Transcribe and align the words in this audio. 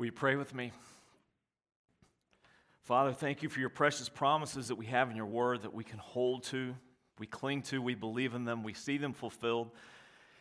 Will 0.00 0.06
you 0.06 0.12
pray 0.12 0.34
with 0.34 0.54
me? 0.54 0.72
Father, 2.84 3.12
thank 3.12 3.42
you 3.42 3.50
for 3.50 3.60
your 3.60 3.68
precious 3.68 4.08
promises 4.08 4.68
that 4.68 4.76
we 4.76 4.86
have 4.86 5.10
in 5.10 5.14
your 5.14 5.26
word 5.26 5.60
that 5.60 5.74
we 5.74 5.84
can 5.84 5.98
hold 5.98 6.42
to, 6.44 6.74
we 7.18 7.26
cling 7.26 7.60
to, 7.64 7.82
we 7.82 7.94
believe 7.94 8.34
in 8.34 8.46
them, 8.46 8.62
we 8.62 8.72
see 8.72 8.96
them 8.96 9.12
fulfilled. 9.12 9.70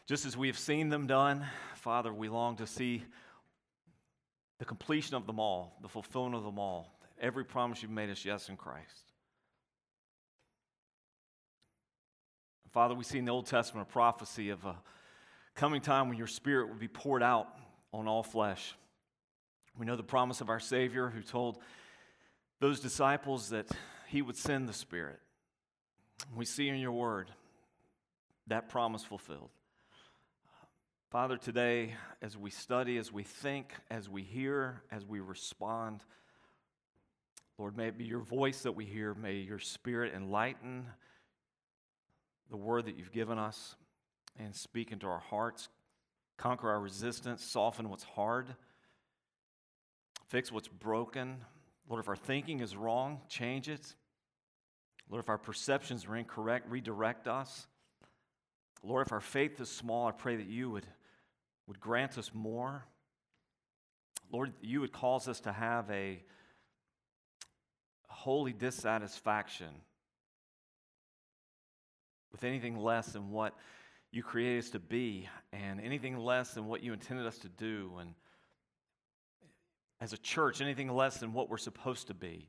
Just 0.06 0.26
as 0.26 0.38
we 0.38 0.48
have 0.48 0.58
seen 0.58 0.88
them 0.88 1.08
done, 1.08 1.46
Father, 1.76 2.14
we 2.14 2.30
long 2.30 2.56
to 2.56 2.66
see 2.66 3.04
the 4.60 4.64
completion 4.64 5.18
of 5.18 5.28
them 5.28 5.42
all, 5.42 5.78
the 5.81 5.89
fulfillment 5.89 6.35
of 6.35 6.46
them 6.46 6.57
all. 6.57 6.97
Every 7.19 7.44
promise 7.44 7.81
you've 7.81 7.91
made 7.91 8.10
us, 8.10 8.23
yes, 8.23 8.47
in 8.47 8.55
Christ. 8.55 9.12
Father, 12.71 12.96
we 12.96 13.03
see 13.03 13.17
in 13.17 13.26
the 13.26 13.33
Old 13.33 13.47
Testament 13.47 13.89
a 13.89 13.91
prophecy 13.91 14.51
of 14.51 14.63
a 14.63 14.78
coming 15.53 15.81
time 15.81 16.07
when 16.07 16.17
your 16.17 16.27
Spirit 16.27 16.70
will 16.70 16.80
be 16.80 16.88
poured 16.88 17.21
out 17.21 17.49
on 17.91 18.07
all 18.07 18.23
flesh. 18.23 18.73
We 19.80 19.86
know 19.86 19.96
the 19.96 20.04
promise 20.04 20.41
of 20.41 20.50
our 20.50 20.59
Savior 20.59 21.08
who 21.08 21.22
told 21.22 21.58
those 22.60 22.82
disciples 22.82 23.52
that 23.52 23.66
he 24.10 24.22
would 24.22 24.36
send 24.36 24.68
the 24.68 24.74
Spirit. 24.74 25.22
We 26.36 26.44
see 26.44 26.68
in 26.68 26.76
your 26.80 26.92
word 26.92 27.32
that 28.48 28.68
promise 28.68 29.06
fulfilled. 29.06 29.52
Father, 31.12 31.38
today, 31.38 31.96
as 32.22 32.38
we 32.38 32.50
study, 32.50 32.98
as 32.98 33.14
we 33.14 33.23
think, 33.23 33.72
as 33.90 34.10
we 34.10 34.22
hear, 34.22 34.82
as 34.92 35.06
we 35.06 35.22
respond, 35.22 36.04
Lord, 37.58 37.78
may 37.78 37.88
it 37.88 37.98
be 37.98 38.04
your 38.04 38.20
voice 38.20 38.64
that 38.64 38.73
we 38.73 38.84
hear. 38.84 39.14
May 39.14 39.36
your 39.36 39.59
Spirit 39.59 40.14
enlighten 40.14 40.88
the 42.52 42.58
word 42.58 42.86
that 42.88 42.98
you've 42.98 43.14
given 43.14 43.40
us 43.40 43.78
and 44.38 44.54
speak 44.54 44.92
into 44.92 45.08
our 45.08 45.20
hearts, 45.20 45.70
conquer 46.36 46.70
our 46.70 46.82
resistance, 46.82 47.46
soften 47.46 47.90
what's 47.90 48.04
hard 48.04 48.56
fix 50.30 50.52
what's 50.52 50.68
broken. 50.68 51.38
Lord, 51.88 52.00
if 52.00 52.08
our 52.08 52.16
thinking 52.16 52.62
is 52.62 52.76
wrong, 52.76 53.20
change 53.28 53.67
it. 53.67 53.94
Lord, 55.09 55.23
if 55.23 55.30
our 55.30 55.40
perceptions 55.40 56.06
are 56.06 56.16
incorrect, 56.16 56.70
redirect 56.70 57.28
us. 57.28 57.67
Lord, 58.84 59.08
if 59.08 59.12
our 59.12 59.20
faith 59.20 59.59
is 59.59 59.70
small, 59.70 60.08
I 60.08 60.12
pray 60.12 60.36
that 60.36 60.45
you 60.45 60.70
would, 60.70 60.86
would 61.68 61.80
grant 61.80 62.18
us 62.18 62.31
more. 62.34 62.86
Lord, 64.31 64.53
you 64.62 64.81
would 64.81 64.94
cause 64.94 65.28
us 65.28 65.40
to 65.42 65.52
have 65.52 65.90
a 65.90 66.22
holy 68.08 68.53
dissatisfaction 68.53 69.70
with 72.31 72.44
anything 72.44 72.78
less 72.78 73.08
than 73.08 73.31
what 73.31 73.56
you 74.12 74.22
created 74.22 74.64
us 74.64 74.70
to 74.72 74.80
be 74.80 75.28
and 75.52 75.81
anything 75.81 76.18
less 76.18 76.53
than 76.53 76.68
what 76.68 76.84
you 76.84 76.94
intended 76.94 77.25
us 77.25 77.40
to 77.40 77.50
do. 77.50 77.94
And 78.00 78.14
as 80.02 80.14
a 80.14 80.17
church 80.17 80.61
anything 80.61 80.89
less 80.89 81.17
than 81.17 81.33
what 81.33 81.50
we're 81.50 81.58
supposed 81.58 82.08
to 82.08 82.14
be 82.14 82.47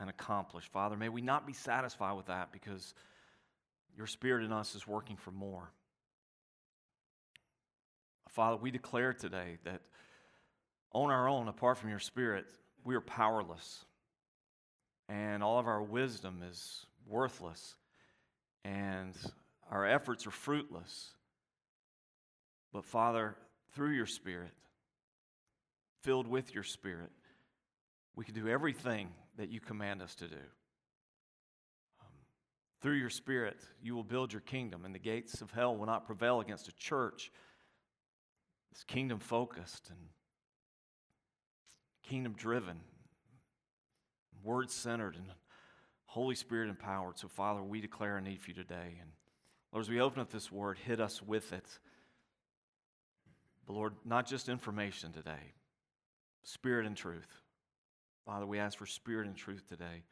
and 0.00 0.08
accomplish. 0.10 0.68
Father, 0.70 0.96
may 0.96 1.08
we 1.08 1.20
not 1.20 1.46
be 1.46 1.52
satisfied 1.52 2.16
with 2.16 2.26
that 2.26 2.52
because 2.52 2.94
your 3.96 4.06
Spirit 4.06 4.44
in 4.44 4.52
us 4.52 4.74
is 4.74 4.86
working 4.86 5.16
for 5.16 5.30
more. 5.30 5.70
Father, 8.30 8.56
we 8.56 8.70
declare 8.70 9.12
today 9.12 9.58
that 9.64 9.82
on 10.92 11.10
our 11.10 11.28
own, 11.28 11.48
apart 11.48 11.78
from 11.78 11.90
your 11.90 12.00
Spirit, 12.00 12.46
we 12.84 12.94
are 12.96 13.00
powerless. 13.00 13.84
And 15.08 15.42
all 15.42 15.58
of 15.58 15.66
our 15.66 15.82
wisdom 15.82 16.42
is 16.48 16.86
worthless. 17.06 17.76
And 18.64 19.14
our 19.70 19.86
efforts 19.86 20.26
are 20.26 20.32
fruitless. 20.32 21.10
But 22.72 22.84
Father, 22.84 23.36
through 23.74 23.92
your 23.92 24.06
Spirit, 24.06 24.50
filled 26.04 26.26
with 26.26 26.54
your 26.54 26.62
Spirit, 26.62 27.10
we 28.14 28.24
can 28.24 28.34
do 28.34 28.46
everything 28.46 29.08
that 29.38 29.48
you 29.48 29.58
command 29.58 30.02
us 30.02 30.14
to 30.16 30.28
do. 30.28 30.36
Um, 32.00 32.12
through 32.82 32.96
your 32.96 33.10
Spirit, 33.10 33.56
you 33.82 33.94
will 33.94 34.04
build 34.04 34.32
your 34.32 34.42
kingdom, 34.42 34.84
and 34.84 34.94
the 34.94 34.98
gates 34.98 35.40
of 35.40 35.50
hell 35.50 35.74
will 35.74 35.86
not 35.86 36.06
prevail 36.06 36.40
against 36.40 36.68
a 36.68 36.76
church 36.76 37.32
that's 38.70 38.84
kingdom 38.84 39.18
focused 39.18 39.88
and 39.88 39.98
kingdom 42.02 42.34
driven, 42.36 42.80
word 44.42 44.70
centered, 44.70 45.16
and 45.16 45.26
Holy 46.04 46.34
Spirit 46.34 46.68
empowered. 46.68 47.18
So, 47.18 47.28
Father, 47.28 47.62
we 47.62 47.80
declare 47.80 48.18
a 48.18 48.20
need 48.20 48.40
for 48.40 48.50
you 48.50 48.54
today. 48.54 48.98
And 49.00 49.10
Lord, 49.72 49.86
as 49.86 49.90
we 49.90 50.00
open 50.00 50.20
up 50.20 50.30
this 50.30 50.52
word, 50.52 50.76
hit 50.78 51.00
us 51.00 51.22
with 51.22 51.52
it. 51.52 51.66
But 53.66 53.72
Lord, 53.72 53.94
not 54.04 54.26
just 54.26 54.50
information 54.50 55.10
today, 55.12 55.54
Spirit 56.44 56.86
and 56.86 56.96
truth. 56.96 57.26
Father, 58.26 58.46
we 58.46 58.58
ask 58.58 58.78
for 58.78 58.86
spirit 58.86 59.26
and 59.26 59.36
truth 59.36 59.68
today. 59.68 60.04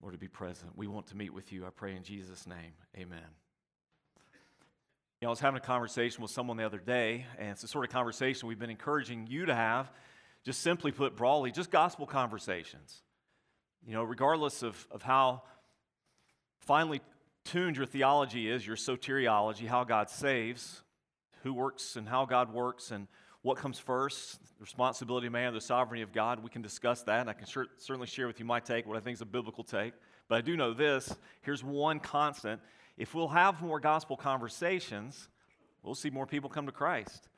Lord, 0.00 0.14
to 0.14 0.18
be 0.18 0.28
present. 0.28 0.76
We 0.76 0.86
want 0.86 1.08
to 1.08 1.16
meet 1.16 1.32
with 1.32 1.52
you. 1.52 1.66
I 1.66 1.70
pray 1.70 1.96
in 1.96 2.02
Jesus' 2.02 2.46
name. 2.46 2.72
Amen. 2.96 3.18
You 5.20 5.26
know, 5.26 5.28
I 5.28 5.30
was 5.30 5.40
having 5.40 5.56
a 5.56 5.64
conversation 5.64 6.20
with 6.20 6.30
someone 6.30 6.58
the 6.58 6.66
other 6.66 6.78
day, 6.78 7.24
and 7.38 7.50
it's 7.50 7.62
the 7.62 7.68
sort 7.68 7.86
of 7.86 7.90
conversation 7.90 8.48
we've 8.48 8.58
been 8.58 8.70
encouraging 8.70 9.26
you 9.28 9.46
to 9.46 9.54
have. 9.54 9.90
Just 10.44 10.60
simply 10.60 10.92
put 10.92 11.16
broadly, 11.16 11.50
just 11.50 11.70
gospel 11.70 12.06
conversations. 12.06 13.02
You 13.86 13.94
know, 13.94 14.02
regardless 14.02 14.62
of, 14.62 14.86
of 14.90 15.02
how 15.02 15.42
finely 16.60 17.00
tuned 17.44 17.76
your 17.78 17.86
theology 17.86 18.50
is, 18.50 18.66
your 18.66 18.76
soteriology, 18.76 19.66
how 19.66 19.84
God 19.84 20.10
saves, 20.10 20.82
who 21.42 21.54
works 21.54 21.96
and 21.96 22.08
how 22.08 22.26
God 22.26 22.52
works, 22.52 22.90
and 22.90 23.08
what 23.46 23.56
comes 23.56 23.78
first, 23.78 24.40
the 24.58 24.62
responsibility 24.64 25.28
of 25.28 25.32
man, 25.32 25.54
the 25.54 25.60
sovereignty 25.60 26.02
of 26.02 26.12
God. 26.12 26.42
We 26.42 26.50
can 26.50 26.62
discuss 26.62 27.02
that, 27.02 27.20
and 27.20 27.30
I 27.30 27.32
can 27.32 27.46
sure, 27.46 27.66
certainly 27.78 28.08
share 28.08 28.26
with 28.26 28.40
you 28.40 28.44
my 28.44 28.58
take, 28.58 28.88
what 28.88 28.96
I 28.96 29.00
think 29.00 29.14
is 29.14 29.20
a 29.20 29.24
biblical 29.24 29.62
take. 29.62 29.92
But 30.26 30.38
I 30.38 30.40
do 30.40 30.56
know 30.56 30.74
this 30.74 31.14
here's 31.42 31.62
one 31.62 32.00
constant. 32.00 32.60
If 32.98 33.14
we'll 33.14 33.28
have 33.28 33.62
more 33.62 33.78
gospel 33.78 34.16
conversations, 34.16 35.28
we'll 35.84 35.94
see 35.94 36.10
more 36.10 36.26
people 36.26 36.50
come 36.50 36.66
to 36.66 36.72
Christ. 36.72 37.28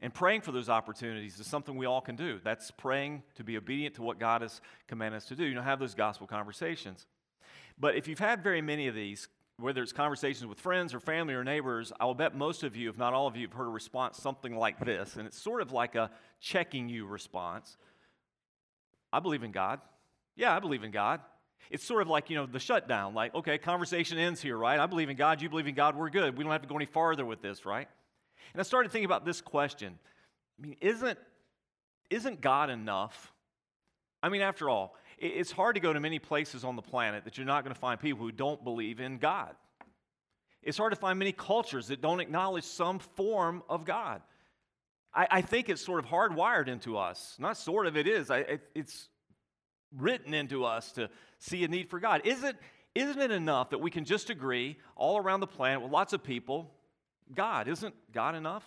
And 0.00 0.14
praying 0.14 0.42
for 0.42 0.52
those 0.52 0.68
opportunities 0.68 1.40
is 1.40 1.46
something 1.48 1.76
we 1.76 1.86
all 1.86 2.00
can 2.00 2.14
do. 2.14 2.38
That's 2.44 2.70
praying 2.70 3.24
to 3.34 3.42
be 3.42 3.56
obedient 3.56 3.96
to 3.96 4.02
what 4.02 4.20
God 4.20 4.42
has 4.42 4.60
commanded 4.86 5.16
us 5.16 5.24
to 5.26 5.34
do. 5.34 5.44
You 5.44 5.56
know, 5.56 5.62
have 5.62 5.80
those 5.80 5.94
gospel 5.94 6.28
conversations. 6.28 7.04
But 7.80 7.96
if 7.96 8.06
you've 8.06 8.20
had 8.20 8.44
very 8.44 8.62
many 8.62 8.86
of 8.86 8.94
these, 8.94 9.26
whether 9.58 9.82
it's 9.82 9.92
conversations 9.92 10.46
with 10.46 10.58
friends 10.58 10.94
or 10.94 11.00
family 11.00 11.34
or 11.34 11.44
neighbors, 11.44 11.92
I 12.00 12.04
will 12.04 12.14
bet 12.14 12.34
most 12.34 12.62
of 12.62 12.74
you, 12.76 12.88
if 12.88 12.98
not 12.98 13.14
all 13.14 13.26
of 13.26 13.36
you, 13.36 13.46
have 13.46 13.56
heard 13.56 13.66
a 13.66 13.70
response 13.70 14.18
something 14.18 14.56
like 14.56 14.84
this. 14.84 15.16
And 15.16 15.26
it's 15.26 15.40
sort 15.40 15.62
of 15.62 15.72
like 15.72 15.94
a 15.94 16.10
checking 16.40 16.88
you 16.88 17.06
response. 17.06 17.76
I 19.12 19.20
believe 19.20 19.42
in 19.42 19.52
God. 19.52 19.80
Yeah, 20.36 20.56
I 20.56 20.58
believe 20.58 20.82
in 20.82 20.90
God. 20.90 21.20
It's 21.70 21.84
sort 21.84 22.02
of 22.02 22.08
like, 22.08 22.30
you 22.30 22.36
know, 22.36 22.46
the 22.46 22.58
shutdown. 22.58 23.14
Like, 23.14 23.34
okay, 23.34 23.58
conversation 23.58 24.18
ends 24.18 24.42
here, 24.42 24.56
right? 24.56 24.80
I 24.80 24.86
believe 24.86 25.10
in 25.10 25.16
God. 25.16 25.40
You 25.40 25.48
believe 25.48 25.68
in 25.68 25.74
God. 25.74 25.96
We're 25.96 26.10
good. 26.10 26.36
We 26.36 26.42
don't 26.42 26.52
have 26.52 26.62
to 26.62 26.68
go 26.68 26.76
any 26.76 26.86
farther 26.86 27.24
with 27.24 27.40
this, 27.40 27.64
right? 27.64 27.88
And 28.52 28.60
I 28.60 28.64
started 28.64 28.90
thinking 28.90 29.06
about 29.06 29.24
this 29.24 29.40
question. 29.40 29.98
I 30.58 30.62
mean, 30.62 30.76
isn't, 30.80 31.18
isn't 32.10 32.40
God 32.40 32.70
enough? 32.70 33.32
I 34.22 34.28
mean, 34.28 34.42
after 34.42 34.68
all, 34.68 34.96
it's 35.22 35.52
hard 35.52 35.76
to 35.76 35.80
go 35.80 35.92
to 35.92 36.00
many 36.00 36.18
places 36.18 36.64
on 36.64 36.74
the 36.74 36.82
planet 36.82 37.24
that 37.24 37.38
you're 37.38 37.46
not 37.46 37.62
going 37.62 37.72
to 37.74 37.80
find 37.80 38.00
people 38.00 38.18
who 38.18 38.32
don't 38.32 38.62
believe 38.64 39.00
in 39.00 39.18
God. 39.18 39.54
It's 40.62 40.76
hard 40.76 40.92
to 40.92 40.98
find 40.98 41.18
many 41.18 41.32
cultures 41.32 41.88
that 41.88 42.00
don't 42.00 42.20
acknowledge 42.20 42.64
some 42.64 42.98
form 42.98 43.62
of 43.68 43.84
God. 43.84 44.22
I, 45.14 45.26
I 45.30 45.40
think 45.42 45.68
it's 45.68 45.84
sort 45.84 46.02
of 46.02 46.10
hardwired 46.10 46.68
into 46.68 46.96
us. 46.96 47.36
Not 47.38 47.56
sort 47.56 47.86
of, 47.86 47.96
it 47.96 48.06
is. 48.06 48.30
I, 48.30 48.38
it, 48.38 48.60
it's 48.74 49.08
written 49.96 50.34
into 50.34 50.64
us 50.64 50.92
to 50.92 51.08
see 51.38 51.62
a 51.64 51.68
need 51.68 51.88
for 51.88 52.00
God. 52.00 52.22
Isn't, 52.24 52.56
isn't 52.94 53.20
it 53.20 53.30
enough 53.30 53.70
that 53.70 53.78
we 53.78 53.90
can 53.90 54.04
just 54.04 54.30
agree 54.30 54.76
all 54.96 55.18
around 55.18 55.40
the 55.40 55.46
planet 55.46 55.82
with 55.82 55.92
lots 55.92 56.12
of 56.12 56.22
people, 56.22 56.70
God? 57.34 57.68
Isn't 57.68 57.94
God 58.12 58.34
enough? 58.34 58.64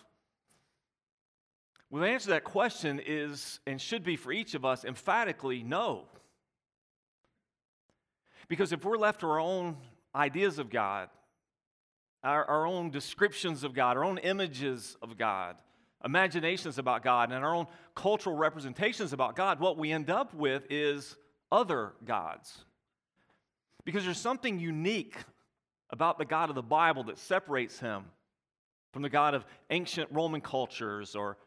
Well, 1.90 2.02
the 2.02 2.10
answer 2.10 2.26
to 2.26 2.32
that 2.32 2.44
question 2.44 3.02
is 3.06 3.60
and 3.68 3.80
should 3.80 4.04
be 4.04 4.16
for 4.16 4.32
each 4.32 4.54
of 4.54 4.66
us 4.66 4.86
emphatically 4.86 5.64
no. 5.64 6.06
Because 8.48 8.72
if 8.72 8.84
we're 8.86 8.98
left 8.98 9.22
to 9.22 9.28
our 9.28 9.40
own 9.40 9.78
ideas 10.14 10.60
of 10.60 10.70
God, 10.70 11.10
our, 12.24 12.46
our 12.46 12.66
own 12.66 12.90
descriptions 12.90 13.64
of 13.64 13.74
God, 13.74 13.98
our 13.98 14.04
own 14.04 14.18
images 14.20 14.98
of 15.02 15.18
God, 15.18 15.56
imaginations 16.04 16.78
about 16.78 17.04
God, 17.04 17.32
and 17.32 17.44
our 17.44 17.56
own 17.56 17.68
cultural 17.96 18.36
representations 18.36 19.14
about 19.14 19.36
God, 19.36 19.60
what 19.60 19.78
we 19.78 19.92
end 19.92 20.10
up 20.10 20.34
with 20.34 20.64
is 20.70 21.16
other 21.52 21.94
gods. 22.06 22.66
Because 23.86 24.04
there's 24.04 24.20
something 24.20 24.60
unique 24.60 25.18
about 25.92 26.18
the 26.18 26.26
God 26.26 26.50
of 26.50 26.56
the 26.56 26.64
Bible 26.64 27.04
that 27.06 27.18
separates 27.18 27.80
him 27.80 28.06
from 28.92 29.02
the 29.02 29.10
God 29.10 29.34
of 29.34 29.46
ancient 29.70 30.10
Roman 30.12 30.42
cultures 30.42 31.16
or 31.16 31.38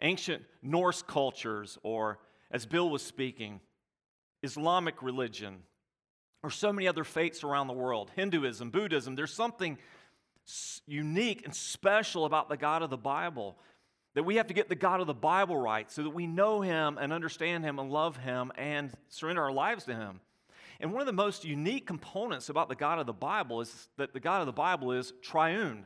ancient 0.00 0.42
Norse 0.62 1.02
cultures 1.02 1.78
or, 1.82 2.18
as 2.50 2.66
Bill 2.66 2.88
was 2.88 3.02
speaking, 3.02 3.60
Islamic 4.42 5.02
religion 5.02 5.58
or 6.42 6.50
so 6.50 6.72
many 6.72 6.86
other 6.88 7.04
faiths 7.04 7.42
around 7.44 7.66
the 7.66 7.72
world 7.72 8.10
Hinduism, 8.14 8.70
Buddhism. 8.70 9.14
There's 9.14 9.32
something 9.32 9.78
unique 10.86 11.44
and 11.44 11.54
special 11.54 12.24
about 12.24 12.48
the 12.48 12.56
God 12.56 12.82
of 12.82 12.90
the 12.90 12.96
Bible 12.96 13.56
That 14.14 14.22
we 14.22 14.36
have 14.36 14.46
to 14.46 14.54
get 14.54 14.68
the 14.68 14.74
God 14.74 15.00
of 15.00 15.06
the 15.06 15.14
Bible 15.14 15.56
right 15.56 15.90
so 15.90 16.02
that 16.04 16.10
we 16.10 16.26
know 16.26 16.60
Him 16.60 16.98
and 16.98 17.12
understand 17.12 17.64
Him 17.64 17.78
and 17.78 17.90
love 17.90 18.16
Him 18.16 18.52
and 18.56 18.92
surrender 19.08 19.42
our 19.42 19.52
lives 19.52 19.84
to 19.84 19.94
Him. 19.94 20.20
And 20.80 20.92
one 20.92 21.00
of 21.00 21.06
the 21.06 21.12
most 21.12 21.44
unique 21.44 21.86
components 21.86 22.48
about 22.48 22.68
the 22.68 22.74
God 22.74 22.98
of 22.98 23.06
the 23.06 23.12
Bible 23.12 23.60
is 23.60 23.88
that 23.96 24.12
the 24.12 24.20
God 24.20 24.40
of 24.40 24.46
the 24.46 24.52
Bible 24.52 24.92
is 24.92 25.12
triune. 25.22 25.84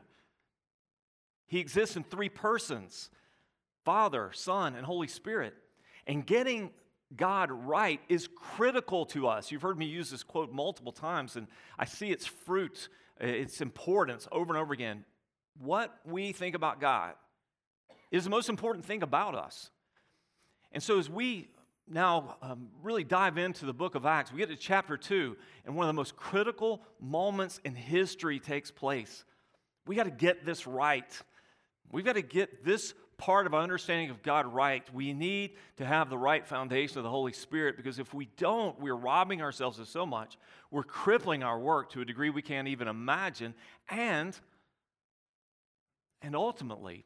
He 1.46 1.58
exists 1.58 1.96
in 1.96 2.04
three 2.04 2.28
persons 2.28 3.10
Father, 3.84 4.30
Son, 4.32 4.74
and 4.74 4.84
Holy 4.84 5.08
Spirit. 5.08 5.54
And 6.06 6.26
getting 6.26 6.70
God 7.16 7.50
right 7.50 8.00
is 8.08 8.28
critical 8.28 9.04
to 9.06 9.26
us. 9.26 9.50
You've 9.50 9.62
heard 9.62 9.78
me 9.78 9.86
use 9.86 10.10
this 10.10 10.22
quote 10.22 10.52
multiple 10.52 10.92
times, 10.92 11.36
and 11.36 11.48
I 11.78 11.84
see 11.84 12.10
its 12.10 12.26
fruit, 12.26 12.88
its 13.20 13.60
importance 13.60 14.28
over 14.30 14.52
and 14.52 14.60
over 14.60 14.72
again. 14.72 15.04
What 15.58 15.94
we 16.04 16.32
think 16.32 16.54
about 16.54 16.80
God 16.80 17.14
is 18.10 18.24
the 18.24 18.30
most 18.30 18.48
important 18.48 18.84
thing 18.84 19.02
about 19.02 19.34
us. 19.34 19.70
And 20.72 20.82
so, 20.82 20.98
as 20.98 21.10
we 21.10 21.48
now 21.88 22.36
um, 22.42 22.68
really 22.82 23.02
dive 23.02 23.38
into 23.38 23.66
the 23.66 23.72
book 23.72 23.96
of 23.96 24.06
Acts, 24.06 24.32
we 24.32 24.38
get 24.38 24.48
to 24.48 24.56
chapter 24.56 24.96
2, 24.96 25.36
and 25.66 25.74
one 25.74 25.84
of 25.84 25.88
the 25.88 25.98
most 25.98 26.16
critical 26.16 26.82
moments 27.00 27.60
in 27.64 27.74
history 27.74 28.38
takes 28.38 28.70
place. 28.70 29.24
We 29.86 29.96
got 29.96 30.04
to 30.04 30.10
get 30.10 30.44
this 30.44 30.66
right. 30.66 31.20
We've 31.90 32.04
got 32.04 32.12
to 32.12 32.22
get 32.22 32.64
this 32.64 32.94
part 33.20 33.46
of 33.46 33.52
our 33.52 33.62
understanding 33.62 34.08
of 34.08 34.22
God 34.22 34.46
right. 34.46 34.82
We 34.94 35.12
need 35.12 35.50
to 35.76 35.84
have 35.84 36.08
the 36.08 36.16
right 36.16 36.44
foundation 36.46 36.96
of 36.98 37.04
the 37.04 37.10
Holy 37.10 37.32
Spirit 37.32 37.76
because 37.76 37.98
if 37.98 38.14
we 38.14 38.28
don't, 38.38 38.80
we're 38.80 38.96
robbing 38.96 39.42
ourselves 39.42 39.78
of 39.78 39.88
so 39.88 40.06
much. 40.06 40.38
We're 40.70 40.84
crippling 40.84 41.42
our 41.42 41.58
work 41.58 41.90
to 41.90 42.00
a 42.00 42.04
degree 42.04 42.30
we 42.30 42.40
can't 42.40 42.66
even 42.66 42.88
imagine. 42.88 43.54
And, 43.90 44.38
and 46.22 46.34
ultimately, 46.34 47.04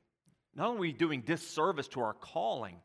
not 0.54 0.68
only 0.68 0.78
are 0.78 0.80
we 0.80 0.92
doing 0.92 1.20
disservice 1.22 1.88
to 1.88 2.00
our 2.00 2.14
calling, 2.14 2.76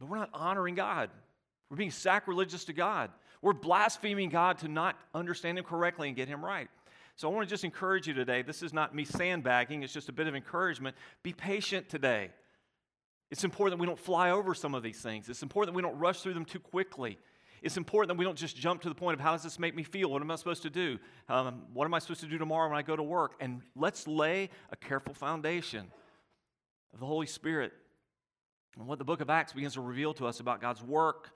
but 0.00 0.08
we're 0.08 0.18
not 0.18 0.30
honoring 0.32 0.74
God. 0.74 1.10
We're 1.68 1.76
being 1.76 1.90
sacrilegious 1.90 2.64
to 2.64 2.72
God. 2.72 3.10
We're 3.42 3.52
blaspheming 3.52 4.30
God 4.30 4.58
to 4.58 4.68
not 4.68 4.96
understand 5.14 5.58
Him 5.58 5.64
correctly 5.64 6.08
and 6.08 6.16
get 6.16 6.28
Him 6.28 6.42
right. 6.42 6.68
So 7.16 7.30
I 7.30 7.34
want 7.34 7.48
to 7.48 7.52
just 7.52 7.64
encourage 7.64 8.06
you 8.06 8.12
today. 8.12 8.42
This 8.42 8.62
is 8.62 8.72
not 8.72 8.94
me 8.94 9.04
sandbagging, 9.04 9.82
it's 9.82 9.92
just 9.92 10.08
a 10.08 10.12
bit 10.12 10.26
of 10.26 10.34
encouragement. 10.34 10.96
Be 11.22 11.32
patient 11.32 11.88
today. 11.88 12.30
It's 13.30 13.42
important 13.42 13.76
that 13.76 13.80
we 13.80 13.86
don't 13.86 13.98
fly 13.98 14.30
over 14.30 14.54
some 14.54 14.74
of 14.74 14.82
these 14.82 15.00
things. 15.00 15.28
It's 15.28 15.42
important 15.42 15.72
that 15.72 15.76
we 15.76 15.82
don't 15.82 15.98
rush 15.98 16.20
through 16.20 16.34
them 16.34 16.44
too 16.44 16.60
quickly. 16.60 17.18
It's 17.62 17.76
important 17.76 18.08
that 18.08 18.18
we 18.18 18.24
don't 18.24 18.38
just 18.38 18.56
jump 18.56 18.82
to 18.82 18.88
the 18.88 18.94
point 18.94 19.14
of 19.14 19.20
how 19.20 19.32
does 19.32 19.42
this 19.42 19.58
make 19.58 19.74
me 19.74 19.82
feel? 19.82 20.10
What 20.10 20.22
am 20.22 20.30
I 20.30 20.36
supposed 20.36 20.62
to 20.62 20.70
do? 20.70 20.98
Um, 21.28 21.62
what 21.72 21.86
am 21.86 21.94
I 21.94 21.98
supposed 21.98 22.20
to 22.20 22.26
do 22.26 22.38
tomorrow 22.38 22.68
when 22.68 22.78
I 22.78 22.82
go 22.82 22.94
to 22.94 23.02
work? 23.02 23.32
And 23.40 23.62
let's 23.74 24.06
lay 24.06 24.50
a 24.70 24.76
careful 24.76 25.14
foundation 25.14 25.90
of 26.92 27.00
the 27.00 27.06
Holy 27.06 27.26
Spirit 27.26 27.72
and 28.78 28.86
what 28.86 28.98
the 28.98 29.04
book 29.04 29.20
of 29.20 29.30
Acts 29.30 29.54
begins 29.54 29.74
to 29.74 29.80
reveal 29.80 30.12
to 30.14 30.26
us 30.26 30.38
about 30.38 30.60
God's 30.60 30.82
work, 30.82 31.30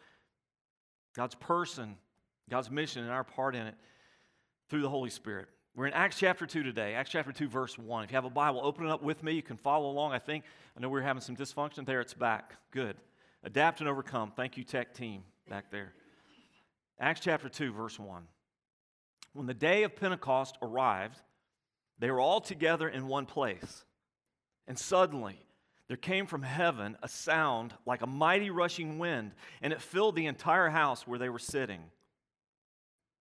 God's 1.16 1.34
person, 1.34 1.96
God's 2.50 2.70
mission, 2.70 3.02
and 3.02 3.10
our 3.10 3.24
part 3.24 3.56
in 3.56 3.66
it 3.66 3.74
through 4.68 4.82
the 4.82 4.90
Holy 4.90 5.10
Spirit. 5.10 5.48
We're 5.76 5.86
in 5.86 5.92
Acts 5.92 6.18
chapter 6.18 6.46
2 6.46 6.64
today, 6.64 6.94
Acts 6.94 7.10
chapter 7.10 7.30
2, 7.30 7.48
verse 7.48 7.78
1. 7.78 8.04
If 8.04 8.10
you 8.10 8.16
have 8.16 8.24
a 8.24 8.30
Bible, 8.30 8.60
open 8.62 8.86
it 8.86 8.90
up 8.90 9.04
with 9.04 9.22
me. 9.22 9.34
You 9.34 9.42
can 9.42 9.56
follow 9.56 9.88
along. 9.88 10.12
I 10.12 10.18
think, 10.18 10.44
I 10.76 10.80
know 10.80 10.88
we 10.88 10.98
are 10.98 11.04
having 11.04 11.22
some 11.22 11.36
dysfunction 11.36 11.86
there. 11.86 12.00
It's 12.00 12.12
back. 12.12 12.56
Good. 12.72 12.96
Adapt 13.44 13.78
and 13.78 13.88
overcome. 13.88 14.32
Thank 14.34 14.56
you, 14.56 14.64
tech 14.64 14.94
team 14.94 15.22
back 15.48 15.70
there. 15.70 15.92
Acts 16.98 17.20
chapter 17.20 17.48
2, 17.48 17.72
verse 17.72 18.00
1. 18.00 18.22
When 19.32 19.46
the 19.46 19.54
day 19.54 19.84
of 19.84 19.94
Pentecost 19.94 20.58
arrived, 20.60 21.20
they 22.00 22.10
were 22.10 22.20
all 22.20 22.40
together 22.40 22.88
in 22.88 23.06
one 23.06 23.26
place. 23.26 23.84
And 24.66 24.76
suddenly, 24.76 25.40
there 25.86 25.96
came 25.96 26.26
from 26.26 26.42
heaven 26.42 26.96
a 27.00 27.08
sound 27.08 27.74
like 27.86 28.02
a 28.02 28.08
mighty 28.08 28.50
rushing 28.50 28.98
wind, 28.98 29.32
and 29.62 29.72
it 29.72 29.80
filled 29.80 30.16
the 30.16 30.26
entire 30.26 30.68
house 30.68 31.06
where 31.06 31.18
they 31.18 31.28
were 31.28 31.38
sitting. 31.38 31.82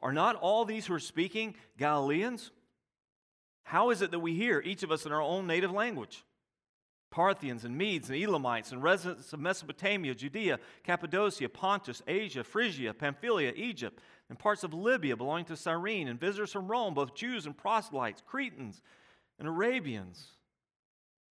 Are 0.00 0.12
not 0.12 0.36
all 0.36 0.64
these 0.64 0.86
who 0.86 0.94
are 0.94 1.00
speaking 1.00 1.54
Galileans? 1.78 2.50
How 3.64 3.90
is 3.90 4.02
it 4.02 4.10
that 4.12 4.20
we 4.20 4.34
hear, 4.34 4.60
each 4.60 4.82
of 4.82 4.92
us 4.92 5.06
in 5.06 5.12
our 5.12 5.22
own 5.22 5.46
native 5.46 5.72
language? 5.72 6.24
Parthians 7.10 7.64
and 7.64 7.76
Medes 7.76 8.10
and 8.10 8.18
Elamites 8.18 8.72
and 8.72 8.82
residents 8.82 9.32
of 9.32 9.40
Mesopotamia, 9.40 10.14
Judea, 10.14 10.58
Cappadocia, 10.84 11.48
Pontus, 11.48 12.02
Asia, 12.06 12.44
Phrygia, 12.44 12.92
Pamphylia, 12.92 13.52
Egypt, 13.56 14.00
and 14.28 14.38
parts 14.38 14.64
of 14.64 14.74
Libya 14.74 15.16
belonging 15.16 15.46
to 15.46 15.56
Cyrene, 15.56 16.08
and 16.08 16.20
visitors 16.20 16.52
from 16.52 16.68
Rome, 16.68 16.94
both 16.94 17.14
Jews 17.14 17.46
and 17.46 17.56
proselytes, 17.56 18.22
Cretans 18.26 18.82
and 19.38 19.48
Arabians. 19.48 20.26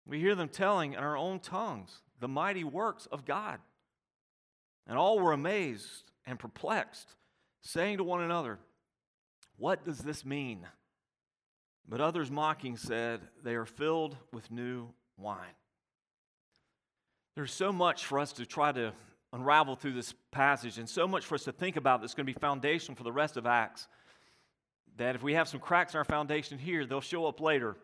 We 0.07 0.19
hear 0.19 0.35
them 0.35 0.49
telling 0.49 0.93
in 0.93 0.99
our 0.99 1.17
own 1.17 1.39
tongues 1.39 2.01
the 2.19 2.27
mighty 2.27 2.63
works 2.63 3.05
of 3.07 3.25
God. 3.25 3.59
And 4.87 4.97
all 4.97 5.19
were 5.19 5.33
amazed 5.33 6.11
and 6.25 6.39
perplexed, 6.39 7.15
saying 7.65 7.97
to 7.97 8.03
one 8.03 8.21
another, 8.21 8.59
What 9.57 9.83
does 9.83 9.99
this 9.99 10.23
mean? 10.23 10.65
But 11.87 12.01
others 12.01 12.31
mocking 12.31 12.77
said, 12.77 13.21
They 13.43 13.55
are 13.55 13.65
filled 13.65 14.15
with 14.31 14.49
new 14.51 14.87
wine. 15.17 15.55
There's 17.35 17.51
so 17.51 17.73
much 17.73 18.05
for 18.05 18.19
us 18.19 18.31
to 18.33 18.45
try 18.45 18.71
to 18.71 18.93
unravel 19.33 19.75
through 19.75 19.93
this 19.93 20.13
passage, 20.31 20.77
and 20.77 20.87
so 20.87 21.07
much 21.07 21.25
for 21.25 21.35
us 21.35 21.43
to 21.43 21.51
think 21.51 21.75
about 21.75 21.99
that's 21.99 22.13
going 22.13 22.25
to 22.25 22.33
be 22.33 22.39
foundational 22.39 22.95
for 22.95 23.03
the 23.03 23.11
rest 23.11 23.35
of 23.35 23.45
Acts. 23.45 23.87
That 24.97 25.15
if 25.15 25.23
we 25.23 25.33
have 25.33 25.49
some 25.49 25.59
cracks 25.59 25.93
in 25.93 25.97
our 25.97 26.05
foundation 26.05 26.57
here, 26.57 26.85
they'll 26.85 27.01
show 27.01 27.25
up 27.25 27.41
later. 27.41 27.75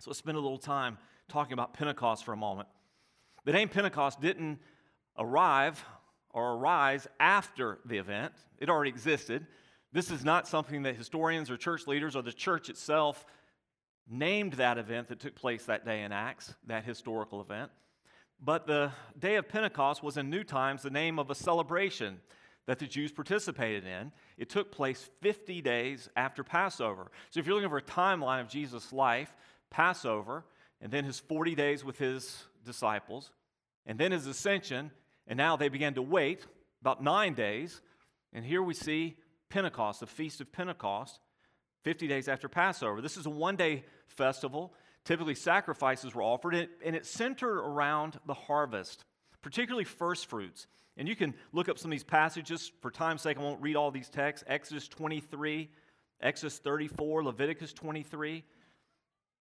So 0.00 0.10
let's 0.10 0.18
spend 0.18 0.36
a 0.36 0.40
little 0.40 0.58
time 0.58 0.98
talking 1.28 1.52
about 1.52 1.74
Pentecost 1.74 2.24
for 2.24 2.32
a 2.32 2.36
moment. 2.36 2.68
The 3.44 3.52
name 3.52 3.68
Pentecost 3.68 4.20
didn't 4.20 4.58
arrive 5.16 5.84
or 6.38 6.54
arise 6.54 7.08
after 7.18 7.78
the 7.84 7.98
event, 7.98 8.32
it 8.58 8.70
already 8.70 8.90
existed. 8.90 9.46
This 9.92 10.10
is 10.10 10.24
not 10.24 10.46
something 10.46 10.84
that 10.84 10.94
historians 10.94 11.50
or 11.50 11.56
church 11.56 11.86
leaders 11.86 12.14
or 12.14 12.22
the 12.22 12.32
church 12.32 12.68
itself 12.68 13.26
named 14.08 14.54
that 14.54 14.78
event 14.78 15.08
that 15.08 15.18
took 15.18 15.34
place 15.34 15.64
that 15.64 15.84
day 15.84 16.02
in 16.02 16.12
Acts, 16.12 16.54
that 16.66 16.84
historical 16.84 17.40
event. 17.40 17.70
But 18.40 18.66
the 18.66 18.92
day 19.18 19.34
of 19.34 19.48
Pentecost 19.48 20.02
was 20.02 20.16
in 20.16 20.30
New 20.30 20.44
Times 20.44 20.82
the 20.82 20.90
name 20.90 21.18
of 21.18 21.28
a 21.30 21.34
celebration 21.34 22.20
that 22.66 22.78
the 22.78 22.86
Jews 22.86 23.10
participated 23.10 23.84
in. 23.84 24.12
It 24.36 24.48
took 24.48 24.70
place 24.70 25.10
50 25.20 25.60
days 25.60 26.08
after 26.16 26.44
Passover. 26.44 27.10
So 27.30 27.40
if 27.40 27.46
you're 27.46 27.56
looking 27.56 27.70
for 27.70 27.78
a 27.78 27.82
timeline 27.82 28.40
of 28.40 28.48
Jesus' 28.48 28.92
life, 28.92 29.34
Passover 29.70 30.44
and 30.80 30.92
then 30.92 31.04
his 31.04 31.18
40 31.18 31.56
days 31.56 31.84
with 31.84 31.98
his 31.98 32.44
disciples, 32.64 33.32
and 33.84 33.98
then 33.98 34.12
his 34.12 34.26
ascension, 34.26 34.92
and 35.28 35.36
now 35.36 35.56
they 35.56 35.68
began 35.68 35.94
to 35.94 36.02
wait 36.02 36.44
about 36.80 37.02
nine 37.02 37.34
days. 37.34 37.80
And 38.32 38.44
here 38.44 38.62
we 38.62 38.74
see 38.74 39.16
Pentecost, 39.50 40.00
the 40.00 40.06
Feast 40.06 40.40
of 40.40 40.50
Pentecost, 40.50 41.20
50 41.84 42.08
days 42.08 42.28
after 42.28 42.48
Passover. 42.48 43.00
This 43.00 43.16
is 43.16 43.26
a 43.26 43.30
one 43.30 43.56
day 43.56 43.84
festival. 44.08 44.74
Typically, 45.04 45.34
sacrifices 45.34 46.14
were 46.14 46.22
offered, 46.22 46.54
and 46.54 46.96
it 46.96 47.06
centered 47.06 47.60
around 47.60 48.18
the 48.26 48.34
harvest, 48.34 49.04
particularly 49.42 49.84
first 49.84 50.26
fruits. 50.26 50.66
And 50.96 51.08
you 51.08 51.14
can 51.14 51.34
look 51.52 51.68
up 51.68 51.78
some 51.78 51.90
of 51.90 51.92
these 51.92 52.04
passages. 52.04 52.72
For 52.80 52.90
time's 52.90 53.22
sake, 53.22 53.38
I 53.38 53.42
won't 53.42 53.62
read 53.62 53.76
all 53.76 53.90
these 53.90 54.08
texts 54.08 54.44
Exodus 54.48 54.88
23, 54.88 55.70
Exodus 56.20 56.58
34, 56.58 57.24
Leviticus 57.24 57.72
23. 57.72 58.44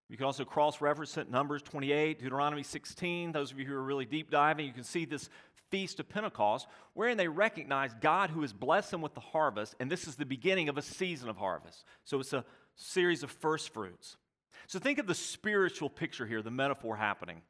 You 0.09 0.15
can 0.15 0.25
also 0.25 0.45
cross 0.45 0.79
reference 0.79 1.17
it 1.17 1.29
Numbers 1.29 1.61
28, 1.63 2.19
Deuteronomy 2.19 2.63
16. 2.63 3.33
Those 3.33 3.51
of 3.51 3.59
you 3.59 3.65
who 3.65 3.73
are 3.73 3.83
really 3.83 4.05
deep 4.05 4.31
diving, 4.31 4.65
you 4.65 4.71
can 4.71 4.83
see 4.83 5.03
this 5.03 5.29
feast 5.69 5.99
of 5.99 6.07
Pentecost, 6.07 6.67
wherein 6.93 7.17
they 7.17 7.27
recognize 7.27 7.93
God 7.99 8.29
who 8.29 8.41
has 8.41 8.53
blessed 8.53 8.91
them 8.91 9.01
with 9.01 9.13
the 9.13 9.19
harvest, 9.19 9.75
and 9.79 9.91
this 9.91 10.07
is 10.07 10.15
the 10.15 10.25
beginning 10.25 10.69
of 10.69 10.77
a 10.77 10.81
season 10.81 11.27
of 11.27 11.35
harvest. 11.35 11.83
So 12.05 12.19
it's 12.21 12.31
a 12.31 12.45
series 12.75 13.21
of 13.21 13.31
first 13.31 13.73
fruits. 13.73 14.15
So 14.67 14.79
think 14.79 14.97
of 14.97 15.07
the 15.07 15.15
spiritual 15.15 15.89
picture 15.89 16.25
here, 16.25 16.41
the 16.41 16.51
metaphor 16.51 16.95
happening. 16.95 17.41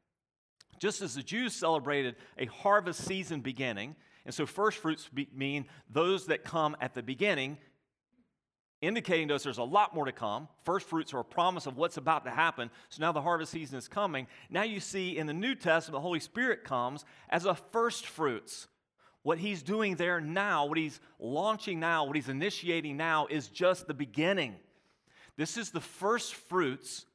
Just 0.79 1.01
as 1.01 1.15
the 1.15 1.23
Jews 1.23 1.53
celebrated 1.53 2.15
a 2.37 2.45
harvest 2.45 3.05
season 3.05 3.41
beginning, 3.41 3.95
and 4.25 4.33
so 4.33 4.45
first 4.45 4.77
fruits 4.79 5.09
be, 5.13 5.27
mean 5.33 5.65
those 5.89 6.25
that 6.27 6.43
come 6.43 6.75
at 6.81 6.93
the 6.93 7.03
beginning, 7.03 7.57
indicating 8.81 9.27
to 9.29 9.35
us 9.35 9.43
there's 9.43 9.57
a 9.57 9.63
lot 9.63 9.95
more 9.95 10.05
to 10.05 10.11
come. 10.11 10.47
First 10.63 10.87
fruits 10.87 11.13
are 11.13 11.19
a 11.19 11.25
promise 11.25 11.65
of 11.65 11.77
what's 11.77 11.97
about 11.97 12.25
to 12.25 12.31
happen. 12.31 12.69
So 12.89 13.01
now 13.01 13.11
the 13.11 13.21
harvest 13.21 13.51
season 13.51 13.77
is 13.77 13.87
coming. 13.87 14.27
Now 14.49 14.63
you 14.63 14.79
see 14.79 15.17
in 15.17 15.27
the 15.27 15.33
New 15.33 15.55
Testament, 15.55 15.97
the 15.97 16.01
Holy 16.01 16.19
Spirit 16.19 16.63
comes 16.63 17.05
as 17.29 17.45
a 17.45 17.55
first 17.55 18.05
fruits. 18.05 18.67
What 19.23 19.39
he's 19.39 19.61
doing 19.61 19.95
there 19.95 20.21
now, 20.21 20.65
what 20.65 20.77
he's 20.77 20.99
launching 21.19 21.79
now, 21.79 22.05
what 22.05 22.15
he's 22.15 22.29
initiating 22.29 22.95
now 22.95 23.27
is 23.27 23.47
just 23.49 23.87
the 23.87 23.93
beginning. 23.93 24.55
This 25.37 25.57
is 25.57 25.71
the 25.71 25.81
first 25.81 26.35
fruits 26.35 27.05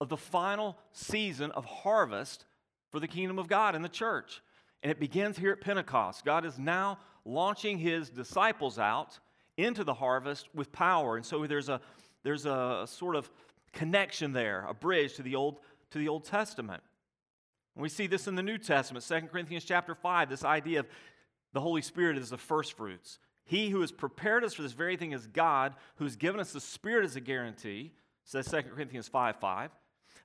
of 0.00 0.08
the 0.08 0.16
final 0.16 0.76
season 0.92 1.50
of 1.52 1.64
harvest 1.64 2.44
for 2.90 2.98
the 2.98 3.06
kingdom 3.06 3.38
of 3.38 3.46
God 3.46 3.74
and 3.74 3.84
the 3.84 3.88
church. 3.88 4.42
And 4.82 4.90
it 4.90 4.98
begins 4.98 5.36
here 5.36 5.52
at 5.52 5.60
Pentecost. 5.60 6.24
God 6.24 6.44
is 6.44 6.58
now 6.58 6.98
launching 7.24 7.78
his 7.78 8.08
disciples 8.08 8.78
out 8.78 9.18
into 9.64 9.84
the 9.84 9.94
harvest 9.94 10.48
with 10.54 10.72
power. 10.72 11.16
And 11.16 11.24
so 11.24 11.46
there's 11.46 11.68
a, 11.68 11.80
there's 12.22 12.46
a 12.46 12.84
sort 12.86 13.16
of 13.16 13.30
connection 13.72 14.32
there, 14.32 14.66
a 14.68 14.74
bridge 14.74 15.14
to 15.14 15.22
the 15.22 15.36
Old, 15.36 15.58
to 15.90 15.98
the 15.98 16.08
Old 16.08 16.24
Testament. 16.24 16.82
And 17.74 17.82
we 17.82 17.88
see 17.88 18.06
this 18.06 18.26
in 18.26 18.34
the 18.34 18.42
New 18.42 18.58
Testament, 18.58 19.04
2 19.06 19.28
Corinthians 19.28 19.64
chapter 19.64 19.94
5, 19.94 20.28
this 20.28 20.44
idea 20.44 20.80
of 20.80 20.86
the 21.52 21.60
Holy 21.60 21.82
Spirit 21.82 22.18
is 22.18 22.30
the 22.30 22.38
first 22.38 22.76
fruits. 22.76 23.18
He 23.44 23.70
who 23.70 23.80
has 23.80 23.90
prepared 23.90 24.44
us 24.44 24.54
for 24.54 24.62
this 24.62 24.72
very 24.72 24.96
thing 24.96 25.12
is 25.12 25.26
God, 25.26 25.74
who 25.96 26.04
has 26.04 26.16
given 26.16 26.40
us 26.40 26.52
the 26.52 26.60
Spirit 26.60 27.04
as 27.04 27.16
a 27.16 27.20
guarantee, 27.20 27.92
says 28.24 28.46
2 28.46 28.62
Corinthians 28.62 29.08
5 29.08 29.36
5. 29.36 29.70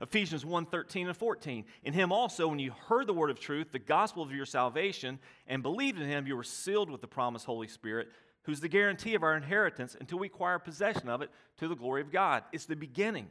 Ephesians 0.01 0.46
1 0.46 0.65
13 0.65 1.08
and 1.08 1.15
14. 1.15 1.65
In 1.84 1.94
him 1.94 2.12
also, 2.12 2.48
when 2.48 2.60
you 2.60 2.72
heard 2.88 3.08
the 3.08 3.13
word 3.13 3.30
of 3.30 3.39
truth, 3.39 3.72
the 3.72 3.80
gospel 3.80 4.22
of 4.22 4.32
your 4.32 4.46
salvation, 4.46 5.20
and 5.48 5.63
believed 5.63 6.00
in 6.00 6.08
him, 6.08 6.27
you 6.27 6.36
were 6.36 6.44
sealed 6.44 6.89
with 6.89 7.01
the 7.01 7.08
promised 7.08 7.46
Holy 7.46 7.68
Spirit, 7.68 8.10
who's 8.46 8.60
the 8.60 8.70
guarantee 8.70 9.16
of 9.16 9.24
our 9.24 9.36
inheritance 9.36 9.96
until 10.00 10.20
we 10.20 10.28
acquire 10.28 10.60
possession 10.60 11.10
of 11.10 11.22
it 11.22 11.30
to 11.58 11.68
the 11.68 11.75
glory 11.75 12.02
of 12.02 12.12
God. 12.12 12.44
It's 12.52 12.66
the 12.66 12.75
beginning. 12.75 13.28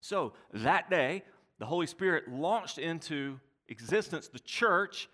So 0.00 0.34
that 0.52 0.90
day, 0.90 1.22
the 1.58 1.66
Holy 1.66 1.86
Spirit 1.86 2.30
launched 2.30 2.78
into 2.78 3.40
existence 3.68 4.28
the 4.28 4.38
church. 4.38 5.08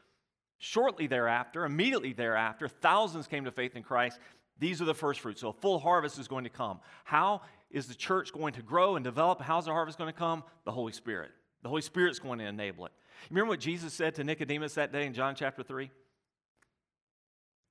Shortly 0.59 1.07
thereafter, 1.07 1.67
immediately 1.67 2.15
thereafter, 2.15 2.67
thousands 2.67 3.27
came 3.27 3.45
to 3.45 3.51
faith 3.51 3.77
in 3.77 3.83
Christ. 3.83 4.19
These 4.59 4.81
are 4.81 4.87
the 4.87 4.95
first 4.95 5.21
fruits. 5.21 5.43
So 5.43 5.51
a 5.51 5.53
full 5.53 5.79
harvest 5.79 6.19
is 6.19 6.29
going 6.29 6.45
to 6.45 6.51
come. 6.51 6.81
How 7.05 7.43
is 7.71 7.89
the 7.89 7.95
church 7.95 8.33
going 8.33 8.55
to 8.55 8.63
grow 8.63 8.97
and 8.97 9.05
develop? 9.05 9.43
How's 9.43 9.67
the 9.67 9.73
harvest 9.73 9.99
going 9.99 10.11
to 10.11 10.19
come? 10.19 10.43
The 10.65 10.73
Holy 10.73 10.93
Spirit. 10.93 11.31
The 11.63 11.69
Holy 11.69 11.83
Spirit's 11.83 12.19
going 12.19 12.39
to 12.39 12.47
enable 12.47 12.87
it. 12.87 12.93
Remember 13.29 13.51
what 13.51 13.61
Jesus 13.61 13.93
said 13.93 14.15
to 14.15 14.25
Nicodemus 14.25 14.75
that 14.75 14.93
day 14.93 15.05
in 15.05 15.13
John 15.13 15.35
chapter 15.35 15.63
3? 15.63 15.91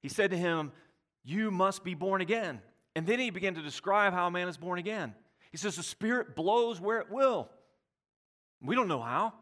He 0.02 0.10
said 0.10 0.30
to 0.30 0.38
him, 0.38 0.72
You 1.26 1.50
must 1.52 1.84
be 1.84 1.96
born 1.96 2.22
again. 2.22 2.62
And 2.96 3.06
then 3.06 3.20
he 3.20 3.32
began 3.32 3.56
to 3.56 3.62
describe 3.62 4.14
how 4.14 4.28
a 4.28 4.32
man 4.32 4.48
is 4.48 4.58
born 4.58 4.80
again. 4.80 5.14
He 5.52 5.58
says, 5.58 5.76
The 5.76 5.84
Spirit 5.84 6.36
blows 6.36 6.80
where 6.80 7.00
it 7.00 7.12
will. 7.12 7.50
We 8.62 8.76
don't 8.76 8.88
know 8.88 9.02
how, 9.02 9.34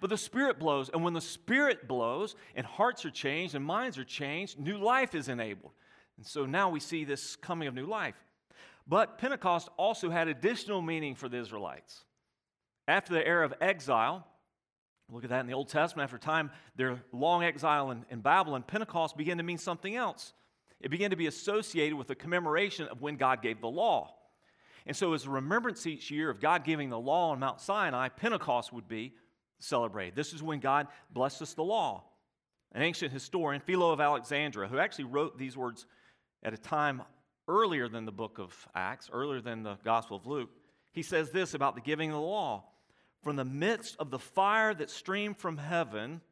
but 0.00 0.08
the 0.08 0.16
Spirit 0.16 0.58
blows. 0.58 0.88
And 0.88 1.04
when 1.04 1.12
the 1.12 1.20
Spirit 1.20 1.86
blows 1.88 2.36
and 2.54 2.64
hearts 2.64 3.04
are 3.04 3.10
changed 3.10 3.54
and 3.54 3.64
minds 3.64 3.98
are 3.98 4.04
changed, 4.04 4.58
new 4.58 4.78
life 4.78 5.14
is 5.14 5.28
enabled. 5.28 5.72
And 6.16 6.26
so 6.26 6.46
now 6.46 6.70
we 6.70 6.80
see 6.80 7.04
this 7.04 7.36
coming 7.36 7.68
of 7.68 7.74
new 7.74 7.86
life. 7.86 8.14
But 8.86 9.18
Pentecost 9.18 9.68
also 9.76 10.10
had 10.10 10.28
additional 10.28 10.80
meaning 10.80 11.14
for 11.14 11.28
the 11.28 11.38
Israelites. 11.38 12.04
After 12.88 13.12
the 13.12 13.26
era 13.26 13.44
of 13.44 13.54
exile, 13.60 14.26
look 15.08 15.24
at 15.24 15.30
that 15.30 15.40
in 15.40 15.46
the 15.46 15.54
Old 15.54 15.68
Testament, 15.68 16.04
after 16.04 16.18
time, 16.18 16.50
their 16.76 17.00
long 17.12 17.44
exile 17.44 17.90
in, 17.90 18.04
in 18.10 18.20
Babylon, 18.20 18.62
Pentecost 18.62 19.16
began 19.16 19.38
to 19.38 19.44
mean 19.44 19.58
something 19.58 19.94
else. 19.94 20.32
It 20.82 20.90
began 20.90 21.10
to 21.10 21.16
be 21.16 21.28
associated 21.28 21.96
with 21.96 22.08
the 22.08 22.14
commemoration 22.14 22.88
of 22.88 23.00
when 23.00 23.16
God 23.16 23.40
gave 23.40 23.60
the 23.60 23.68
law. 23.68 24.14
And 24.84 24.96
so, 24.96 25.14
as 25.14 25.26
a 25.26 25.30
remembrance 25.30 25.86
each 25.86 26.10
year 26.10 26.28
of 26.28 26.40
God 26.40 26.64
giving 26.64 26.90
the 26.90 26.98
law 26.98 27.30
on 27.30 27.38
Mount 27.38 27.60
Sinai, 27.60 28.08
Pentecost 28.08 28.72
would 28.72 28.88
be 28.88 29.14
celebrated. 29.60 30.16
This 30.16 30.32
is 30.32 30.42
when 30.42 30.58
God 30.58 30.88
blessed 31.10 31.40
us 31.40 31.54
the 31.54 31.62
law. 31.62 32.02
An 32.72 32.82
ancient 32.82 33.12
historian, 33.12 33.60
Philo 33.60 33.92
of 33.92 34.00
Alexandria, 34.00 34.68
who 34.68 34.78
actually 34.78 35.04
wrote 35.04 35.38
these 35.38 35.56
words 35.56 35.86
at 36.42 36.52
a 36.52 36.58
time 36.58 37.02
earlier 37.46 37.88
than 37.88 38.04
the 38.04 38.12
book 38.12 38.38
of 38.38 38.68
Acts, 38.74 39.08
earlier 39.12 39.40
than 39.40 39.62
the 39.62 39.78
Gospel 39.84 40.16
of 40.16 40.26
Luke, 40.26 40.50
he 40.90 41.02
says 41.02 41.30
this 41.30 41.54
about 41.54 41.74
the 41.74 41.80
giving 41.80 42.10
of 42.10 42.14
the 42.14 42.20
law 42.20 42.64
From 43.22 43.36
the 43.36 43.44
midst 43.44 43.96
of 44.00 44.10
the 44.10 44.18
fire 44.18 44.74
that 44.74 44.90
streamed 44.90 45.36
from 45.38 45.58
heaven, 45.58 46.22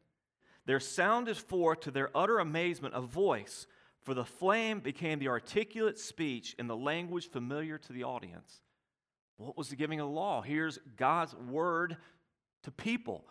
there 0.67 0.81
sounded 0.81 1.37
forth 1.37 1.81
to 1.81 1.91
their 1.91 2.11
utter 2.17 2.39
amazement 2.39 2.95
a 2.95 3.01
voice, 3.01 3.67
for 4.03 4.15
the 4.15 4.25
flame 4.25 4.81
became 4.81 5.19
the 5.19 5.29
articulate 5.29 5.99
speech 5.99 6.55
in 6.59 6.67
the 6.67 6.77
language 6.77 7.31
familiar 7.31 7.79
to 7.79 7.93
the 7.93 8.05
audience. 8.05 8.63
What 9.37 9.57
was 9.57 9.69
the 9.69 9.77
giving 9.77 10.01
of 10.01 10.09
the 10.09 10.13
law? 10.13 10.43
Here's 10.43 10.79
God's 10.97 11.35
word 11.35 11.97
to 12.65 12.71
people. 12.71 13.25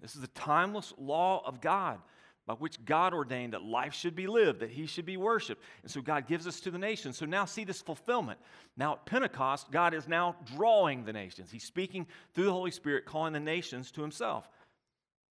This 0.00 0.14
is 0.14 0.20
the 0.20 0.28
timeless 0.28 0.92
law 0.96 1.42
of 1.44 1.60
God 1.60 2.00
by 2.46 2.54
which 2.54 2.82
God 2.86 3.12
ordained 3.12 3.52
that 3.52 3.62
life 3.62 3.92
should 3.92 4.16
be 4.16 4.26
lived, 4.26 4.60
that 4.60 4.70
he 4.70 4.86
should 4.86 5.04
be 5.04 5.18
worshiped. 5.18 5.62
And 5.82 5.90
so 5.90 6.00
God 6.00 6.26
gives 6.26 6.46
us 6.46 6.60
to 6.60 6.70
the 6.70 6.78
nations. 6.78 7.18
So 7.18 7.26
now 7.26 7.44
see 7.44 7.64
this 7.64 7.82
fulfillment. 7.82 8.40
Now 8.74 8.94
at 8.94 9.04
Pentecost, 9.04 9.70
God 9.70 9.92
is 9.92 10.08
now 10.08 10.34
drawing 10.56 11.04
the 11.04 11.12
nations. 11.12 11.50
He's 11.50 11.64
speaking 11.64 12.06
through 12.34 12.46
the 12.46 12.52
Holy 12.52 12.70
Spirit, 12.70 13.04
calling 13.04 13.34
the 13.34 13.40
nations 13.40 13.90
to 13.92 14.00
himself. 14.00 14.48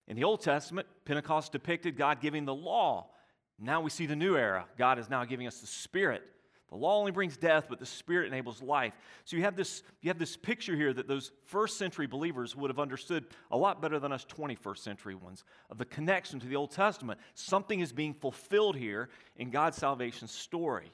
In 0.06 0.14
the 0.14 0.22
Old 0.22 0.42
Testament, 0.42 0.86
Pentecost 1.04 1.50
depicted 1.50 1.96
God 1.96 2.20
giving 2.20 2.44
the 2.44 2.54
law. 2.54 3.10
Now 3.58 3.80
we 3.80 3.90
see 3.90 4.06
the 4.06 4.16
new 4.16 4.36
era. 4.36 4.66
God 4.76 4.98
is 4.98 5.10
now 5.10 5.24
giving 5.24 5.46
us 5.46 5.60
the 5.60 5.66
Spirit 5.66 6.22
the 6.70 6.76
law 6.76 6.98
only 6.98 7.12
brings 7.12 7.38
death, 7.38 7.66
but 7.68 7.78
the 7.78 7.86
Spirit 7.86 8.26
enables 8.26 8.60
life. 8.60 8.92
So 9.24 9.36
you 9.36 9.42
have 9.42 9.56
this, 9.56 9.82
you 10.02 10.08
have 10.08 10.18
this 10.18 10.36
picture 10.36 10.76
here 10.76 10.92
that 10.92 11.08
those 11.08 11.32
first 11.46 11.78
century 11.78 12.06
believers 12.06 12.54
would 12.54 12.68
have 12.68 12.78
understood 12.78 13.24
a 13.50 13.56
lot 13.56 13.80
better 13.80 13.98
than 13.98 14.12
us 14.12 14.26
21st 14.26 14.78
century 14.78 15.14
ones 15.14 15.44
of 15.70 15.78
the 15.78 15.86
connection 15.86 16.38
to 16.40 16.46
the 16.46 16.56
Old 16.56 16.70
Testament. 16.70 17.18
Something 17.34 17.80
is 17.80 17.90
being 17.90 18.12
fulfilled 18.12 18.76
here 18.76 19.08
in 19.36 19.50
God's 19.50 19.78
salvation 19.78 20.28
story. 20.28 20.92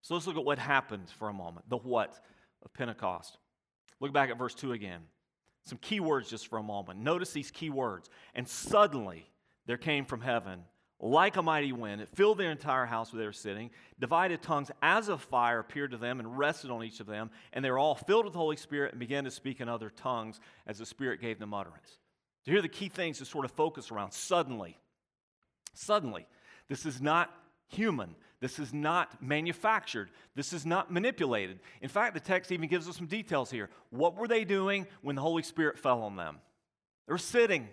So 0.00 0.14
let's 0.14 0.26
look 0.26 0.38
at 0.38 0.44
what 0.44 0.58
happened 0.58 1.10
for 1.10 1.28
a 1.28 1.32
moment 1.32 1.68
the 1.68 1.76
what 1.76 2.18
of 2.62 2.72
Pentecost. 2.72 3.36
Look 4.00 4.14
back 4.14 4.30
at 4.30 4.38
verse 4.38 4.54
2 4.54 4.72
again. 4.72 5.02
Some 5.64 5.78
key 5.78 6.00
words 6.00 6.30
just 6.30 6.48
for 6.48 6.58
a 6.58 6.62
moment. 6.62 6.98
Notice 6.98 7.32
these 7.32 7.50
key 7.50 7.70
words. 7.70 8.08
And 8.34 8.48
suddenly 8.48 9.30
there 9.66 9.76
came 9.76 10.06
from 10.06 10.22
heaven 10.22 10.64
like 11.02 11.36
a 11.36 11.42
mighty 11.42 11.72
wind. 11.72 12.00
It 12.00 12.08
filled 12.14 12.38
their 12.38 12.52
entire 12.52 12.86
house 12.86 13.12
where 13.12 13.18
they 13.18 13.26
were 13.26 13.32
sitting. 13.32 13.70
Divided 13.98 14.40
tongues 14.40 14.70
as 14.80 15.08
of 15.08 15.20
fire 15.20 15.58
appeared 15.58 15.90
to 15.90 15.96
them 15.96 16.20
and 16.20 16.38
rested 16.38 16.70
on 16.70 16.84
each 16.84 17.00
of 17.00 17.06
them. 17.06 17.30
And 17.52 17.64
they 17.64 17.70
were 17.70 17.78
all 17.78 17.96
filled 17.96 18.24
with 18.24 18.32
the 18.32 18.38
Holy 18.38 18.56
Spirit 18.56 18.92
and 18.92 19.00
began 19.00 19.24
to 19.24 19.30
speak 19.30 19.60
in 19.60 19.68
other 19.68 19.90
tongues 19.90 20.40
as 20.66 20.78
the 20.78 20.86
Spirit 20.86 21.20
gave 21.20 21.40
them 21.40 21.52
utterance. 21.52 21.98
So 22.44 22.52
here 22.52 22.60
are 22.60 22.62
the 22.62 22.68
key 22.68 22.88
things 22.88 23.18
to 23.18 23.24
sort 23.24 23.44
of 23.44 23.50
focus 23.50 23.90
around. 23.90 24.12
Suddenly, 24.12 24.78
suddenly, 25.74 26.26
this 26.68 26.86
is 26.86 27.02
not 27.02 27.34
human. 27.68 28.14
This 28.40 28.58
is 28.58 28.72
not 28.72 29.22
manufactured. 29.22 30.10
This 30.34 30.52
is 30.52 30.64
not 30.64 30.92
manipulated. 30.92 31.60
In 31.80 31.88
fact, 31.88 32.14
the 32.14 32.20
text 32.20 32.52
even 32.52 32.68
gives 32.68 32.88
us 32.88 32.96
some 32.96 33.06
details 33.06 33.50
here. 33.50 33.70
What 33.90 34.16
were 34.16 34.28
they 34.28 34.44
doing 34.44 34.86
when 35.00 35.16
the 35.16 35.22
Holy 35.22 35.42
Spirit 35.42 35.78
fell 35.78 36.02
on 36.02 36.16
them? 36.16 36.38
They 37.06 37.12
were 37.12 37.18
sitting, 37.18 37.68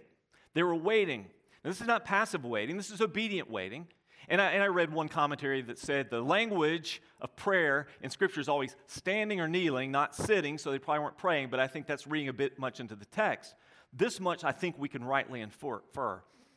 they 0.55 0.63
were 0.63 0.75
waiting. 0.75 1.27
Now, 1.63 1.69
this 1.69 1.81
is 1.81 1.87
not 1.87 2.05
passive 2.05 2.45
waiting, 2.45 2.77
this 2.77 2.91
is 2.91 3.01
obedient 3.01 3.49
waiting. 3.49 3.87
And 4.27 4.39
I, 4.39 4.51
and 4.51 4.61
I, 4.61 4.67
read 4.67 4.93
one 4.93 5.09
commentary 5.09 5.61
that 5.63 5.79
said 5.79 6.11
the 6.11 6.21
language 6.21 7.01
of 7.19 7.35
prayer 7.35 7.87
in 8.03 8.11
Scripture 8.11 8.39
is 8.39 8.47
always 8.47 8.75
standing 8.85 9.39
or 9.39 9.47
kneeling, 9.47 9.91
not 9.91 10.13
sitting, 10.13 10.59
so 10.59 10.69
they 10.69 10.77
probably 10.77 11.03
weren't 11.03 11.17
praying, 11.17 11.49
but 11.49 11.59
I 11.59 11.65
think 11.65 11.87
that's 11.87 12.05
reading 12.05 12.27
a 12.27 12.33
bit 12.33 12.59
much 12.59 12.79
into 12.79 12.95
the 12.95 13.05
text. 13.05 13.55
This 13.91 14.19
much 14.19 14.43
I 14.43 14.51
think 14.51 14.77
we 14.77 14.87
can 14.87 15.03
rightly 15.03 15.41
infer. 15.41 15.81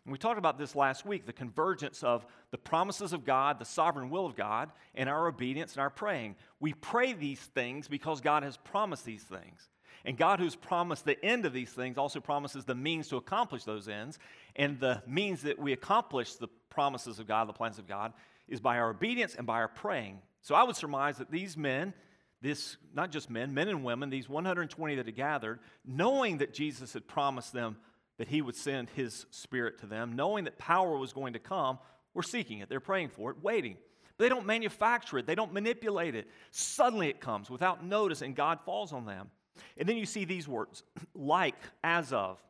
And 0.04 0.12
we 0.12 0.18
talked 0.18 0.38
about 0.38 0.58
this 0.58 0.74
last 0.74 1.06
week 1.06 1.24
the 1.26 1.32
convergence 1.32 2.02
of 2.02 2.26
the 2.50 2.58
promises 2.58 3.12
of 3.12 3.24
God, 3.24 3.58
the 3.58 3.64
sovereign 3.64 4.10
will 4.10 4.26
of 4.26 4.36
God, 4.36 4.70
and 4.94 5.08
our 5.08 5.28
obedience 5.28 5.72
and 5.72 5.80
our 5.80 5.90
praying. 5.90 6.36
We 6.60 6.74
pray 6.74 7.12
these 7.12 7.40
things 7.40 7.88
because 7.88 8.20
God 8.20 8.42
has 8.42 8.56
promised 8.56 9.04
these 9.04 9.22
things. 9.22 9.70
And 10.04 10.16
God, 10.16 10.40
who's 10.40 10.56
promised 10.56 11.04
the 11.04 11.22
end 11.24 11.46
of 11.46 11.52
these 11.52 11.70
things, 11.70 11.96
also 11.96 12.20
promises 12.20 12.64
the 12.64 12.74
means 12.74 13.08
to 13.08 13.16
accomplish 13.16 13.64
those 13.64 13.88
ends. 13.88 14.18
And 14.56 14.80
the 14.80 15.02
means 15.06 15.42
that 15.42 15.58
we 15.58 15.72
accomplish 15.72 16.34
the 16.34 16.48
promises 16.70 17.18
of 17.18 17.28
God, 17.28 17.48
the 17.48 17.52
plans 17.52 17.78
of 17.78 17.86
God, 17.86 18.12
is 18.48 18.60
by 18.60 18.78
our 18.78 18.90
obedience 18.90 19.34
and 19.36 19.46
by 19.46 19.54
our 19.54 19.68
praying. 19.68 20.18
So 20.40 20.54
I 20.54 20.64
would 20.64 20.76
surmise 20.76 21.18
that 21.18 21.30
these 21.30 21.56
men, 21.56 21.94
this 22.40 22.76
not 22.92 23.12
just 23.12 23.30
men, 23.30 23.54
men 23.54 23.68
and 23.68 23.84
women, 23.84 24.10
these 24.10 24.28
120 24.28 24.96
that 24.96 25.06
had 25.06 25.14
gathered, 25.14 25.60
knowing 25.86 26.38
that 26.38 26.52
Jesus 26.52 26.92
had 26.92 27.06
promised 27.06 27.52
them 27.52 27.76
that 28.18 28.28
he 28.28 28.42
would 28.42 28.56
send 28.56 28.90
his 28.90 29.26
spirit 29.30 29.78
to 29.80 29.86
them, 29.86 30.14
knowing 30.14 30.44
that 30.44 30.58
power 30.58 30.98
was 30.98 31.12
going 31.12 31.32
to 31.32 31.38
come, 31.38 31.78
were 32.14 32.22
seeking 32.22 32.58
it. 32.58 32.68
They're 32.68 32.80
praying 32.80 33.08
for 33.08 33.30
it, 33.30 33.42
waiting. 33.42 33.76
But 34.16 34.24
they 34.24 34.28
don't 34.28 34.46
manufacture 34.46 35.18
it, 35.18 35.26
they 35.26 35.34
don't 35.34 35.52
manipulate 35.52 36.14
it. 36.14 36.28
Suddenly 36.50 37.08
it 37.08 37.20
comes 37.20 37.48
without 37.48 37.84
notice, 37.84 38.22
and 38.22 38.36
God 38.36 38.60
falls 38.64 38.92
on 38.92 39.06
them. 39.06 39.30
And 39.76 39.88
then 39.88 39.96
you 39.96 40.06
see 40.06 40.24
these 40.24 40.48
words 40.48 40.82
like, 41.14 41.56
as 41.82 42.12
of. 42.12 42.42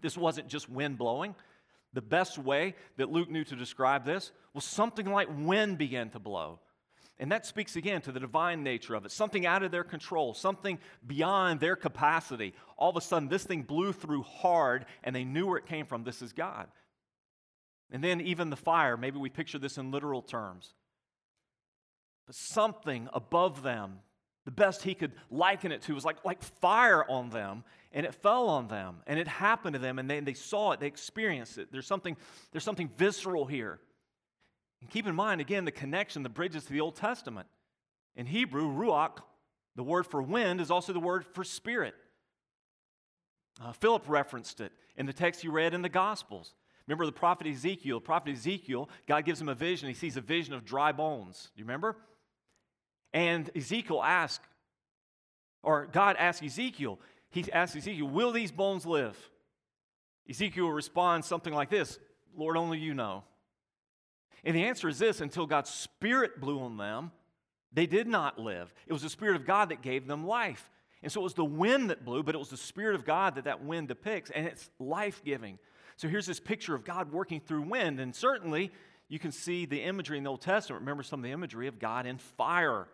This 0.00 0.16
wasn't 0.16 0.48
just 0.48 0.68
wind 0.68 0.98
blowing. 0.98 1.34
The 1.92 2.02
best 2.02 2.38
way 2.38 2.74
that 2.96 3.10
Luke 3.10 3.30
knew 3.30 3.44
to 3.44 3.56
describe 3.56 4.04
this 4.04 4.32
was 4.52 4.64
something 4.64 5.06
like 5.06 5.28
wind 5.30 5.78
began 5.78 6.10
to 6.10 6.18
blow. 6.18 6.58
And 7.18 7.30
that 7.30 7.46
speaks 7.46 7.76
again 7.76 8.00
to 8.02 8.12
the 8.12 8.18
divine 8.18 8.64
nature 8.64 8.94
of 8.94 9.04
it 9.04 9.12
something 9.12 9.46
out 9.46 9.62
of 9.62 9.70
their 9.70 9.84
control, 9.84 10.34
something 10.34 10.78
beyond 11.06 11.60
their 11.60 11.76
capacity. 11.76 12.54
All 12.76 12.90
of 12.90 12.96
a 12.96 13.00
sudden, 13.00 13.28
this 13.28 13.44
thing 13.44 13.62
blew 13.62 13.92
through 13.92 14.22
hard, 14.22 14.86
and 15.04 15.14
they 15.14 15.24
knew 15.24 15.46
where 15.46 15.58
it 15.58 15.66
came 15.66 15.86
from. 15.86 16.02
This 16.02 16.22
is 16.22 16.32
God. 16.32 16.66
And 17.92 18.02
then, 18.02 18.20
even 18.20 18.50
the 18.50 18.56
fire, 18.56 18.96
maybe 18.96 19.18
we 19.18 19.28
picture 19.30 19.58
this 19.58 19.78
in 19.78 19.92
literal 19.92 20.22
terms. 20.22 20.74
But 22.26 22.34
something 22.34 23.08
above 23.12 23.62
them, 23.62 24.00
the 24.44 24.50
best 24.50 24.82
he 24.82 24.94
could 24.94 25.12
liken 25.30 25.72
it 25.72 25.82
to 25.82 25.94
was 25.94 26.04
like, 26.04 26.24
like 26.24 26.42
fire 26.42 27.08
on 27.08 27.30
them, 27.30 27.64
and 27.92 28.04
it 28.04 28.14
fell 28.14 28.48
on 28.48 28.68
them, 28.68 28.96
and 29.06 29.18
it 29.18 29.28
happened 29.28 29.74
to 29.74 29.78
them, 29.78 29.98
and 29.98 30.10
they, 30.10 30.20
they 30.20 30.34
saw 30.34 30.72
it, 30.72 30.80
they 30.80 30.86
experienced 30.86 31.58
it. 31.58 31.72
There's 31.72 31.86
something, 31.86 32.16
there's 32.52 32.64
something 32.64 32.90
visceral 32.96 33.46
here. 33.46 33.80
And 34.80 34.90
keep 34.90 35.06
in 35.06 35.14
mind, 35.14 35.40
again, 35.40 35.64
the 35.64 35.72
connection, 35.72 36.22
the 36.22 36.28
bridges 36.28 36.64
to 36.64 36.72
the 36.72 36.80
Old 36.80 36.96
Testament. 36.96 37.46
In 38.16 38.26
Hebrew, 38.26 38.68
ruach, 38.68 39.18
the 39.76 39.82
word 39.82 40.06
for 40.06 40.20
wind, 40.20 40.60
is 40.60 40.70
also 40.70 40.92
the 40.92 41.00
word 41.00 41.24
for 41.24 41.42
spirit. 41.42 41.94
Uh, 43.62 43.72
Philip 43.72 44.04
referenced 44.08 44.60
it 44.60 44.72
in 44.96 45.06
the 45.06 45.12
text 45.12 45.42
you 45.42 45.52
read 45.52 45.72
in 45.72 45.82
the 45.82 45.88
Gospels. 45.88 46.54
Remember 46.86 47.06
the 47.06 47.12
prophet 47.12 47.46
Ezekiel? 47.46 47.98
The 47.98 48.04
prophet 48.04 48.32
Ezekiel, 48.32 48.90
God 49.06 49.24
gives 49.24 49.40
him 49.40 49.48
a 49.48 49.54
vision. 49.54 49.88
He 49.88 49.94
sees 49.94 50.16
a 50.16 50.20
vision 50.20 50.52
of 50.52 50.64
dry 50.64 50.92
bones. 50.92 51.50
Do 51.54 51.60
you 51.60 51.64
remember? 51.64 51.96
And 53.14 53.48
Ezekiel 53.56 54.02
asks, 54.02 54.44
or 55.62 55.86
God 55.86 56.16
asks 56.18 56.44
Ezekiel, 56.44 56.98
he 57.30 57.50
asks 57.52 57.76
Ezekiel, 57.76 58.08
Will 58.08 58.32
these 58.32 58.52
bones 58.52 58.84
live? 58.84 59.16
Ezekiel 60.28 60.68
responds 60.68 61.26
something 61.26 61.54
like 61.54 61.70
this 61.70 61.98
Lord, 62.36 62.56
only 62.56 62.78
you 62.78 62.92
know. 62.92 63.22
And 64.44 64.54
the 64.54 64.64
answer 64.64 64.88
is 64.88 64.98
this 64.98 65.20
until 65.20 65.46
God's 65.46 65.70
Spirit 65.70 66.40
blew 66.40 66.60
on 66.60 66.76
them, 66.76 67.12
they 67.72 67.86
did 67.86 68.06
not 68.06 68.38
live. 68.38 68.74
It 68.86 68.92
was 68.92 69.02
the 69.02 69.08
Spirit 69.08 69.36
of 69.36 69.46
God 69.46 69.70
that 69.70 69.80
gave 69.80 70.06
them 70.06 70.26
life. 70.26 70.70
And 71.02 71.12
so 71.12 71.20
it 71.20 71.24
was 71.24 71.34
the 71.34 71.44
wind 71.44 71.90
that 71.90 72.04
blew, 72.04 72.22
but 72.22 72.34
it 72.34 72.38
was 72.38 72.50
the 72.50 72.56
Spirit 72.56 72.94
of 72.94 73.04
God 73.04 73.36
that 73.36 73.44
that 73.44 73.62
wind 73.62 73.88
depicts, 73.88 74.30
and 74.30 74.46
it's 74.46 74.70
life 74.78 75.22
giving. 75.24 75.58
So 75.96 76.08
here's 76.08 76.26
this 76.26 76.40
picture 76.40 76.74
of 76.74 76.84
God 76.84 77.12
working 77.12 77.40
through 77.40 77.62
wind, 77.62 78.00
and 78.00 78.14
certainly 78.14 78.72
you 79.08 79.18
can 79.18 79.30
see 79.30 79.66
the 79.66 79.82
imagery 79.82 80.18
in 80.18 80.24
the 80.24 80.30
Old 80.30 80.40
Testament. 80.40 80.80
Remember 80.80 81.02
some 81.02 81.20
of 81.20 81.24
the 81.24 81.30
imagery 81.30 81.68
of 81.68 81.78
God 81.78 82.06
in 82.06 82.18
fire. 82.18 82.88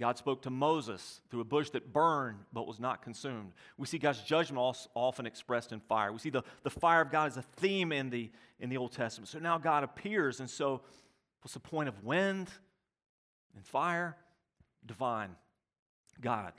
God 0.00 0.16
spoke 0.16 0.42
to 0.42 0.50
Moses 0.50 1.20
through 1.28 1.40
a 1.40 1.44
bush 1.44 1.70
that 1.70 1.92
burned 1.92 2.38
but 2.52 2.68
was 2.68 2.78
not 2.78 3.02
consumed. 3.02 3.52
We 3.76 3.86
see 3.86 3.98
God's 3.98 4.20
judgment 4.20 4.76
often 4.94 5.26
expressed 5.26 5.72
in 5.72 5.80
fire. 5.80 6.12
We 6.12 6.20
see 6.20 6.30
the, 6.30 6.44
the 6.62 6.70
fire 6.70 7.00
of 7.00 7.10
God 7.10 7.26
as 7.26 7.36
a 7.36 7.42
theme 7.42 7.90
in 7.90 8.08
the, 8.08 8.30
in 8.60 8.70
the 8.70 8.76
Old 8.76 8.92
Testament. 8.92 9.28
So 9.28 9.40
now 9.40 9.58
God 9.58 9.82
appears, 9.82 10.38
and 10.38 10.48
so 10.48 10.82
what's 11.42 11.54
the 11.54 11.60
point 11.60 11.88
of 11.88 12.04
wind 12.04 12.48
and 13.56 13.66
fire? 13.66 14.16
Divine. 14.86 15.34
God. 16.20 16.52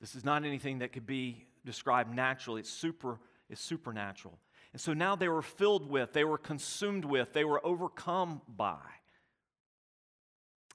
This 0.00 0.14
is 0.14 0.24
not 0.24 0.44
anything 0.44 0.80
that 0.80 0.92
could 0.92 1.06
be 1.06 1.46
described 1.64 2.14
naturally, 2.14 2.60
it's, 2.60 2.70
super, 2.70 3.18
it's 3.48 3.62
supernatural. 3.62 4.38
And 4.72 4.80
so 4.80 4.92
now 4.92 5.16
they 5.16 5.28
were 5.28 5.40
filled 5.40 5.88
with, 5.88 6.12
they 6.12 6.24
were 6.24 6.36
consumed 6.36 7.06
with, 7.06 7.32
they 7.32 7.44
were 7.44 7.64
overcome 7.64 8.42
by. 8.46 8.80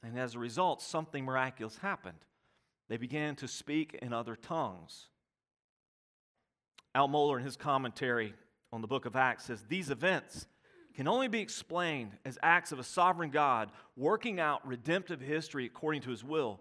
And 0.03 0.17
as 0.17 0.35
a 0.35 0.39
result, 0.39 0.81
something 0.81 1.25
miraculous 1.25 1.77
happened. 1.77 2.17
They 2.87 2.97
began 2.97 3.35
to 3.37 3.47
speak 3.47 3.97
in 4.01 4.13
other 4.13 4.35
tongues. 4.35 5.07
Al 6.95 7.07
Mohler, 7.07 7.37
in 7.37 7.43
his 7.43 7.55
commentary 7.55 8.33
on 8.71 8.81
the 8.81 8.87
book 8.87 9.05
of 9.05 9.15
Acts, 9.15 9.45
says 9.45 9.63
these 9.67 9.89
events 9.89 10.47
can 10.95 11.07
only 11.07 11.27
be 11.27 11.39
explained 11.39 12.11
as 12.25 12.37
acts 12.41 12.71
of 12.71 12.79
a 12.79 12.83
sovereign 12.83 13.29
God 13.29 13.71
working 13.95 14.39
out 14.39 14.65
redemptive 14.67 15.21
history 15.21 15.65
according 15.65 16.01
to 16.01 16.09
his 16.09 16.23
will. 16.23 16.59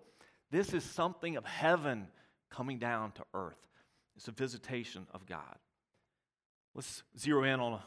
This 0.50 0.74
is 0.74 0.84
something 0.84 1.36
of 1.36 1.44
heaven 1.44 2.08
coming 2.50 2.78
down 2.78 3.12
to 3.12 3.24
earth. 3.34 3.58
It's 4.16 4.28
a 4.28 4.32
visitation 4.32 5.06
of 5.12 5.26
God. 5.26 5.56
Let's 6.74 7.02
zero 7.18 7.44
in 7.44 7.58
on 7.60 7.74
a, 7.74 7.82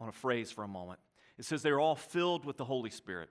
on 0.00 0.08
a 0.08 0.12
phrase 0.12 0.50
for 0.50 0.62
a 0.62 0.68
moment. 0.68 1.00
It 1.38 1.44
says 1.44 1.62
they're 1.62 1.80
all 1.80 1.96
filled 1.96 2.44
with 2.44 2.56
the 2.56 2.64
Holy 2.64 2.90
Spirit. 2.90 3.28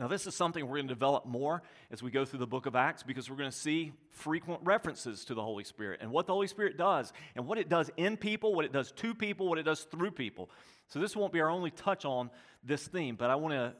Now, 0.00 0.08
this 0.08 0.26
is 0.26 0.34
something 0.34 0.66
we're 0.66 0.78
going 0.78 0.88
to 0.88 0.94
develop 0.94 1.26
more 1.26 1.62
as 1.90 2.02
we 2.02 2.10
go 2.10 2.24
through 2.24 2.38
the 2.38 2.46
book 2.46 2.64
of 2.64 2.74
Acts 2.74 3.02
because 3.02 3.28
we're 3.28 3.36
going 3.36 3.50
to 3.50 3.56
see 3.56 3.92
frequent 4.08 4.62
references 4.64 5.26
to 5.26 5.34
the 5.34 5.42
Holy 5.42 5.62
Spirit 5.62 6.00
and 6.00 6.10
what 6.10 6.26
the 6.26 6.32
Holy 6.32 6.46
Spirit 6.46 6.78
does 6.78 7.12
and 7.36 7.46
what 7.46 7.58
it 7.58 7.68
does 7.68 7.90
in 7.98 8.16
people, 8.16 8.54
what 8.54 8.64
it 8.64 8.72
does 8.72 8.92
to 8.92 9.14
people, 9.14 9.46
what 9.46 9.58
it 9.58 9.64
does 9.64 9.82
through 9.82 10.12
people. 10.12 10.48
So, 10.88 11.00
this 11.00 11.14
won't 11.14 11.34
be 11.34 11.40
our 11.42 11.50
only 11.50 11.70
touch 11.70 12.06
on 12.06 12.30
this 12.64 12.88
theme, 12.88 13.14
but 13.14 13.28
I 13.28 13.34
want 13.34 13.52
to, 13.52 13.74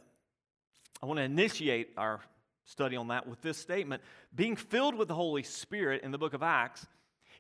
I 1.03 1.07
want 1.07 1.17
to 1.17 1.23
initiate 1.23 1.95
our 1.97 2.21
study 2.67 2.97
on 2.97 3.09
that 3.09 3.27
with 3.27 3.41
this 3.41 3.57
statement. 3.57 4.03
Being 4.35 4.57
filled 4.57 4.97
with 4.97 5.09
the 5.09 5.15
Holy 5.15 5.43
Spirit 5.43 6.03
in 6.03 6.11
the 6.11 6.19
book 6.19 6.35
of 6.35 6.43
Acts 6.43 6.87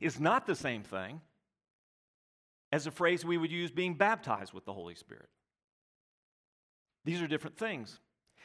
is 0.00 0.18
not 0.18 0.46
the 0.46 0.56
same 0.56 0.84
thing 0.84 1.20
as 2.72 2.86
a 2.86 2.90
phrase 2.90 3.26
we 3.26 3.36
would 3.36 3.52
use 3.52 3.70
being 3.70 3.92
baptized 3.92 4.54
with 4.54 4.64
the 4.64 4.72
Holy 4.72 4.94
Spirit. 4.94 5.28
These 7.04 7.20
are 7.20 7.26
different 7.26 7.58
things. 7.58 8.00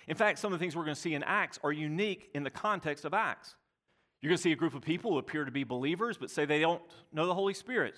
In 0.07 0.15
fact, 0.15 0.39
some 0.39 0.53
of 0.53 0.59
the 0.59 0.63
things 0.63 0.75
we're 0.75 0.83
going 0.83 0.95
to 0.95 1.01
see 1.01 1.13
in 1.13 1.23
Acts 1.23 1.59
are 1.63 1.71
unique 1.71 2.29
in 2.33 2.43
the 2.43 2.49
context 2.49 3.05
of 3.05 3.13
Acts. 3.13 3.55
You're 4.21 4.29
going 4.29 4.37
to 4.37 4.43
see 4.43 4.51
a 4.51 4.55
group 4.55 4.75
of 4.75 4.81
people 4.81 5.11
who 5.11 5.17
appear 5.17 5.45
to 5.45 5.51
be 5.51 5.63
believers 5.63 6.17
but 6.17 6.31
say 6.31 6.45
they 6.45 6.59
don't 6.59 6.81
know 7.11 7.27
the 7.27 7.33
Holy 7.33 7.53
Spirit. 7.53 7.95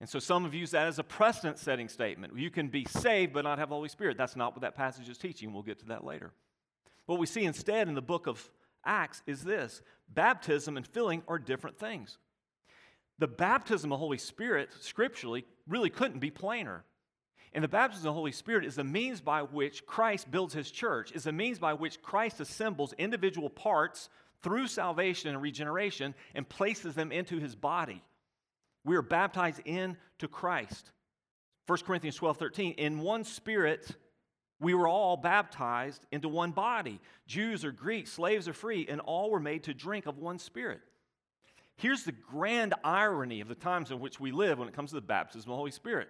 And 0.00 0.08
so 0.08 0.18
some 0.18 0.44
have 0.44 0.54
used 0.54 0.72
that 0.72 0.86
as 0.86 0.98
a 0.98 1.04
precedent 1.04 1.58
setting 1.58 1.88
statement. 1.88 2.36
You 2.36 2.50
can 2.50 2.68
be 2.68 2.84
saved 2.84 3.32
but 3.32 3.44
not 3.44 3.58
have 3.58 3.70
the 3.70 3.74
Holy 3.74 3.88
Spirit. 3.88 4.18
That's 4.18 4.36
not 4.36 4.52
what 4.52 4.60
that 4.62 4.76
passage 4.76 5.08
is 5.08 5.16
teaching. 5.16 5.52
We'll 5.52 5.62
get 5.62 5.78
to 5.80 5.86
that 5.86 6.04
later. 6.04 6.32
What 7.06 7.18
we 7.18 7.26
see 7.26 7.44
instead 7.44 7.88
in 7.88 7.94
the 7.94 8.02
book 8.02 8.26
of 8.26 8.50
Acts 8.84 9.22
is 9.26 9.42
this 9.42 9.82
baptism 10.08 10.76
and 10.76 10.86
filling 10.86 11.22
are 11.28 11.38
different 11.38 11.78
things. 11.78 12.18
The 13.18 13.26
baptism 13.26 13.90
of 13.90 13.96
the 13.96 14.00
Holy 14.00 14.18
Spirit, 14.18 14.68
scripturally, 14.80 15.46
really 15.66 15.88
couldn't 15.88 16.18
be 16.18 16.30
plainer. 16.30 16.84
And 17.52 17.64
the 17.64 17.68
baptism 17.68 18.08
of 18.08 18.14
the 18.14 18.18
Holy 18.18 18.32
Spirit 18.32 18.64
is 18.64 18.76
the 18.76 18.84
means 18.84 19.20
by 19.20 19.42
which 19.42 19.86
Christ 19.86 20.30
builds 20.30 20.52
his 20.52 20.70
church, 20.70 21.12
is 21.12 21.24
the 21.24 21.32
means 21.32 21.58
by 21.58 21.74
which 21.74 22.02
Christ 22.02 22.40
assembles 22.40 22.92
individual 22.98 23.48
parts 23.48 24.08
through 24.42 24.66
salvation 24.66 25.30
and 25.30 25.40
regeneration 25.40 26.14
and 26.34 26.48
places 26.48 26.94
them 26.94 27.12
into 27.12 27.38
his 27.38 27.54
body. 27.54 28.02
We 28.84 28.96
are 28.96 29.02
baptized 29.02 29.60
into 29.64 30.28
Christ. 30.30 30.92
1 31.66 31.78
Corinthians 31.80 32.16
12 32.16 32.36
13, 32.36 32.72
in 32.74 33.00
one 33.00 33.24
spirit, 33.24 33.90
we 34.60 34.74
were 34.74 34.88
all 34.88 35.16
baptized 35.16 36.06
into 36.12 36.28
one 36.28 36.52
body. 36.52 37.00
Jews 37.26 37.64
or 37.64 37.72
Greeks, 37.72 38.12
slaves 38.12 38.48
or 38.48 38.52
free, 38.52 38.86
and 38.88 39.00
all 39.00 39.30
were 39.30 39.40
made 39.40 39.64
to 39.64 39.74
drink 39.74 40.06
of 40.06 40.18
one 40.18 40.38
spirit. 40.38 40.80
Here's 41.76 42.04
the 42.04 42.12
grand 42.12 42.74
irony 42.84 43.40
of 43.40 43.48
the 43.48 43.54
times 43.54 43.90
in 43.90 44.00
which 44.00 44.18
we 44.18 44.32
live 44.32 44.58
when 44.58 44.68
it 44.68 44.74
comes 44.74 44.90
to 44.90 44.94
the 44.94 45.02
baptism 45.02 45.50
of 45.50 45.54
the 45.54 45.58
Holy 45.58 45.70
Spirit 45.70 46.08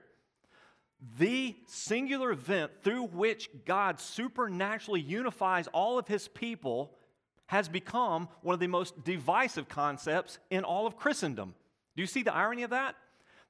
the 1.19 1.55
singular 1.67 2.31
event 2.31 2.73
through 2.83 3.05
which 3.05 3.51
God 3.65 4.01
supernaturally 4.01 5.01
unifies 5.01 5.69
all 5.69 5.99
of 5.99 6.09
his 6.09 6.29
people 6.29 6.97
has 7.47 7.69
become 7.69 8.29
one 8.43 8.55
of 8.55 8.61
the 8.61 8.67
most 8.67 9.05
divisive 9.05 9.69
concepts 9.69 10.39
in 10.51 10.65
all 10.65 10.87
of 10.87 10.97
Christendom. 10.97 11.55
Do 11.95 12.03
you 12.03 12.07
see 12.07 12.23
the 12.23 12.35
irony 12.35 12.63
of 12.63 12.71
that? 12.71 12.97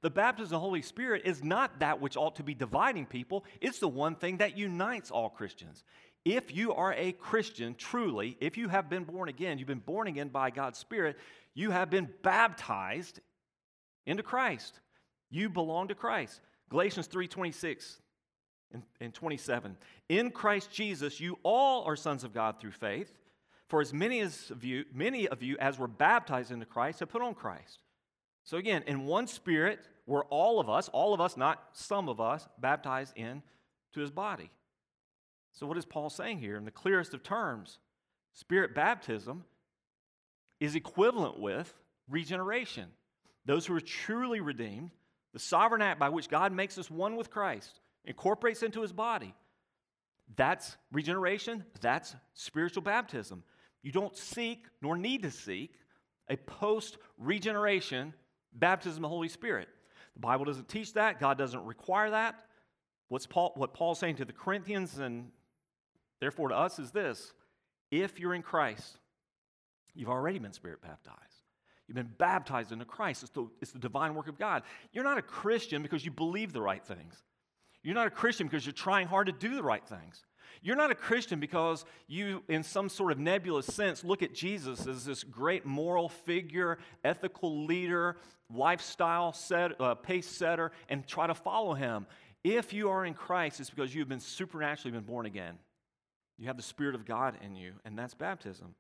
The 0.03 0.11
baptism 0.11 0.47
of 0.47 0.51
the 0.51 0.59
Holy 0.59 0.83
Spirit 0.83 1.23
is 1.25 1.43
not 1.43 1.81
that 1.81 2.01
which 2.01 2.17
ought 2.17 2.37
to 2.37 2.43
be 2.43 2.55
dividing 2.55 3.07
people, 3.07 3.45
it's 3.61 3.79
the 3.79 3.89
one 3.89 4.15
thing 4.15 4.37
that 4.39 4.59
unites 4.59 5.11
all 5.11 5.31
Christians. 5.31 5.83
If 6.25 6.55
you 6.55 6.75
are 6.75 6.93
a 6.95 7.13
Christian, 7.13 7.75
truly, 7.77 8.37
if 8.41 8.57
you 8.57 8.69
have 8.69 8.91
been 8.91 9.05
born 9.05 9.29
again, 9.29 9.59
you've 9.59 9.69
been 9.69 9.79
born 9.79 10.09
again 10.09 10.29
by 10.29 10.51
God's 10.51 10.79
Spirit, 10.79 11.17
you 11.55 11.71
have 11.71 11.89
been 11.89 12.09
baptized 12.23 13.21
into 14.05 14.23
Christ. 14.23 14.81
You 15.31 15.49
belong 15.49 15.89
to 15.89 15.95
Christ. 15.95 16.41
Galatians 16.71 17.09
3:26 17.09 17.99
and, 18.73 18.83
and 19.01 19.15
27. 19.15 19.77
In 20.09 20.31
Christ 20.31 20.71
Jesus, 20.71 21.21
you 21.21 21.39
all 21.43 21.85
are 21.85 21.97
sons 21.97 22.25
of 22.25 22.35
God 22.35 22.61
through 22.61 22.73
faith. 22.73 23.13
For 23.69 23.81
as 23.81 23.93
many 23.93 24.21
as 24.21 24.51
of 24.51 24.65
you, 24.65 24.85
many 24.93 25.27
of 25.29 25.43
you 25.43 25.57
as 25.59 25.79
were 25.79 25.89
baptized 25.89 26.53
into 26.53 26.67
Christ 26.67 27.01
have 27.01 27.09
put 27.09 27.23
on 27.23 27.35
Christ. 27.35 27.83
So 28.45 28.59
again, 28.59 28.85
in 28.87 29.07
one 29.07 29.27
spirit, 29.27 29.81
we're 30.07 30.25
all 30.27 30.61
of 30.61 30.71
us, 30.71 30.89
all 30.91 31.13
of 31.13 31.21
us, 31.21 31.37
not 31.37 31.65
some 31.73 32.09
of 32.09 32.21
us, 32.21 32.47
baptized 32.61 33.17
into 33.17 33.43
his 33.97 34.13
body. 34.13 34.51
So 35.53 35.67
what 35.67 35.79
is 35.79 35.85
Paul 35.85 36.11
saying 36.11 36.39
here? 36.39 36.57
In 36.57 36.65
the 36.65 36.71
clearest 36.71 37.13
of 37.13 37.25
terms, 37.25 37.79
spirit 38.33 38.75
baptism 38.75 39.45
is 40.61 40.77
equivalent 40.77 41.41
with 41.41 41.75
regeneration. 42.09 42.87
Those 43.47 43.67
who 43.67 43.75
are 43.75 43.81
truly 43.81 44.41
redeemed 44.41 44.91
the 45.37 45.41
sovereign 45.41 45.83
act 45.83 46.01
by 46.01 46.09
which 46.09 46.31
God 46.31 46.51
makes 46.51 46.79
us 46.79 46.91
one 46.91 47.15
with 47.15 47.31
Christ, 47.31 47.81
incorporates 48.07 48.63
into 48.63 48.81
his 48.81 48.91
body. 48.91 49.35
That's 50.35 50.79
regeneration, 50.93 51.63
that's 51.83 52.17
spiritual 52.33 52.83
baptism. 52.83 53.45
You 53.83 53.93
don't 53.93 54.17
seek 54.17 54.65
nor 54.81 54.97
need 54.97 55.25
to 55.25 55.31
seek 55.31 55.75
a 56.31 56.39
post 56.39 56.97
regeneration 57.19 58.15
baptism 58.55 58.97
of 58.97 59.03
the 59.03 59.15
Holy 59.15 59.29
Spirit. 59.29 59.69
The 60.15 60.21
Bible 60.21 60.47
doesn't 60.47 60.71
teach 60.71 60.95
that, 60.95 61.21
God 61.21 61.37
doesn't 61.37 61.67
require 61.67 62.13
that. 62.13 62.47
What's 63.09 63.27
Paul, 63.27 63.53
what 63.57 63.75
Paul's 63.75 63.99
saying 63.99 64.17
to 64.17 64.25
the 64.25 64.33
Corinthians 64.33 64.97
and 64.97 65.31
therefore 66.19 66.49
to 66.49 66.57
us 66.57 66.79
is 66.79 66.93
this 66.93 67.35
If 67.91 68.19
you're 68.19 68.33
in 68.33 68.41
Christ, 68.41 68.97
you've 69.95 70.09
already 70.09 70.39
been 70.39 70.55
spirit 70.55 70.81
baptized. 70.81 71.36
You've 71.87 71.97
been 71.97 72.13
baptized 72.19 72.73
into 72.73 72.85
Christ. 72.85 73.23
It's 73.23 73.33
the, 73.33 73.49
it's 73.61 73.71
the 73.73 73.79
divine 73.79 74.15
work 74.15 74.29
of 74.29 74.39
God. 74.39 74.63
You're 74.93 75.05
not 75.05 75.19
a 75.19 75.23
Christian 75.23 75.83
because 75.83 76.05
you 76.05 76.11
believe 76.11 76.53
the 76.53 76.63
right 76.63 76.85
things. 76.85 77.23
You're 77.83 77.95
not 77.95 78.09
a 78.09 78.11
Christian 78.11 78.49
because 78.49 78.67
you're 78.67 78.73
trying 78.73 79.07
hard 79.07 79.27
to 79.27 79.33
do 79.33 79.55
the 79.55 79.63
right 79.63 79.87
things. 79.87 80.25
You're 80.63 80.77
not 80.77 80.91
a 80.91 80.95
Christian 80.97 81.39
because 81.39 81.85
you, 82.09 82.43
in 82.49 82.63
some 82.63 82.89
sort 82.89 83.13
of 83.13 83.19
nebulous 83.19 83.67
sense, 83.67 84.03
look 84.03 84.23
at 84.23 84.35
Jesus 84.35 84.87
as 84.87 85.05
this 85.05 85.23
great 85.23 85.65
moral 85.65 86.09
figure, 86.09 86.79
ethical 87.05 87.65
leader, 87.67 88.17
lifestyle 88.53 89.33
set, 89.33 89.81
uh, 89.81 89.95
pace 89.95 90.27
setter, 90.27 90.73
and 90.89 91.07
try 91.07 91.27
to 91.27 91.35
follow 91.35 91.75
him. 91.75 92.07
If 92.43 92.73
you 92.73 92.91
are 92.91 93.05
in 93.05 93.15
Christ, 93.15 93.61
it's 93.61 93.71
because 93.71 93.95
you've 93.95 94.09
been 94.09 94.21
supernaturally 94.21 94.97
been 94.97 95.07
born 95.07 95.27
again. 95.27 95.59
You 96.39 96.47
have 96.49 96.57
the 96.57 96.63
Spirit 96.63 96.95
of 96.95 97.05
God 97.05 97.39
in 97.43 97.57
you, 97.57 97.75
and 97.85 97.99
that's 97.99 98.15
baptism. 98.15 98.75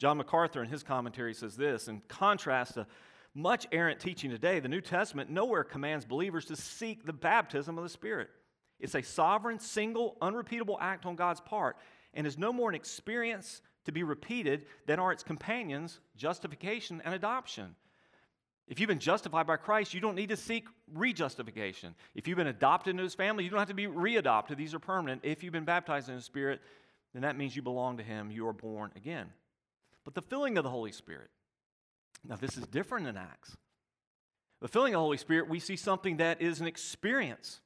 John 0.00 0.16
MacArthur, 0.16 0.62
in 0.62 0.68
his 0.70 0.82
commentary, 0.82 1.34
says 1.34 1.56
this 1.56 1.86
in 1.86 2.00
contrast 2.08 2.74
to 2.74 2.86
much 3.34 3.66
errant 3.70 4.00
teaching 4.00 4.30
today, 4.30 4.58
the 4.58 4.68
New 4.68 4.80
Testament 4.80 5.30
nowhere 5.30 5.62
commands 5.62 6.04
believers 6.04 6.46
to 6.46 6.56
seek 6.56 7.04
the 7.04 7.12
baptism 7.12 7.76
of 7.76 7.84
the 7.84 7.90
Spirit. 7.90 8.30
It's 8.80 8.94
a 8.94 9.02
sovereign, 9.02 9.58
single, 9.58 10.16
unrepeatable 10.22 10.78
act 10.80 11.04
on 11.04 11.16
God's 11.16 11.42
part 11.42 11.76
and 12.14 12.26
is 12.26 12.38
no 12.38 12.52
more 12.52 12.70
an 12.70 12.74
experience 12.74 13.60
to 13.84 13.92
be 13.92 14.02
repeated 14.02 14.64
than 14.86 14.98
are 14.98 15.12
its 15.12 15.22
companions, 15.22 16.00
justification 16.16 17.02
and 17.04 17.14
adoption. 17.14 17.76
If 18.66 18.80
you've 18.80 18.88
been 18.88 19.00
justified 19.00 19.46
by 19.46 19.56
Christ, 19.56 19.92
you 19.92 20.00
don't 20.00 20.14
need 20.14 20.30
to 20.30 20.36
seek 20.36 20.66
rejustification. 20.94 21.94
If 22.14 22.26
you've 22.26 22.38
been 22.38 22.46
adopted 22.46 22.92
into 22.92 23.02
his 23.02 23.14
family, 23.14 23.44
you 23.44 23.50
don't 23.50 23.58
have 23.58 23.68
to 23.68 23.74
be 23.74 23.86
readopted. 23.86 24.56
These 24.56 24.74
are 24.74 24.78
permanent. 24.78 25.22
If 25.24 25.42
you've 25.42 25.52
been 25.52 25.64
baptized 25.64 26.08
in 26.08 26.16
the 26.16 26.22
Spirit, 26.22 26.60
then 27.12 27.22
that 27.22 27.36
means 27.36 27.54
you 27.54 27.62
belong 27.62 27.98
to 27.98 28.02
him. 28.02 28.30
You 28.30 28.46
are 28.48 28.52
born 28.52 28.92
again. 28.96 29.26
The 30.14 30.22
filling 30.22 30.58
of 30.58 30.64
the 30.64 30.70
Holy 30.70 30.92
Spirit, 30.92 31.30
now 32.26 32.36
this 32.36 32.56
is 32.56 32.66
different 32.66 33.06
in 33.06 33.16
Acts. 33.16 33.56
The 34.60 34.68
filling 34.68 34.94
of 34.94 34.98
the 34.98 35.04
Holy 35.04 35.16
Spirit, 35.16 35.48
we 35.48 35.58
see 35.58 35.76
something 35.76 36.18
that 36.18 36.42
is 36.42 36.60
an 36.60 36.66
experience. 36.66 37.60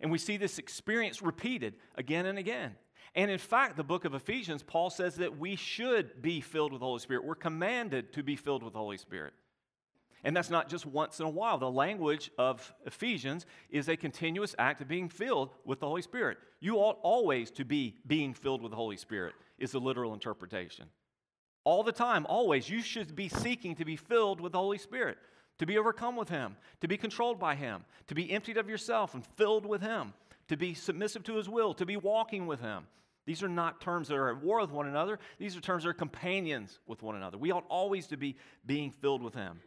And 0.00 0.10
we 0.10 0.18
see 0.18 0.36
this 0.36 0.58
experience 0.58 1.22
repeated 1.22 1.74
again 1.96 2.26
and 2.26 2.38
again. 2.38 2.76
And 3.14 3.30
in 3.30 3.38
fact, 3.38 3.76
the 3.76 3.84
book 3.84 4.04
of 4.04 4.14
Ephesians, 4.14 4.62
Paul 4.62 4.90
says 4.90 5.16
that 5.16 5.38
we 5.38 5.54
should 5.56 6.20
be 6.20 6.40
filled 6.40 6.72
with 6.72 6.80
the 6.80 6.86
Holy 6.86 6.98
Spirit. 6.98 7.24
We're 7.24 7.34
commanded 7.34 8.12
to 8.14 8.22
be 8.22 8.36
filled 8.36 8.62
with 8.62 8.72
the 8.72 8.78
Holy 8.78 8.96
Spirit. 8.96 9.34
And 10.24 10.34
that's 10.34 10.50
not 10.50 10.68
just 10.68 10.86
once 10.86 11.20
in 11.20 11.26
a 11.26 11.30
while. 11.30 11.58
The 11.58 11.70
language 11.70 12.30
of 12.38 12.74
Ephesians 12.86 13.44
is 13.68 13.88
a 13.88 13.96
continuous 13.96 14.54
act 14.58 14.80
of 14.80 14.88
being 14.88 15.08
filled 15.08 15.50
with 15.64 15.80
the 15.80 15.86
Holy 15.86 16.02
Spirit. 16.02 16.38
You 16.60 16.76
ought 16.76 16.98
always 17.02 17.50
to 17.52 17.64
be 17.64 17.96
being 18.06 18.32
filled 18.32 18.62
with 18.62 18.70
the 18.70 18.76
Holy 18.76 18.96
Spirit, 18.96 19.34
is 19.58 19.72
the 19.72 19.80
literal 19.80 20.14
interpretation. 20.14 20.86
All 21.64 21.82
the 21.82 21.92
time, 21.92 22.26
always, 22.26 22.68
you 22.68 22.82
should 22.82 23.16
be 23.16 23.28
seeking 23.28 23.74
to 23.76 23.84
be 23.84 23.96
filled 23.96 24.40
with 24.40 24.52
the 24.52 24.58
Holy 24.58 24.78
Spirit, 24.78 25.18
to 25.58 25.66
be 25.66 25.78
overcome 25.78 26.14
with 26.14 26.28
Him, 26.28 26.56
to 26.80 26.88
be 26.88 26.96
controlled 26.96 27.40
by 27.40 27.54
Him, 27.54 27.84
to 28.06 28.14
be 28.14 28.30
emptied 28.30 28.58
of 28.58 28.68
yourself 28.68 29.14
and 29.14 29.24
filled 29.36 29.64
with 29.64 29.80
Him, 29.80 30.12
to 30.48 30.56
be 30.56 30.74
submissive 30.74 31.24
to 31.24 31.36
His 31.36 31.48
will, 31.48 31.72
to 31.74 31.86
be 31.86 31.96
walking 31.96 32.46
with 32.46 32.60
Him. 32.60 32.86
These 33.26 33.42
are 33.42 33.48
not 33.48 33.80
terms 33.80 34.08
that 34.08 34.16
are 34.16 34.28
at 34.28 34.42
war 34.42 34.60
with 34.60 34.70
one 34.70 34.86
another. 34.86 35.18
These 35.38 35.56
are 35.56 35.60
terms 35.60 35.84
that 35.84 35.90
are 35.90 35.94
companions 35.94 36.80
with 36.86 37.02
one 37.02 37.16
another. 37.16 37.38
We 37.38 37.52
ought 37.52 37.64
always 37.70 38.06
to 38.08 38.18
be 38.18 38.36
being 38.66 38.90
filled 38.90 39.22
with 39.22 39.34
Him. 39.34 39.60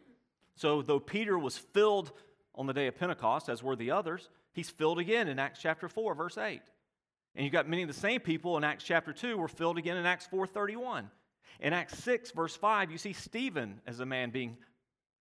So, 0.54 0.82
though 0.82 1.00
Peter 1.00 1.38
was 1.38 1.58
filled 1.58 2.12
on 2.54 2.66
the 2.66 2.72
day 2.72 2.86
of 2.86 2.96
Pentecost, 2.96 3.48
as 3.48 3.62
were 3.62 3.76
the 3.76 3.90
others, 3.90 4.28
he's 4.52 4.70
filled 4.70 4.98
again 4.98 5.28
in 5.28 5.38
Acts 5.38 5.60
chapter 5.60 5.88
4, 5.88 6.14
verse 6.14 6.38
8. 6.38 6.60
And 7.34 7.44
you've 7.44 7.52
got 7.52 7.68
many 7.68 7.82
of 7.82 7.88
the 7.88 7.94
same 7.94 8.20
people 8.20 8.56
in 8.56 8.64
Acts 8.64 8.82
chapter 8.82 9.12
2 9.12 9.36
were 9.36 9.48
filled 9.48 9.78
again 9.78 9.96
in 9.96 10.06
Acts 10.06 10.26
4:31. 10.26 11.08
In 11.60 11.72
Acts 11.72 11.98
6, 11.98 12.30
verse 12.32 12.56
5, 12.56 12.90
you 12.90 12.98
see 12.98 13.12
Stephen 13.12 13.80
as 13.86 14.00
a 14.00 14.06
man 14.06 14.30
being 14.30 14.56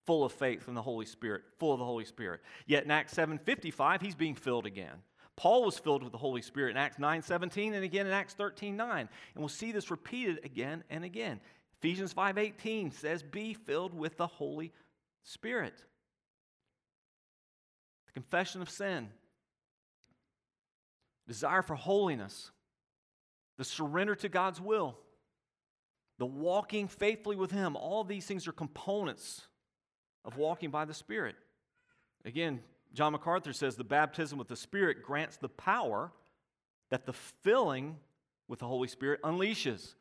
full 0.07 0.25
of 0.25 0.33
faith 0.33 0.69
in 0.69 0.75
the 0.75 0.83
Holy 0.83 1.07
Spirit, 1.07 1.43
full 1.59 1.73
of 1.73 1.79
the 1.79 1.85
Holy 1.85 2.05
Spirit. 2.05 2.41
Yet 2.67 2.85
in 2.85 2.91
Acts 2.91 3.15
7:55, 3.15 4.01
he's 4.01 4.15
being 4.15 4.35
filled 4.35 4.67
again. 4.67 5.03
Paul 5.35 5.65
was 5.65 5.79
filled 5.79 6.03
with 6.03 6.13
the 6.13 6.19
Holy 6.19 6.43
Spirit 6.43 6.71
in 6.71 6.77
Acts 6.77 6.99
9:17 6.99 7.75
and 7.75 7.85
again 7.85 8.07
in 8.07 8.13
Acts 8.13 8.35
13:9. 8.35 9.01
And 9.01 9.09
we'll 9.37 9.49
see 9.49 9.73
this 9.73 9.91
repeated 9.91 10.45
again 10.45 10.85
and 10.89 11.05
again. 11.05 11.41
Ephesians 11.79 12.15
5:18 12.15 12.91
says, 12.91 13.23
"Be 13.23 13.53
filled 13.53 13.93
with 13.93 14.17
the 14.17 14.27
Holy 14.27 14.73
Spirit. 15.27 15.85
The 18.07 18.13
confession 18.13 18.63
of 18.63 18.71
sin, 18.71 19.13
desire 21.27 21.63
for 21.63 21.75
holiness, 21.75 22.53
the 23.57 23.65
surrender 23.65 24.15
to 24.15 24.29
God's 24.29 24.61
will, 24.61 24.97
the 26.19 26.27
walking 26.27 26.89
faithfully 26.89 27.37
with 27.37 27.51
Him, 27.51 27.77
all 27.77 28.05
these 28.05 28.27
things 28.27 28.49
are 28.49 28.53
components 28.53 29.43
of 30.25 30.37
walking 30.37 30.71
by 30.71 30.85
the 30.85 30.95
Spirit. 30.95 31.37
Again, 32.25 32.61
John 32.95 33.13
MacArthur 33.13 33.53
says 33.53 33.77
the 33.77 33.85
baptism 33.85 34.39
with 34.39 34.49
the 34.49 34.57
Spirit 34.57 35.03
grants 35.03 35.37
the 35.37 35.49
power 35.49 36.13
that 36.91 37.07
the 37.07 37.13
filling 37.13 37.97
with 38.49 38.59
the 38.61 38.67
Holy 38.67 38.89
Spirit 38.89 39.21
unleashes. 39.23 39.95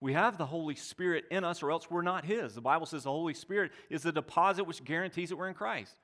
We 0.00 0.12
have 0.12 0.36
the 0.36 0.46
Holy 0.46 0.74
Spirit 0.74 1.24
in 1.30 1.44
us, 1.44 1.62
or 1.62 1.70
else 1.70 1.90
we're 1.90 2.02
not 2.02 2.24
His. 2.24 2.54
The 2.54 2.60
Bible 2.60 2.86
says 2.86 3.04
the 3.04 3.10
Holy 3.10 3.34
Spirit 3.34 3.72
is 3.88 4.02
the 4.02 4.12
deposit 4.12 4.64
which 4.64 4.84
guarantees 4.84 5.30
that 5.30 5.36
we're 5.36 5.48
in 5.48 5.54
Christ. 5.54 5.94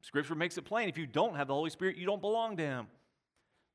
Scripture 0.00 0.34
makes 0.34 0.58
it 0.58 0.64
plain 0.64 0.88
if 0.88 0.98
you 0.98 1.06
don't 1.06 1.36
have 1.36 1.48
the 1.48 1.54
Holy 1.54 1.70
Spirit, 1.70 1.96
you 1.96 2.06
don't 2.06 2.20
belong 2.20 2.56
to 2.56 2.62
Him. 2.62 2.86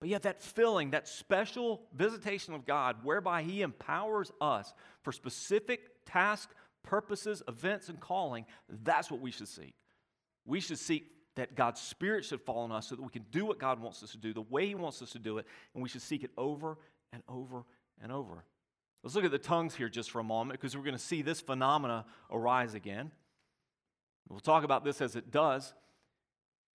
But 0.04 0.10
yet, 0.10 0.24
that 0.24 0.42
filling, 0.42 0.92
that 0.92 1.08
special 1.08 1.82
visitation 1.96 2.54
of 2.54 2.66
God, 2.66 2.98
whereby 3.04 3.42
He 3.42 3.62
empowers 3.62 4.34
us 4.42 4.74
for 5.02 5.14
specific 5.14 5.92
tasks, 6.06 6.54
purposes, 6.84 7.42
events, 7.48 7.88
and 7.88 7.98
calling, 8.02 8.46
that's 8.84 9.10
what 9.10 9.22
we 9.22 9.32
should 9.32 9.48
seek. 9.48 9.74
We 10.44 10.60
should 10.60 10.78
seek 10.78 11.10
that 11.36 11.56
God's 11.56 11.80
Spirit 11.80 12.26
should 12.26 12.42
fall 12.42 12.64
on 12.64 12.72
us 12.74 12.90
so 12.90 12.98
that 12.98 13.02
we 13.02 13.12
can 13.12 13.24
do 13.32 13.46
what 13.46 13.60
God 13.60 13.80
wants 13.80 14.04
us 14.04 14.12
to 14.12 14.18
do, 14.18 14.34
the 14.34 14.42
way 14.42 14.66
He 14.68 14.76
wants 14.76 15.02
us 15.02 15.12
to 15.12 15.20
do 15.20 15.38
it, 15.38 15.46
and 15.74 15.82
we 15.82 15.88
should 15.88 16.02
seek 16.02 16.26
it 16.26 16.32
over 16.38 16.78
and 17.14 17.24
over 17.30 17.64
and 18.02 18.12
over. 18.12 18.44
Let's 19.04 19.16
look 19.16 19.24
at 19.24 19.32
the 19.32 19.38
tongues 19.38 19.74
here 19.74 19.88
just 19.88 20.12
for 20.12 20.20
a 20.20 20.24
moment 20.26 20.60
because 20.60 20.76
we're 20.76 20.84
going 20.84 20.98
to 20.98 21.00
see 21.02 21.22
this 21.22 21.40
phenomena 21.40 22.06
arise 22.30 22.74
again. 22.74 23.10
We'll 24.28 24.42
talk 24.42 24.66
about 24.66 24.84
this 24.84 25.00
as 25.00 25.16
it 25.16 25.32
does. 25.32 25.74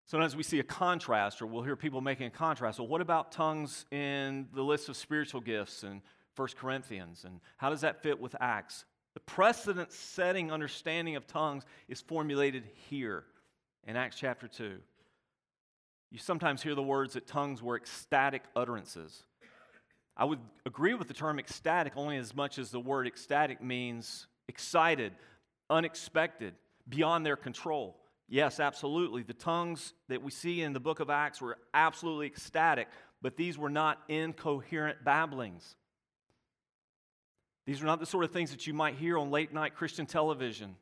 Sometimes 0.08 0.34
we 0.34 0.42
see 0.42 0.58
a 0.58 0.64
contrast, 0.64 1.42
or 1.42 1.46
we'll 1.46 1.62
hear 1.62 1.76
people 1.76 2.00
making 2.00 2.26
a 2.26 2.30
contrast. 2.30 2.78
Well, 2.78 2.88
what 2.88 3.02
about 3.02 3.30
tongues 3.30 3.84
in 3.90 4.48
the 4.54 4.62
list 4.62 4.88
of 4.88 4.96
spiritual 4.96 5.42
gifts 5.42 5.84
in 5.84 6.00
1 6.34 6.48
Corinthians? 6.58 7.24
And 7.24 7.40
how 7.58 7.68
does 7.68 7.82
that 7.82 8.02
fit 8.02 8.18
with 8.18 8.34
Acts? 8.40 8.86
The 9.12 9.20
precedent 9.20 9.92
setting 9.92 10.50
understanding 10.50 11.16
of 11.16 11.26
tongues 11.26 11.64
is 11.88 12.00
formulated 12.00 12.64
here 12.88 13.24
in 13.86 13.96
Acts 13.96 14.16
chapter 14.16 14.48
2. 14.48 14.78
You 16.10 16.18
sometimes 16.18 16.62
hear 16.62 16.74
the 16.74 16.82
words 16.82 17.12
that 17.12 17.26
tongues 17.26 17.62
were 17.62 17.76
ecstatic 17.76 18.44
utterances. 18.56 19.24
I 20.16 20.24
would 20.24 20.40
agree 20.64 20.94
with 20.94 21.08
the 21.08 21.14
term 21.14 21.38
ecstatic 21.38 21.92
only 21.96 22.16
as 22.16 22.34
much 22.34 22.58
as 22.58 22.70
the 22.70 22.80
word 22.80 23.06
ecstatic 23.06 23.62
means 23.62 24.26
excited, 24.48 25.12
unexpected, 25.68 26.54
beyond 26.88 27.26
their 27.26 27.36
control. 27.36 27.94
Yes, 28.28 28.60
absolutely. 28.60 29.22
The 29.22 29.32
tongues 29.32 29.94
that 30.08 30.22
we 30.22 30.30
see 30.30 30.60
in 30.60 30.74
the 30.74 30.80
book 30.80 31.00
of 31.00 31.08
Acts 31.08 31.40
were 31.40 31.56
absolutely 31.72 32.26
ecstatic, 32.26 32.88
but 33.22 33.36
these 33.36 33.56
were 33.56 33.70
not 33.70 33.98
incoherent 34.08 35.02
babblings. 35.02 35.76
These 37.64 37.82
are 37.82 37.86
not 37.86 38.00
the 38.00 38.06
sort 38.06 38.24
of 38.24 38.30
things 38.30 38.50
that 38.50 38.66
you 38.66 38.74
might 38.74 38.96
hear 38.96 39.18
on 39.18 39.30
late 39.30 39.52
night 39.52 39.74
Christian 39.74 40.06
television. 40.06 40.76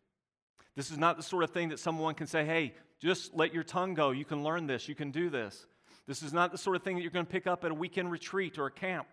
This 0.74 0.90
is 0.90 0.98
not 0.98 1.16
the 1.16 1.22
sort 1.22 1.44
of 1.44 1.50
thing 1.50 1.70
that 1.70 1.78
someone 1.78 2.14
can 2.14 2.26
say, 2.26 2.44
hey, 2.44 2.74
just 3.00 3.34
let 3.34 3.54
your 3.54 3.64
tongue 3.64 3.94
go. 3.94 4.10
You 4.10 4.24
can 4.24 4.42
learn 4.42 4.66
this. 4.66 4.88
You 4.88 4.94
can 4.94 5.10
do 5.10 5.30
this. 5.30 5.66
This 6.06 6.22
is 6.22 6.32
not 6.32 6.52
the 6.52 6.58
sort 6.58 6.76
of 6.76 6.82
thing 6.82 6.96
that 6.96 7.02
you're 7.02 7.10
going 7.10 7.26
to 7.26 7.32
pick 7.32 7.46
up 7.46 7.64
at 7.64 7.70
a 7.70 7.74
weekend 7.74 8.10
retreat 8.10 8.58
or 8.58 8.66
a 8.66 8.70
camp. 8.70 9.06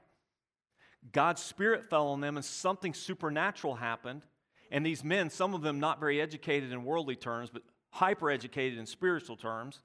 God's 1.12 1.42
Spirit 1.42 1.90
fell 1.90 2.08
on 2.08 2.22
them 2.22 2.38
and 2.38 2.46
something 2.46 2.94
supernatural 2.94 3.76
happened. 3.76 4.24
And 4.72 4.86
these 4.86 5.04
men, 5.04 5.30
some 5.30 5.54
of 5.54 5.62
them 5.62 5.80
not 5.80 6.00
very 6.00 6.22
educated 6.22 6.72
in 6.72 6.84
worldly 6.84 7.16
terms, 7.16 7.50
but 7.52 7.64
hyper 7.94 8.30
educated 8.30 8.80
in 8.80 8.86
spiritual 8.86 9.38
terms, 9.38 9.82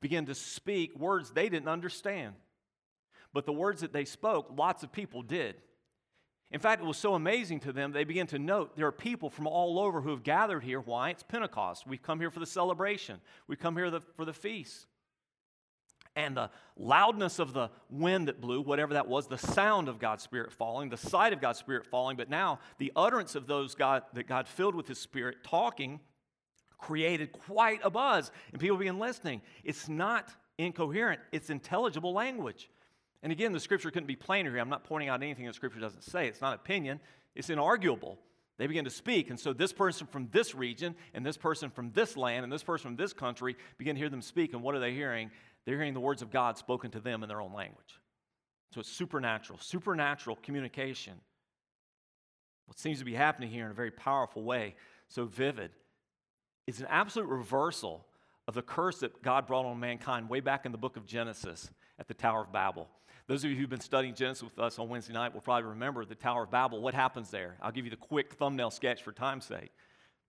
began 0.00 0.26
to 0.26 0.34
speak 0.34 0.98
words 0.98 1.30
they 1.30 1.48
didn't 1.48 1.68
understand. 1.68 2.34
But 3.32 3.46
the 3.46 3.52
words 3.52 3.82
that 3.82 3.92
they 3.92 4.04
spoke, 4.04 4.52
lots 4.56 4.82
of 4.82 4.90
people 4.90 5.22
did. 5.22 5.56
In 6.50 6.58
fact, 6.58 6.82
it 6.82 6.86
was 6.86 6.96
so 6.96 7.14
amazing 7.14 7.60
to 7.60 7.72
them, 7.72 7.92
they 7.92 8.02
began 8.02 8.26
to 8.28 8.38
note 8.38 8.76
there 8.76 8.86
are 8.86 8.92
people 8.92 9.30
from 9.30 9.46
all 9.46 9.78
over 9.78 10.00
who 10.00 10.10
have 10.10 10.24
gathered 10.24 10.64
here. 10.64 10.80
Why? 10.80 11.10
It's 11.10 11.22
Pentecost. 11.22 11.86
We've 11.86 12.02
come 12.02 12.18
here 12.18 12.30
for 12.30 12.40
the 12.40 12.46
celebration, 12.46 13.20
we've 13.46 13.60
come 13.60 13.76
here 13.76 14.00
for 14.16 14.24
the 14.24 14.32
feast 14.32 14.86
and 16.16 16.36
the 16.36 16.50
loudness 16.76 17.38
of 17.38 17.52
the 17.52 17.70
wind 17.88 18.26
that 18.28 18.40
blew, 18.40 18.60
whatever 18.60 18.94
that 18.94 19.06
was, 19.06 19.28
the 19.28 19.38
sound 19.38 19.88
of 19.88 20.00
God's 20.00 20.24
Spirit 20.24 20.52
falling, 20.52 20.88
the 20.88 20.96
sight 20.96 21.32
of 21.32 21.40
God's 21.40 21.60
Spirit 21.60 21.86
falling, 21.86 22.16
but 22.16 22.28
now 22.28 22.58
the 22.78 22.92
utterance 22.96 23.36
of 23.36 23.46
those 23.46 23.74
God, 23.74 24.02
that 24.14 24.26
God 24.26 24.48
filled 24.48 24.74
with 24.74 24.88
His 24.88 24.98
Spirit 24.98 25.44
talking 25.44 26.00
created 26.80 27.32
quite 27.32 27.80
a 27.84 27.90
buzz, 27.90 28.30
and 28.52 28.60
people 28.60 28.76
began 28.76 28.98
listening. 28.98 29.42
It's 29.64 29.88
not 29.88 30.30
incoherent, 30.58 31.20
it's 31.32 31.50
intelligible 31.50 32.12
language. 32.12 32.70
And 33.22 33.32
again, 33.32 33.52
the 33.52 33.60
scripture 33.60 33.90
couldn't 33.90 34.06
be 34.06 34.16
plainer 34.16 34.50
here. 34.50 34.60
I'm 34.60 34.70
not 34.70 34.84
pointing 34.84 35.08
out 35.08 35.22
anything 35.22 35.44
that 35.44 35.54
scripture 35.54 35.80
doesn't 35.80 36.04
say. 36.04 36.26
It's 36.26 36.40
not 36.40 36.54
opinion, 36.54 37.00
it's 37.34 37.48
inarguable. 37.48 38.16
They 38.58 38.66
begin 38.66 38.84
to 38.84 38.90
speak. 38.90 39.30
And 39.30 39.40
so 39.40 39.54
this 39.54 39.72
person 39.72 40.06
from 40.06 40.28
this 40.32 40.54
region, 40.54 40.94
and 41.14 41.24
this 41.24 41.38
person 41.38 41.70
from 41.70 41.92
this 41.92 42.14
land, 42.14 42.44
and 42.44 42.52
this 42.52 42.62
person 42.62 42.90
from 42.90 42.96
this 42.96 43.14
country 43.14 43.56
begin 43.78 43.96
to 43.96 43.98
hear 43.98 44.10
them 44.10 44.20
speak. 44.20 44.52
And 44.52 44.62
what 44.62 44.74
are 44.74 44.80
they 44.80 44.92
hearing? 44.92 45.30
They're 45.64 45.76
hearing 45.76 45.94
the 45.94 46.00
words 46.00 46.20
of 46.20 46.30
God 46.30 46.58
spoken 46.58 46.90
to 46.90 47.00
them 47.00 47.22
in 47.22 47.28
their 47.30 47.40
own 47.40 47.54
language. 47.54 48.00
So 48.74 48.80
it's 48.80 48.90
supernatural, 48.90 49.58
supernatural 49.62 50.36
communication. 50.42 51.14
What 52.66 52.78
seems 52.78 52.98
to 52.98 53.04
be 53.06 53.14
happening 53.14 53.50
here 53.50 53.64
in 53.64 53.70
a 53.70 53.74
very 53.74 53.90
powerful 53.90 54.42
way, 54.42 54.76
so 55.08 55.24
vivid, 55.24 55.70
is 56.66 56.80
an 56.80 56.86
absolute 56.88 57.28
reversal 57.28 58.04
of 58.48 58.54
the 58.54 58.62
curse 58.62 59.00
that 59.00 59.22
God 59.22 59.46
brought 59.46 59.64
on 59.64 59.78
mankind 59.78 60.28
way 60.28 60.40
back 60.40 60.66
in 60.66 60.72
the 60.72 60.78
book 60.78 60.96
of 60.96 61.06
Genesis 61.06 61.70
at 61.98 62.08
the 62.08 62.14
Tower 62.14 62.42
of 62.42 62.52
Babel. 62.52 62.88
Those 63.26 63.44
of 63.44 63.50
you 63.50 63.56
who've 63.56 63.70
been 63.70 63.80
studying 63.80 64.14
Genesis 64.14 64.42
with 64.42 64.58
us 64.58 64.78
on 64.78 64.88
Wednesday 64.88 65.12
night 65.12 65.32
will 65.34 65.40
probably 65.40 65.68
remember 65.68 66.04
the 66.04 66.16
Tower 66.16 66.44
of 66.44 66.50
Babel. 66.50 66.80
What 66.82 66.94
happens 66.94 67.30
there? 67.30 67.56
I'll 67.62 67.70
give 67.70 67.84
you 67.84 67.90
the 67.90 67.96
quick 67.96 68.34
thumbnail 68.34 68.70
sketch 68.70 69.04
for 69.04 69.12
time's 69.12 69.44
sake. 69.44 69.70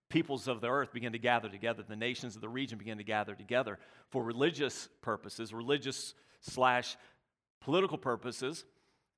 Peoples 0.08 0.46
of 0.46 0.60
the 0.60 0.68
earth 0.68 0.92
begin 0.92 1.12
to 1.12 1.18
gather 1.18 1.48
together. 1.48 1.82
The 1.82 1.96
nations 1.96 2.36
of 2.36 2.42
the 2.42 2.48
region 2.48 2.78
begin 2.78 2.98
to 2.98 3.04
gather 3.04 3.34
together 3.34 3.78
for 4.10 4.22
religious 4.22 4.88
purposes, 5.00 5.52
religious 5.52 6.14
slash 6.42 6.96
political 7.60 7.98
purposes. 7.98 8.64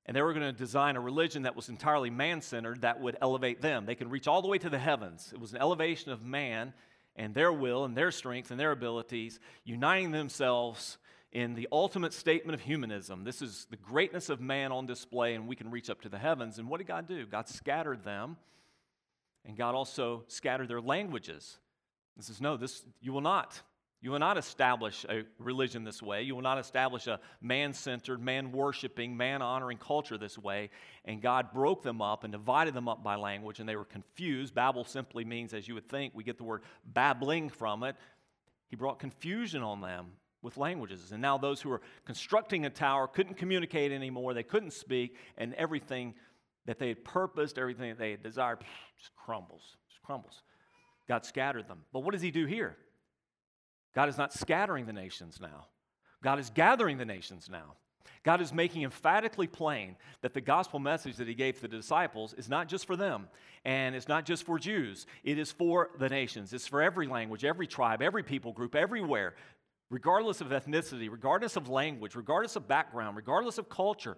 And 0.06 0.16
they 0.16 0.22
were 0.22 0.32
going 0.32 0.46
to 0.46 0.52
design 0.52 0.96
a 0.96 1.00
religion 1.00 1.42
that 1.42 1.56
was 1.56 1.68
entirely 1.68 2.10
man 2.10 2.40
centered 2.40 2.82
that 2.82 3.00
would 3.00 3.16
elevate 3.20 3.60
them. 3.60 3.86
They 3.86 3.94
can 3.94 4.08
reach 4.08 4.28
all 4.28 4.40
the 4.40 4.48
way 4.48 4.58
to 4.58 4.70
the 4.70 4.78
heavens. 4.78 5.30
It 5.32 5.40
was 5.40 5.52
an 5.52 5.60
elevation 5.60 6.12
of 6.12 6.22
man 6.22 6.72
and 7.16 7.34
their 7.34 7.52
will 7.52 7.84
and 7.84 7.96
their 7.96 8.10
strength 8.10 8.50
and 8.50 8.58
their 8.58 8.72
abilities, 8.72 9.38
uniting 9.64 10.10
themselves 10.10 10.98
in 11.32 11.54
the 11.54 11.68
ultimate 11.72 12.12
statement 12.12 12.54
of 12.54 12.60
humanism. 12.60 13.24
This 13.24 13.42
is 13.42 13.66
the 13.70 13.76
greatness 13.76 14.28
of 14.28 14.40
man 14.40 14.70
on 14.70 14.86
display, 14.86 15.34
and 15.34 15.48
we 15.48 15.56
can 15.56 15.70
reach 15.70 15.90
up 15.90 16.00
to 16.02 16.08
the 16.08 16.18
heavens. 16.18 16.58
And 16.58 16.68
what 16.68 16.78
did 16.78 16.86
God 16.86 17.08
do? 17.08 17.26
God 17.26 17.48
scattered 17.48 18.04
them, 18.04 18.36
and 19.44 19.56
God 19.56 19.74
also 19.74 20.24
scattered 20.28 20.68
their 20.68 20.80
languages. 20.80 21.58
This 22.16 22.30
is 22.30 22.40
no, 22.40 22.56
this 22.56 22.84
you 23.00 23.12
will 23.12 23.20
not. 23.20 23.60
You 24.04 24.10
will 24.10 24.18
not 24.18 24.36
establish 24.36 25.06
a 25.08 25.22
religion 25.38 25.82
this 25.82 26.02
way. 26.02 26.24
You 26.24 26.34
will 26.34 26.42
not 26.42 26.58
establish 26.58 27.06
a 27.06 27.18
man 27.40 27.72
centered, 27.72 28.20
man 28.20 28.52
worshiping, 28.52 29.16
man 29.16 29.40
honoring 29.40 29.78
culture 29.78 30.18
this 30.18 30.36
way. 30.36 30.68
And 31.06 31.22
God 31.22 31.54
broke 31.54 31.82
them 31.82 32.02
up 32.02 32.22
and 32.22 32.30
divided 32.30 32.74
them 32.74 32.86
up 32.86 33.02
by 33.02 33.14
language, 33.14 33.60
and 33.60 33.68
they 33.68 33.76
were 33.76 33.86
confused. 33.86 34.54
Babel 34.54 34.84
simply 34.84 35.24
means, 35.24 35.54
as 35.54 35.66
you 35.66 35.72
would 35.72 35.88
think, 35.88 36.12
we 36.14 36.22
get 36.22 36.36
the 36.36 36.44
word 36.44 36.64
babbling 36.84 37.48
from 37.48 37.82
it. 37.82 37.96
He 38.68 38.76
brought 38.76 38.98
confusion 38.98 39.62
on 39.62 39.80
them 39.80 40.08
with 40.42 40.58
languages. 40.58 41.12
And 41.12 41.22
now 41.22 41.38
those 41.38 41.62
who 41.62 41.70
were 41.70 41.80
constructing 42.04 42.66
a 42.66 42.70
tower 42.70 43.08
couldn't 43.08 43.38
communicate 43.38 43.90
anymore, 43.90 44.34
they 44.34 44.42
couldn't 44.42 44.74
speak, 44.74 45.16
and 45.38 45.54
everything 45.54 46.12
that 46.66 46.78
they 46.78 46.88
had 46.88 47.04
purposed, 47.04 47.58
everything 47.58 47.88
that 47.88 47.98
they 47.98 48.10
had 48.10 48.22
desired, 48.22 48.58
just 48.98 49.16
crumbles, 49.16 49.78
just 49.88 50.02
crumbles. 50.02 50.42
God 51.08 51.24
scattered 51.24 51.68
them. 51.68 51.78
But 51.90 52.00
what 52.00 52.12
does 52.12 52.20
He 52.20 52.30
do 52.30 52.44
here? 52.44 52.76
God 53.94 54.08
is 54.08 54.18
not 54.18 54.32
scattering 54.32 54.86
the 54.86 54.92
nations 54.92 55.38
now, 55.40 55.66
God 56.22 56.38
is 56.38 56.50
gathering 56.50 56.98
the 56.98 57.04
nations 57.04 57.48
now. 57.50 57.74
God 58.22 58.40
is 58.40 58.54
making 58.54 58.84
emphatically 58.84 59.46
plain 59.46 59.96
that 60.22 60.32
the 60.32 60.40
gospel 60.40 60.78
message 60.78 61.16
that 61.16 61.28
he 61.28 61.34
gave 61.34 61.56
to 61.56 61.62
the 61.62 61.76
disciples 61.76 62.32
is 62.34 62.48
not 62.48 62.68
just 62.68 62.86
for 62.86 62.96
them, 62.96 63.28
and 63.66 63.94
it's 63.94 64.08
not 64.08 64.24
just 64.24 64.44
for 64.44 64.58
Jews. 64.58 65.06
It 65.24 65.38
is 65.38 65.52
for 65.52 65.90
the 65.98 66.08
nations. 66.08 66.54
It's 66.54 66.66
for 66.66 66.80
every 66.80 67.06
language, 67.06 67.44
every 67.44 67.66
tribe, 67.66 68.00
every 68.00 68.22
people 68.22 68.52
group, 68.52 68.74
everywhere 68.74 69.34
regardless 69.90 70.40
of 70.40 70.48
ethnicity, 70.48 71.10
regardless 71.10 71.56
of 71.56 71.68
language, 71.68 72.14
regardless 72.14 72.56
of 72.56 72.66
background, 72.66 73.16
regardless 73.16 73.58
of 73.58 73.68
culture. 73.68 74.16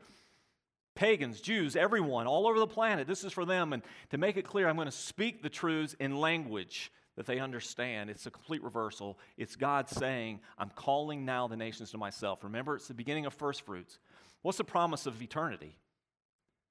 Pagans, 0.94 1.40
Jews, 1.40 1.76
everyone, 1.76 2.26
all 2.26 2.46
over 2.46 2.58
the 2.58 2.66
planet, 2.66 3.06
this 3.06 3.24
is 3.24 3.32
for 3.32 3.44
them. 3.44 3.74
And 3.74 3.82
to 4.10 4.16
make 4.16 4.38
it 4.38 4.46
clear, 4.46 4.68
I'm 4.68 4.76
going 4.76 4.86
to 4.86 4.92
speak 4.92 5.42
the 5.42 5.50
truths 5.50 5.94
in 6.00 6.16
language 6.16 6.90
that 7.16 7.26
they 7.26 7.38
understand. 7.38 8.10
It's 8.10 8.26
a 8.26 8.30
complete 8.30 8.62
reversal. 8.62 9.18
It's 9.36 9.56
God 9.56 9.88
saying, 9.88 10.40
I'm 10.58 10.70
calling 10.70 11.24
now 11.24 11.48
the 11.48 11.56
nations 11.56 11.90
to 11.92 11.98
myself. 11.98 12.44
Remember, 12.44 12.76
it's 12.76 12.88
the 12.88 12.94
beginning 12.94 13.26
of 13.26 13.34
first 13.34 13.62
fruits. 13.62 13.98
What's 14.42 14.58
the 14.58 14.64
promise 14.64 15.06
of 15.06 15.20
eternity? 15.20 15.76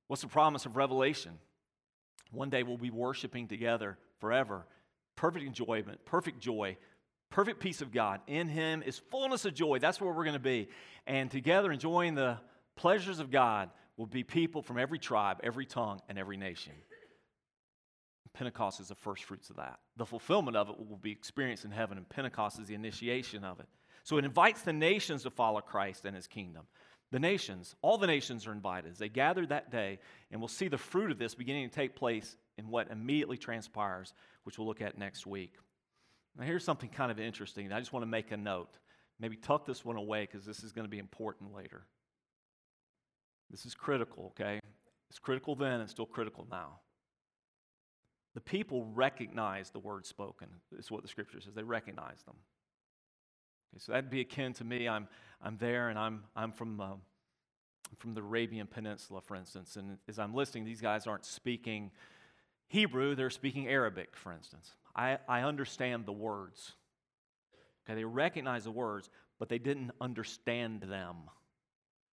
What's 0.07 0.21
the 0.21 0.27
promise 0.27 0.65
of 0.65 0.77
revelation? 0.77 1.39
One 2.31 2.49
day 2.49 2.63
we'll 2.63 2.77
be 2.77 2.91
worshiping 2.91 3.47
together 3.47 3.97
forever. 4.19 4.65
Perfect 5.15 5.45
enjoyment, 5.45 6.05
perfect 6.05 6.39
joy, 6.39 6.77
perfect 7.29 7.59
peace 7.59 7.81
of 7.81 7.91
God. 7.91 8.21
In 8.27 8.47
Him 8.47 8.83
is 8.83 8.99
fullness 8.99 9.45
of 9.45 9.53
joy. 9.53 9.79
That's 9.79 9.99
where 9.99 10.11
we're 10.13 10.25
going 10.25 10.33
to 10.33 10.39
be. 10.39 10.69
And 11.07 11.31
together, 11.31 11.71
enjoying 11.71 12.15
the 12.15 12.37
pleasures 12.75 13.19
of 13.19 13.31
God, 13.31 13.69
will 13.97 14.05
be 14.05 14.23
people 14.23 14.61
from 14.61 14.77
every 14.77 14.99
tribe, 14.99 15.39
every 15.41 15.65
tongue, 15.65 16.01
and 16.09 16.17
every 16.17 16.37
nation. 16.37 16.73
Pentecost 18.33 18.79
is 18.79 18.89
the 18.89 18.95
first 18.95 19.23
fruits 19.23 19.49
of 19.49 19.55
that. 19.57 19.79
The 19.97 20.05
fulfillment 20.05 20.57
of 20.57 20.69
it 20.69 20.77
will 20.77 20.97
be 20.97 21.11
experienced 21.11 21.65
in 21.65 21.71
heaven, 21.71 21.97
and 21.97 22.07
Pentecost 22.07 22.59
is 22.59 22.67
the 22.67 22.75
initiation 22.75 23.43
of 23.43 23.59
it. 23.59 23.67
So 24.03 24.17
it 24.17 24.25
invites 24.25 24.61
the 24.61 24.73
nations 24.73 25.23
to 25.23 25.31
follow 25.31 25.61
Christ 25.61 26.05
and 26.05 26.15
his 26.15 26.27
kingdom. 26.27 26.63
The 27.11 27.19
nations, 27.19 27.75
all 27.81 27.97
the 27.97 28.07
nations 28.07 28.45
are 28.45 28.51
invited. 28.51 28.91
As 28.91 28.97
they 28.97 29.09
gather 29.09 29.45
that 29.45 29.71
day, 29.71 29.99
and 30.31 30.41
we'll 30.41 30.47
see 30.47 30.67
the 30.67 30.77
fruit 30.77 31.11
of 31.11 31.17
this 31.17 31.35
beginning 31.35 31.69
to 31.69 31.75
take 31.75 31.95
place 31.95 32.35
in 32.57 32.67
what 32.67 32.91
immediately 32.91 33.37
transpires, 33.37 34.13
which 34.43 34.57
we'll 34.57 34.67
look 34.67 34.81
at 34.81 34.97
next 34.97 35.25
week. 35.25 35.53
Now, 36.37 36.45
here's 36.45 36.63
something 36.63 36.89
kind 36.89 37.11
of 37.11 37.19
interesting. 37.19 37.71
I 37.71 37.79
just 37.79 37.93
want 37.93 38.03
to 38.03 38.07
make 38.07 38.31
a 38.31 38.37
note. 38.37 38.77
Maybe 39.19 39.37
tuck 39.37 39.65
this 39.65 39.85
one 39.85 39.95
away 39.95 40.27
because 40.29 40.45
this 40.45 40.63
is 40.63 40.73
going 40.73 40.85
to 40.85 40.89
be 40.89 40.99
important 40.99 41.53
later. 41.53 41.85
This 43.49 43.65
is 43.65 43.73
critical, 43.73 44.33
okay? 44.37 44.59
It's 45.09 45.19
critical 45.19 45.55
then 45.55 45.79
and 45.79 45.89
still 45.89 46.05
critical 46.05 46.45
now. 46.51 46.79
The 48.35 48.41
people 48.41 48.85
recognize 48.93 49.71
the 49.71 49.79
word 49.79 50.05
spoken, 50.05 50.49
is 50.77 50.91
what 50.91 51.01
the 51.01 51.07
scripture 51.07 51.39
says. 51.41 51.53
They 51.55 51.63
recognize 51.63 52.21
them. 52.23 52.35
Okay, 53.73 53.79
so 53.79 53.93
that'd 53.93 54.09
be 54.09 54.21
akin 54.21 54.53
to 54.53 54.63
me. 54.63 54.87
I'm, 54.87 55.07
I'm 55.41 55.57
there 55.57 55.89
and 55.89 55.97
I'm, 55.97 56.25
I'm 56.35 56.51
from, 56.51 56.79
uh, 56.79 56.93
from 57.97 58.13
the 58.13 58.21
Arabian 58.21 58.67
Peninsula, 58.67 59.21
for 59.21 59.35
instance. 59.35 59.77
And 59.77 59.97
as 60.07 60.19
I'm 60.19 60.35
listening, 60.35 60.65
these 60.65 60.81
guys 60.81 61.07
aren't 61.07 61.25
speaking 61.25 61.91
Hebrew, 62.67 63.15
they're 63.15 63.29
speaking 63.29 63.67
Arabic, 63.67 64.15
for 64.15 64.33
instance. 64.33 64.71
I, 64.95 65.19
I 65.29 65.41
understand 65.41 66.05
the 66.05 66.11
words. 66.11 66.73
Okay, 67.85 67.95
they 67.95 68.03
recognize 68.03 68.63
the 68.63 68.71
words, 68.71 69.09
but 69.39 69.49
they 69.49 69.59
didn't 69.59 69.91
understand 70.01 70.81
them. 70.81 71.15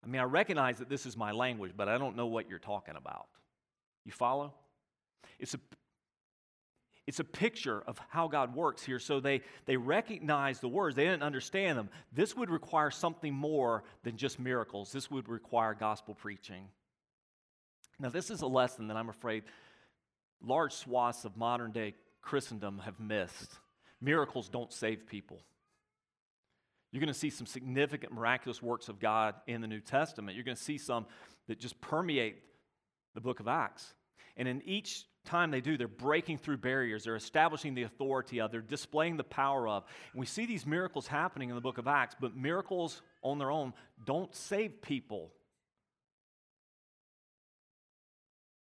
I 0.02 0.06
mean, 0.06 0.20
I 0.20 0.24
recognize 0.24 0.78
that 0.78 0.88
this 0.88 1.06
is 1.06 1.16
my 1.16 1.30
language, 1.30 1.72
but 1.76 1.88
I 1.88 1.98
don't 1.98 2.16
know 2.16 2.26
what 2.26 2.48
you're 2.48 2.58
talking 2.58 2.96
about. 2.96 3.28
You 4.04 4.12
follow? 4.12 4.54
It's 5.38 5.54
a, 5.54 5.60
it's 7.06 7.20
a 7.20 7.24
picture 7.24 7.82
of 7.86 7.98
how 8.08 8.28
God 8.28 8.54
works 8.54 8.84
here. 8.84 8.98
So 8.98 9.20
they, 9.20 9.40
they 9.66 9.76
recognize 9.76 10.60
the 10.60 10.68
words, 10.68 10.96
they 10.96 11.04
didn't 11.04 11.22
understand 11.22 11.78
them. 11.78 11.90
This 12.12 12.36
would 12.36 12.50
require 12.50 12.90
something 12.90 13.34
more 13.34 13.84
than 14.04 14.16
just 14.16 14.38
miracles, 14.38 14.92
this 14.92 15.10
would 15.10 15.28
require 15.28 15.74
gospel 15.74 16.14
preaching. 16.14 16.68
Now, 17.98 18.08
this 18.08 18.30
is 18.30 18.40
a 18.40 18.46
lesson 18.46 18.88
that 18.88 18.96
I'm 18.96 19.08
afraid 19.08 19.44
large 20.42 20.72
swaths 20.72 21.24
of 21.24 21.36
modern 21.36 21.70
day 21.70 21.94
Christendom 22.22 22.78
have 22.78 22.98
missed. 22.98 23.52
Miracles 24.00 24.48
don't 24.48 24.72
save 24.72 25.06
people. 25.06 25.40
You're 26.92 27.00
going 27.00 27.12
to 27.12 27.18
see 27.18 27.30
some 27.30 27.46
significant 27.46 28.12
miraculous 28.12 28.62
works 28.62 28.88
of 28.88 28.98
God 28.98 29.34
in 29.46 29.60
the 29.60 29.68
New 29.68 29.80
Testament. 29.80 30.34
You're 30.34 30.44
going 30.44 30.56
to 30.56 30.62
see 30.62 30.78
some 30.78 31.06
that 31.46 31.60
just 31.60 31.80
permeate 31.80 32.42
the 33.14 33.20
book 33.20 33.40
of 33.40 33.48
Acts. 33.48 33.94
And 34.36 34.48
in 34.48 34.62
each 34.64 35.04
time 35.24 35.50
they 35.50 35.60
do, 35.60 35.76
they're 35.76 35.88
breaking 35.88 36.38
through 36.38 36.58
barriers, 36.58 37.04
they're 37.04 37.16
establishing 37.16 37.74
the 37.74 37.82
authority 37.82 38.40
of, 38.40 38.50
they're 38.50 38.60
displaying 38.60 39.16
the 39.16 39.24
power 39.24 39.68
of. 39.68 39.84
And 40.12 40.20
we 40.20 40.26
see 40.26 40.46
these 40.46 40.66
miracles 40.66 41.06
happening 41.06 41.48
in 41.48 41.54
the 41.54 41.60
book 41.60 41.78
of 41.78 41.86
Acts, 41.86 42.16
but 42.18 42.36
miracles 42.36 43.02
on 43.22 43.38
their 43.38 43.50
own 43.50 43.72
don't 44.04 44.34
save 44.34 44.82
people. 44.82 45.30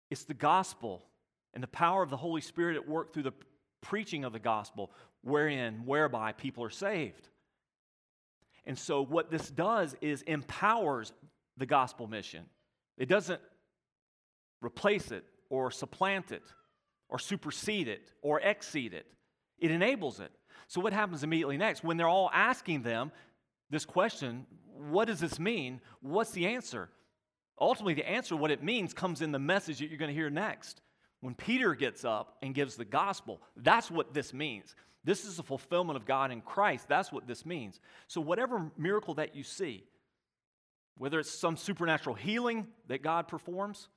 It's 0.10 0.26
the 0.26 0.34
gospel 0.34 1.04
and 1.54 1.64
the 1.64 1.68
power 1.68 2.04
of 2.04 2.10
the 2.10 2.18
Holy 2.18 2.42
Spirit 2.42 2.76
at 2.76 2.88
work 2.88 3.14
through 3.14 3.24
the 3.24 3.34
preaching 3.82 4.24
of 4.24 4.34
the 4.34 4.40
gospel, 4.40 4.92
wherein, 5.24 5.86
whereby 5.86 6.32
people 6.32 6.64
are 6.64 6.70
saved. 6.70 7.30
And 8.66 8.78
so, 8.78 9.02
what 9.02 9.32
this 9.32 9.50
does 9.50 9.96
is 10.02 10.22
empowers 10.24 11.14
the 11.58 11.66
gospel 11.66 12.08
mission. 12.08 12.46
It 12.98 13.08
doesn't 13.08 13.42
replace 14.62 15.12
it 15.12 15.24
or 15.50 15.72
supplant 15.72 16.32
it 16.32 16.44
or 17.10 17.20
supersede 17.20 17.88
it 17.88 18.12
or 18.22 18.40
exceed 18.42 18.94
it, 18.94 19.06
it 19.58 19.72
enables 19.72 20.20
it. 20.20 20.32
So, 20.68 20.82
what 20.82 20.94
happens 20.94 21.24
immediately 21.24 21.58
next? 21.58 21.84
When 21.84 21.98
they're 21.98 22.08
all 22.08 22.30
asking 22.34 22.84
them 22.84 23.12
this 23.70 23.86
question, 23.86 24.46
what 24.66 25.06
does 25.06 25.20
this 25.20 25.40
mean? 25.40 25.82
What's 26.02 26.32
the 26.32 26.48
answer? 26.48 26.90
Ultimately, 27.60 27.96
the 27.96 28.10
answer, 28.10 28.36
what 28.36 28.52
it 28.52 28.64
means, 28.64 28.94
comes 28.94 29.22
in 29.22 29.32
the 29.32 29.40
message 29.40 29.80
that 29.80 29.90
you're 29.90 29.98
going 29.98 30.10
to 30.10 30.16
hear 30.16 30.30
next. 30.30 30.82
When 31.22 31.36
Peter 31.36 31.76
gets 31.76 32.06
up 32.06 32.38
and 32.42 32.56
gives 32.56 32.76
the 32.76 32.86
gospel, 32.86 33.42
that's 33.58 33.92
what 33.92 34.14
this 34.14 34.34
means. 34.34 34.76
This 35.04 35.26
is 35.26 35.38
the 35.38 35.44
fulfillment 35.44 35.98
of 35.98 36.06
God 36.06 36.32
in 36.32 36.42
Christ. 36.42 36.88
That's 36.88 37.12
what 37.12 37.28
this 37.28 37.46
means. 37.46 37.80
So, 38.08 38.22
whatever 38.22 38.72
miracle 38.78 39.16
that 39.16 39.36
you 39.36 39.44
see, 39.44 39.84
whether 40.98 41.20
it's 41.20 41.32
some 41.32 41.58
supernatural 41.58 42.16
healing 42.16 42.68
that 42.88 43.02
God 43.02 43.28
performs, 43.28 43.90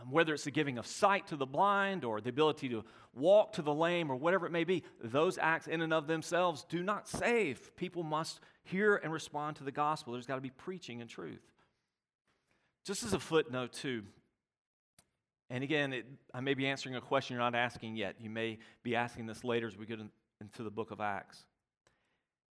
um, 0.00 0.10
whether 0.10 0.34
it's 0.34 0.44
the 0.44 0.50
giving 0.50 0.78
of 0.78 0.86
sight 0.86 1.26
to 1.28 1.36
the 1.36 1.46
blind 1.46 2.04
or 2.04 2.20
the 2.20 2.30
ability 2.30 2.68
to 2.70 2.84
walk 3.14 3.52
to 3.54 3.62
the 3.62 3.74
lame 3.74 4.10
or 4.10 4.16
whatever 4.16 4.46
it 4.46 4.52
may 4.52 4.64
be, 4.64 4.82
those 5.02 5.38
acts 5.38 5.66
in 5.66 5.82
and 5.82 5.92
of 5.92 6.06
themselves 6.06 6.64
do 6.68 6.82
not 6.82 7.08
save. 7.08 7.74
People 7.76 8.02
must 8.02 8.40
hear 8.64 8.96
and 8.96 9.12
respond 9.12 9.56
to 9.56 9.64
the 9.64 9.72
gospel. 9.72 10.12
There's 10.12 10.26
got 10.26 10.36
to 10.36 10.40
be 10.40 10.50
preaching 10.50 11.00
and 11.00 11.10
truth. 11.10 11.42
Just 12.84 13.02
as 13.02 13.12
a 13.12 13.20
footnote, 13.20 13.72
too, 13.72 14.02
and 15.52 15.62
again, 15.62 15.92
it, 15.92 16.06
I 16.32 16.40
may 16.40 16.54
be 16.54 16.66
answering 16.66 16.96
a 16.96 17.00
question 17.02 17.34
you're 17.34 17.44
not 17.44 17.54
asking 17.54 17.96
yet. 17.96 18.16
You 18.18 18.30
may 18.30 18.58
be 18.82 18.96
asking 18.96 19.26
this 19.26 19.44
later 19.44 19.66
as 19.66 19.76
we 19.76 19.84
get 19.84 20.00
in, 20.00 20.10
into 20.40 20.62
the 20.62 20.70
book 20.70 20.90
of 20.90 20.98
Acts. 20.98 21.44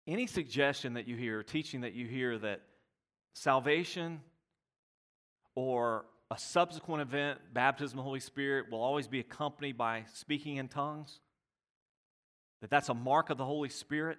Any 0.06 0.26
suggestion 0.26 0.94
that 0.94 1.06
you 1.06 1.14
hear, 1.14 1.42
teaching 1.42 1.82
that 1.82 1.92
you 1.92 2.06
hear 2.06 2.38
that 2.38 2.62
salvation 3.34 4.22
or 5.54 6.06
a 6.30 6.38
subsequent 6.38 7.02
event, 7.02 7.38
baptism 7.52 7.98
of 7.98 8.02
the 8.04 8.08
Holy 8.08 8.20
Spirit, 8.20 8.70
will 8.70 8.82
always 8.82 9.06
be 9.06 9.20
accompanied 9.20 9.78
by 9.78 10.04
speaking 10.14 10.56
in 10.56 10.68
tongues, 10.68 11.20
that 12.60 12.70
that's 12.70 12.88
a 12.88 12.94
mark 12.94 13.30
of 13.30 13.38
the 13.38 13.44
Holy 13.44 13.68
Spirit, 13.68 14.18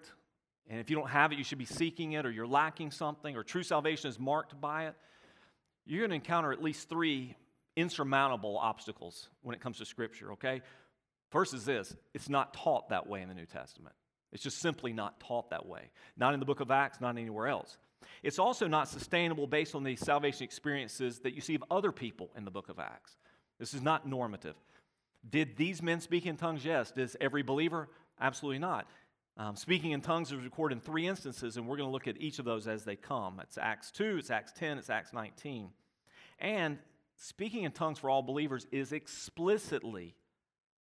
and 0.69 0.79
if 0.79 0.89
you 0.89 0.95
don't 0.95 1.09
have 1.09 1.31
it, 1.31 1.37
you 1.37 1.43
should 1.43 1.57
be 1.57 1.65
seeking 1.65 2.13
it, 2.13 2.25
or 2.25 2.31
you're 2.31 2.47
lacking 2.47 2.91
something, 2.91 3.35
or 3.35 3.43
true 3.43 3.63
salvation 3.63 4.09
is 4.09 4.19
marked 4.19 4.59
by 4.59 4.87
it, 4.87 4.95
you're 5.85 5.99
going 5.99 6.09
to 6.09 6.15
encounter 6.15 6.51
at 6.51 6.61
least 6.61 6.89
three 6.89 7.35
insurmountable 7.75 8.57
obstacles 8.57 9.29
when 9.41 9.55
it 9.55 9.61
comes 9.61 9.77
to 9.77 9.85
Scripture, 9.85 10.33
okay? 10.33 10.61
First 11.29 11.53
is 11.53 11.65
this 11.65 11.95
it's 12.13 12.29
not 12.29 12.53
taught 12.53 12.89
that 12.89 13.07
way 13.07 13.21
in 13.21 13.27
the 13.27 13.35
New 13.35 13.45
Testament. 13.45 13.95
It's 14.31 14.43
just 14.43 14.59
simply 14.59 14.91
not 14.91 15.19
taught 15.19 15.51
that 15.51 15.65
way. 15.65 15.89
Not 16.17 16.33
in 16.33 16.39
the 16.39 16.45
book 16.45 16.59
of 16.59 16.69
Acts, 16.69 16.99
not 16.99 17.17
anywhere 17.17 17.47
else. 17.47 17.77
It's 18.23 18.39
also 18.39 18.67
not 18.67 18.87
sustainable 18.87 19.47
based 19.47 19.75
on 19.75 19.83
the 19.83 19.95
salvation 19.95 20.43
experiences 20.43 21.19
that 21.19 21.33
you 21.33 21.41
see 21.41 21.55
of 21.55 21.63
other 21.69 21.91
people 21.91 22.29
in 22.35 22.45
the 22.45 22.51
book 22.51 22.69
of 22.69 22.79
Acts. 22.79 23.17
This 23.59 23.73
is 23.73 23.81
not 23.81 24.07
normative. 24.07 24.55
Did 25.29 25.57
these 25.57 25.81
men 25.81 25.99
speak 25.99 26.25
in 26.25 26.37
tongues? 26.37 26.63
Yes. 26.63 26.91
Does 26.91 27.15
every 27.19 27.43
believer? 27.43 27.89
Absolutely 28.19 28.59
not. 28.59 28.87
Um, 29.37 29.55
speaking 29.55 29.91
in 29.91 30.01
tongues 30.01 30.31
is 30.31 30.43
recorded 30.43 30.75
in 30.75 30.81
three 30.81 31.07
instances, 31.07 31.57
and 31.57 31.67
we're 31.67 31.77
going 31.77 31.87
to 31.87 31.93
look 31.93 32.07
at 32.07 32.19
each 32.19 32.39
of 32.39 32.45
those 32.45 32.67
as 32.67 32.83
they 32.83 32.95
come. 32.95 33.39
It's 33.39 33.57
Acts 33.57 33.91
2, 33.91 34.17
it's 34.17 34.31
Acts 34.31 34.51
10, 34.53 34.79
it's 34.79 34.89
Acts 34.89 35.13
19. 35.13 35.69
And 36.39 36.79
speaking 37.17 37.63
in 37.63 37.71
tongues 37.71 37.99
for 37.99 38.09
all 38.09 38.23
believers 38.23 38.65
is 38.71 38.93
explicitly 38.93 40.15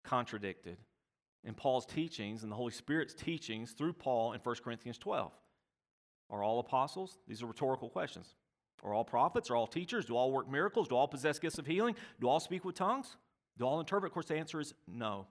contradicted 0.02 0.76
in 1.42 1.54
Paul's 1.54 1.86
teachings 1.86 2.42
and 2.42 2.52
the 2.52 2.56
Holy 2.56 2.72
Spirit's 2.72 3.14
teachings 3.14 3.72
through 3.72 3.94
Paul 3.94 4.34
in 4.34 4.40
1 4.40 4.56
Corinthians 4.62 4.98
12. 4.98 5.32
Are 6.34 6.42
all 6.42 6.58
apostles? 6.58 7.16
These 7.28 7.44
are 7.44 7.46
rhetorical 7.46 7.88
questions. 7.88 8.34
Are 8.82 8.92
all 8.92 9.04
prophets? 9.04 9.50
Are 9.50 9.56
all 9.56 9.68
teachers? 9.68 10.04
Do 10.04 10.16
all 10.16 10.32
work 10.32 10.50
miracles? 10.50 10.88
Do 10.88 10.96
all 10.96 11.06
possess 11.06 11.38
gifts 11.38 11.58
of 11.58 11.66
healing? 11.66 11.94
Do 12.20 12.28
all 12.28 12.40
speak 12.40 12.64
with 12.64 12.74
tongues? 12.74 13.16
Do 13.56 13.64
all 13.64 13.78
interpret? 13.78 14.10
Of 14.10 14.14
course, 14.14 14.26
the 14.26 14.36
answer 14.36 14.60
is 14.60 14.74
no. 14.88 15.28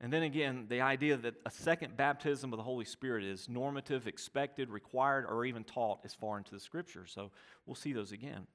And 0.00 0.12
then 0.12 0.22
again, 0.22 0.66
the 0.68 0.82
idea 0.82 1.16
that 1.16 1.34
a 1.44 1.50
second 1.50 1.96
baptism 1.96 2.52
of 2.52 2.58
the 2.58 2.62
Holy 2.62 2.84
Spirit 2.84 3.24
is 3.24 3.48
normative, 3.48 4.06
expected, 4.06 4.70
required, 4.70 5.26
or 5.28 5.44
even 5.44 5.64
taught 5.64 5.98
is 6.04 6.14
far 6.14 6.38
into 6.38 6.52
the 6.52 6.60
scripture. 6.60 7.04
So 7.06 7.32
we'll 7.66 7.74
see 7.74 7.92
those 7.92 8.12
again. 8.12 8.46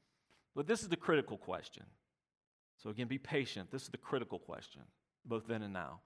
But 0.56 0.66
this 0.66 0.82
is 0.82 0.88
the 0.88 0.96
critical 0.96 1.38
question. 1.38 1.84
So 2.82 2.90
again, 2.90 3.08
be 3.08 3.18
patient. 3.18 3.70
This 3.70 3.84
is 3.84 3.90
the 3.90 3.98
critical 3.98 4.40
question, 4.40 4.84
both 5.26 5.46
then 5.46 5.62
and 5.62 5.74
now. 5.74 6.00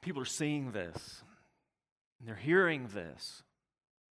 People 0.00 0.22
are 0.22 0.26
seeing 0.26 0.72
this, 0.72 1.22
and 2.18 2.26
they're 2.26 2.34
hearing 2.34 2.88
this, 2.94 3.42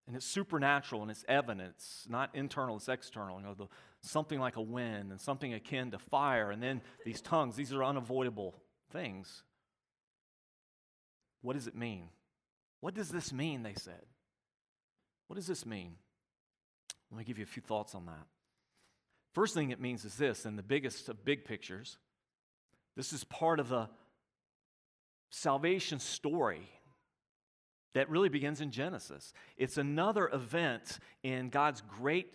and 0.09 0.17
it's 0.17 0.25
supernatural 0.25 1.03
and 1.03 1.11
it's 1.11 1.23
evident. 1.27 1.69
It's 1.75 2.07
not 2.09 2.31
internal, 2.33 2.77
it's 2.77 2.89
external. 2.89 3.39
You 3.39 3.45
know, 3.45 3.53
the, 3.53 3.67
something 4.01 4.39
like 4.39 4.55
a 4.55 4.61
wind 4.61 5.11
and 5.11 5.21
something 5.21 5.53
akin 5.53 5.91
to 5.91 5.99
fire, 5.99 6.49
and 6.49 6.63
then 6.63 6.81
these 7.05 7.21
tongues, 7.21 7.55
these 7.55 7.71
are 7.73 7.83
unavoidable 7.83 8.55
things. 8.91 9.43
What 11.43 11.53
does 11.53 11.67
it 11.67 11.75
mean? 11.75 12.09
What 12.79 12.95
does 12.95 13.09
this 13.09 13.31
mean? 13.31 13.61
They 13.61 13.75
said. 13.75 14.01
What 15.27 15.35
does 15.35 15.45
this 15.45 15.63
mean? 15.63 15.93
Let 17.11 17.19
me 17.19 17.23
give 17.23 17.37
you 17.37 17.43
a 17.43 17.47
few 17.47 17.61
thoughts 17.61 17.93
on 17.93 18.07
that. 18.07 18.25
First 19.35 19.53
thing 19.53 19.69
it 19.69 19.79
means 19.79 20.05
is 20.05 20.15
this, 20.15 20.43
and 20.45 20.57
the 20.57 20.63
biggest 20.63 21.07
of 21.07 21.23
big 21.23 21.45
pictures 21.45 21.99
this 22.95 23.13
is 23.13 23.23
part 23.23 23.59
of 23.59 23.69
the 23.69 23.87
salvation 25.29 25.99
story 25.99 26.67
that 27.93 28.09
really 28.09 28.29
begins 28.29 28.61
in 28.61 28.71
Genesis. 28.71 29.33
It's 29.57 29.77
another 29.77 30.29
event 30.31 30.99
in 31.23 31.49
God's 31.49 31.81
great 31.81 32.33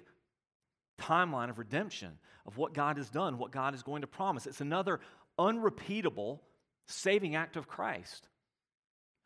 timeline 1.00 1.50
of 1.50 1.58
redemption, 1.58 2.18
of 2.46 2.56
what 2.56 2.74
God 2.74 2.96
has 2.96 3.08
done, 3.10 3.38
what 3.38 3.52
God 3.52 3.74
is 3.74 3.82
going 3.82 4.02
to 4.02 4.06
promise. 4.06 4.46
It's 4.46 4.60
another 4.60 5.00
unrepeatable 5.38 6.42
saving 6.86 7.36
act 7.36 7.56
of 7.56 7.68
Christ. 7.68 8.28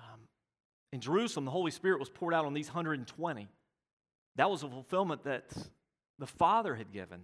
Um, 0.00 0.20
in 0.92 1.00
Jerusalem, 1.00 1.44
the 1.44 1.50
Holy 1.50 1.70
Spirit 1.70 1.98
was 1.98 2.08
poured 2.08 2.34
out 2.34 2.44
on 2.44 2.54
these 2.54 2.68
120. 2.68 3.48
That 4.36 4.50
was 4.50 4.62
a 4.62 4.68
fulfillment 4.68 5.24
that 5.24 5.44
the 6.18 6.26
Father 6.26 6.74
had 6.74 6.92
given. 6.92 7.22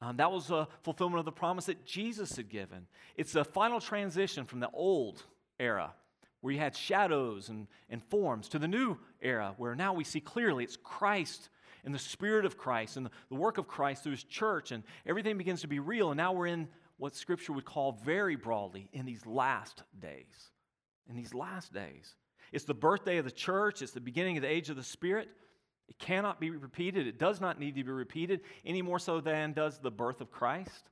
Um, 0.00 0.16
that 0.16 0.32
was 0.32 0.50
a 0.50 0.66
fulfillment 0.82 1.18
of 1.18 1.26
the 1.26 1.32
promise 1.32 1.66
that 1.66 1.84
Jesus 1.84 2.36
had 2.36 2.48
given. 2.48 2.86
It's 3.16 3.34
a 3.34 3.44
final 3.44 3.80
transition 3.80 4.46
from 4.46 4.60
the 4.60 4.70
old 4.72 5.22
era 5.58 5.92
where 6.40 6.52
you 6.52 6.60
had 6.60 6.74
shadows 6.74 7.48
and, 7.48 7.66
and 7.88 8.02
forms, 8.04 8.48
to 8.48 8.58
the 8.58 8.68
new 8.68 8.96
era 9.20 9.54
where 9.58 9.74
now 9.74 9.92
we 9.92 10.04
see 10.04 10.20
clearly 10.20 10.64
it's 10.64 10.78
Christ 10.82 11.48
and 11.84 11.94
the 11.94 11.98
Spirit 11.98 12.44
of 12.44 12.58
Christ 12.58 12.96
and 12.96 13.06
the, 13.06 13.10
the 13.28 13.34
work 13.34 13.58
of 13.58 13.66
Christ 13.66 14.02
through 14.02 14.12
His 14.12 14.24
church, 14.24 14.72
and 14.72 14.82
everything 15.06 15.38
begins 15.38 15.62
to 15.62 15.68
be 15.68 15.78
real. 15.78 16.10
And 16.10 16.18
now 16.18 16.32
we're 16.32 16.46
in 16.46 16.68
what 16.98 17.14
Scripture 17.14 17.52
would 17.52 17.64
call 17.64 17.92
very 18.04 18.36
broadly 18.36 18.88
in 18.92 19.06
these 19.06 19.24
last 19.26 19.82
days. 20.00 20.50
In 21.08 21.16
these 21.16 21.34
last 21.34 21.72
days. 21.72 22.14
It's 22.52 22.64
the 22.64 22.74
birthday 22.74 23.18
of 23.18 23.24
the 23.24 23.30
church, 23.30 23.82
it's 23.82 23.92
the 23.92 24.00
beginning 24.00 24.36
of 24.36 24.42
the 24.42 24.50
age 24.50 24.70
of 24.70 24.76
the 24.76 24.82
Spirit. 24.82 25.28
It 25.88 25.98
cannot 25.98 26.38
be 26.38 26.50
repeated. 26.50 27.08
It 27.08 27.18
does 27.18 27.40
not 27.40 27.58
need 27.58 27.74
to 27.74 27.82
be 27.82 27.90
repeated 27.90 28.42
any 28.64 28.80
more 28.80 29.00
so 29.00 29.20
than 29.20 29.52
does 29.52 29.78
the 29.78 29.90
birth 29.90 30.20
of 30.20 30.30
Christ 30.30 30.88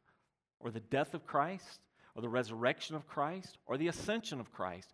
or 0.59 0.73
the 0.73 0.81
death 0.81 1.15
of 1.15 1.25
Christ 1.25 1.81
or 2.17 2.23
the 2.23 2.29
resurrection 2.29 2.97
of 2.97 3.07
Christ 3.07 3.59
or 3.67 3.77
the 3.77 3.87
ascension 3.87 4.41
of 4.41 4.51
Christ 4.51 4.93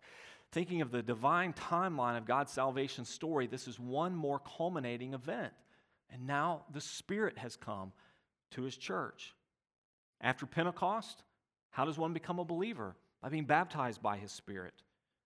thinking 0.51 0.81
of 0.81 0.91
the 0.91 1.01
divine 1.01 1.53
timeline 1.53 2.17
of 2.17 2.25
God's 2.25 2.51
salvation 2.51 3.05
story, 3.05 3.47
this 3.47 3.67
is 3.67 3.79
one 3.79 4.15
more 4.15 4.39
culminating 4.57 5.13
event. 5.13 5.53
And 6.11 6.27
now 6.27 6.63
the 6.71 6.81
Spirit 6.81 7.37
has 7.37 7.55
come 7.55 7.91
to 8.51 8.63
His 8.63 8.77
church. 8.77 9.33
After 10.21 10.45
Pentecost, 10.45 11.23
how 11.71 11.85
does 11.85 11.97
one 11.97 12.13
become 12.13 12.39
a 12.39 12.45
believer? 12.45 12.95
By 13.21 13.29
being 13.29 13.45
baptized 13.45 14.01
by 14.01 14.17
His 14.17 14.31
Spirit. 14.31 14.73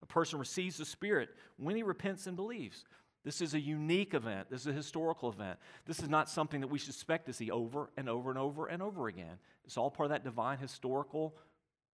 A 0.02 0.06
person 0.06 0.40
receives 0.40 0.78
the 0.78 0.86
Spirit 0.86 1.30
when 1.58 1.76
he 1.76 1.84
repents 1.84 2.28
and 2.28 2.36
believes. 2.36 2.86
This 3.26 3.42
is 3.42 3.54
a 3.54 3.60
unique 3.60 4.14
event. 4.14 4.50
This 4.50 4.62
is 4.62 4.68
a 4.68 4.74
historical 4.74 5.30
event. 5.30 5.60
This 5.86 6.00
is 6.00 6.08
not 6.08 6.30
something 6.30 6.62
that 6.62 6.68
we 6.68 6.80
should 6.80 6.94
expect 6.94 7.26
to 7.26 7.34
see 7.34 7.52
over 7.52 7.90
and 7.98 8.08
over 8.08 8.30
and 8.30 8.40
over 8.40 8.68
and 8.68 8.82
over 8.82 9.08
again. 9.08 9.38
It's 9.66 9.78
all 9.78 9.92
part 9.92 10.06
of 10.06 10.12
that 10.12 10.24
divine 10.24 10.58
historical 10.58 11.36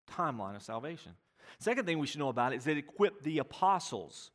timeline 0.09 0.55
of 0.55 0.61
salvation. 0.61 1.13
Second 1.59 1.85
thing 1.85 1.99
we 1.99 2.07
should 2.07 2.19
know 2.19 2.29
about 2.29 2.53
it 2.53 2.57
is 2.57 2.67
it 2.67 2.77
equipped 2.77 3.23
the 3.23 3.39
apostles, 3.39 4.31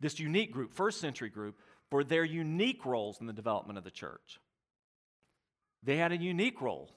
this 0.00 0.18
unique 0.18 0.52
group, 0.52 0.72
first 0.72 1.00
century 1.00 1.30
group, 1.30 1.56
for 1.90 2.04
their 2.04 2.24
unique 2.24 2.84
roles 2.84 3.20
in 3.20 3.26
the 3.26 3.32
development 3.32 3.78
of 3.78 3.84
the 3.84 3.90
church. 3.90 4.40
They 5.82 5.96
had 5.96 6.12
a 6.12 6.16
unique 6.16 6.60
role 6.60 6.90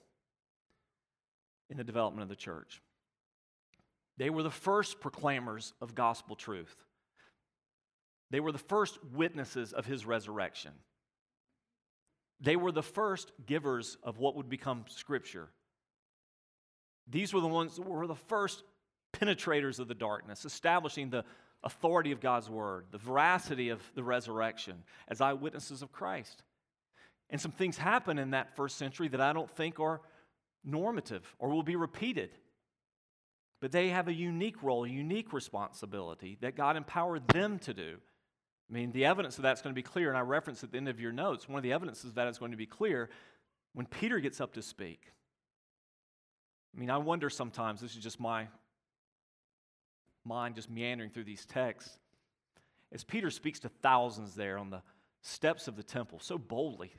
in 1.69 1.77
the 1.77 1.83
development 1.83 2.23
of 2.23 2.29
the 2.29 2.35
church. 2.35 2.81
They 4.17 4.29
were 4.29 4.43
the 4.43 4.49
first 4.49 4.99
proclaimers 4.99 5.73
of 5.81 5.93
gospel 5.93 6.35
truth. 6.35 6.75
They 8.29 8.39
were 8.39 8.51
the 8.51 8.57
first 8.57 8.97
witnesses 9.13 9.73
of 9.73 9.85
his 9.85 10.05
resurrection. 10.05 10.71
They 12.39 12.55
were 12.55 12.71
the 12.71 12.83
first 12.83 13.31
givers 13.45 13.97
of 14.03 14.19
what 14.19 14.35
would 14.35 14.49
become 14.49 14.85
scripture. 14.89 15.49
These 17.09 17.33
were 17.33 17.41
the 17.41 17.47
ones 17.47 17.75
that 17.75 17.87
were 17.87 18.07
the 18.07 18.15
first 18.15 18.63
penetrators 19.13 19.79
of 19.79 19.87
the 19.87 19.95
darkness, 19.95 20.45
establishing 20.45 21.09
the 21.09 21.23
authority 21.63 22.11
of 22.11 22.19
God's 22.19 22.49
word, 22.49 22.85
the 22.91 22.97
veracity 22.97 23.69
of 23.69 23.81
the 23.95 24.03
resurrection 24.03 24.83
as 25.07 25.21
eyewitnesses 25.21 25.81
of 25.81 25.91
Christ. 25.91 26.43
And 27.29 27.41
some 27.41 27.51
things 27.51 27.77
happen 27.77 28.19
in 28.19 28.31
that 28.31 28.55
first 28.55 28.77
century 28.77 29.07
that 29.09 29.21
I 29.21 29.33
don't 29.33 29.49
think 29.49 29.79
are 29.79 30.01
normative 30.63 31.35
or 31.39 31.49
will 31.49 31.63
be 31.63 31.75
repeated. 31.75 32.29
But 33.59 33.71
they 33.71 33.89
have 33.89 34.07
a 34.07 34.13
unique 34.13 34.61
role, 34.61 34.85
a 34.85 34.89
unique 34.89 35.33
responsibility 35.33 36.37
that 36.41 36.55
God 36.55 36.77
empowered 36.77 37.27
them 37.27 37.59
to 37.59 37.73
do. 37.73 37.97
I 38.69 38.73
mean, 38.73 38.91
the 38.91 39.05
evidence 39.05 39.37
of 39.37 39.43
that's 39.43 39.61
going 39.61 39.73
to 39.73 39.79
be 39.79 39.83
clear, 39.83 40.09
and 40.09 40.17
I 40.17 40.21
reference 40.21 40.63
at 40.63 40.71
the 40.71 40.77
end 40.77 40.89
of 40.89 40.99
your 40.99 41.11
notes. 41.11 41.49
One 41.49 41.57
of 41.57 41.63
the 41.63 41.73
evidences 41.73 42.13
that 42.13 42.27
is 42.27 42.37
going 42.37 42.51
to 42.51 42.57
be 42.57 42.65
clear 42.65 43.09
when 43.73 43.85
Peter 43.85 44.19
gets 44.19 44.39
up 44.39 44.53
to 44.53 44.61
speak. 44.61 45.11
I 46.75 46.79
mean, 46.79 46.89
I 46.89 46.97
wonder 46.97 47.29
sometimes, 47.29 47.81
this 47.81 47.95
is 47.95 48.03
just 48.03 48.19
my 48.19 48.47
mind 50.27 50.55
just 50.55 50.69
meandering 50.69 51.09
through 51.09 51.23
these 51.23 51.45
texts, 51.45 51.97
as 52.91 53.03
Peter 53.03 53.29
speaks 53.29 53.59
to 53.61 53.69
thousands 53.69 54.35
there 54.35 54.57
on 54.57 54.69
the 54.69 54.81
steps 55.21 55.67
of 55.67 55.75
the 55.75 55.83
temple 55.83 56.19
so 56.19 56.37
boldly. 56.37 56.91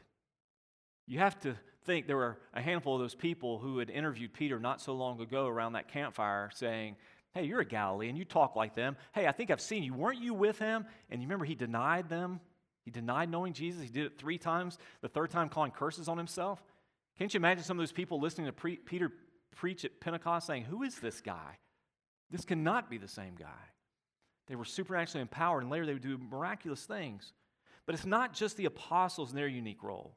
You 1.06 1.18
have 1.20 1.38
to 1.40 1.56
think 1.84 2.06
there 2.06 2.16
were 2.16 2.38
a 2.52 2.60
handful 2.60 2.94
of 2.94 3.00
those 3.00 3.14
people 3.14 3.58
who 3.58 3.78
had 3.78 3.88
interviewed 3.88 4.34
Peter 4.34 4.58
not 4.58 4.80
so 4.80 4.92
long 4.92 5.20
ago 5.20 5.46
around 5.46 5.72
that 5.72 5.88
campfire 5.88 6.50
saying, 6.52 6.96
Hey, 7.32 7.44
you're 7.44 7.60
a 7.60 7.64
Galilean. 7.64 8.16
You 8.16 8.24
talk 8.24 8.56
like 8.56 8.74
them. 8.74 8.96
Hey, 9.12 9.26
I 9.26 9.32
think 9.32 9.50
I've 9.50 9.60
seen 9.60 9.82
you. 9.82 9.94
Weren't 9.94 10.20
you 10.20 10.34
with 10.34 10.58
him? 10.58 10.86
And 11.10 11.20
you 11.20 11.26
remember 11.26 11.44
he 11.44 11.54
denied 11.54 12.08
them? 12.08 12.40
He 12.84 12.90
denied 12.90 13.30
knowing 13.30 13.52
Jesus. 13.52 13.82
He 13.82 13.88
did 13.88 14.06
it 14.06 14.18
three 14.18 14.38
times, 14.38 14.78
the 15.02 15.08
third 15.08 15.30
time 15.30 15.48
calling 15.48 15.70
curses 15.70 16.08
on 16.08 16.16
himself. 16.16 16.62
Can't 17.18 17.32
you 17.32 17.38
imagine 17.38 17.64
some 17.64 17.78
of 17.78 17.82
those 17.82 17.92
people 17.92 18.18
listening 18.18 18.46
to 18.46 18.52
pre- 18.52 18.76
Peter 18.76 19.12
preach 19.54 19.84
at 19.84 20.00
Pentecost 20.00 20.46
saying, 20.46 20.64
Who 20.64 20.82
is 20.82 20.98
this 20.98 21.20
guy? 21.20 21.58
This 22.30 22.44
cannot 22.44 22.90
be 22.90 22.98
the 22.98 23.08
same 23.08 23.34
guy. 23.34 23.46
They 24.46 24.56
were 24.56 24.64
supernaturally 24.64 25.22
empowered, 25.22 25.62
and 25.62 25.70
later 25.70 25.86
they 25.86 25.92
would 25.92 26.02
do 26.02 26.18
miraculous 26.18 26.84
things. 26.84 27.32
But 27.86 27.94
it's 27.94 28.06
not 28.06 28.34
just 28.34 28.56
the 28.56 28.66
apostles 28.66 29.30
and 29.30 29.38
their 29.38 29.48
unique 29.48 29.82
role. 29.82 30.16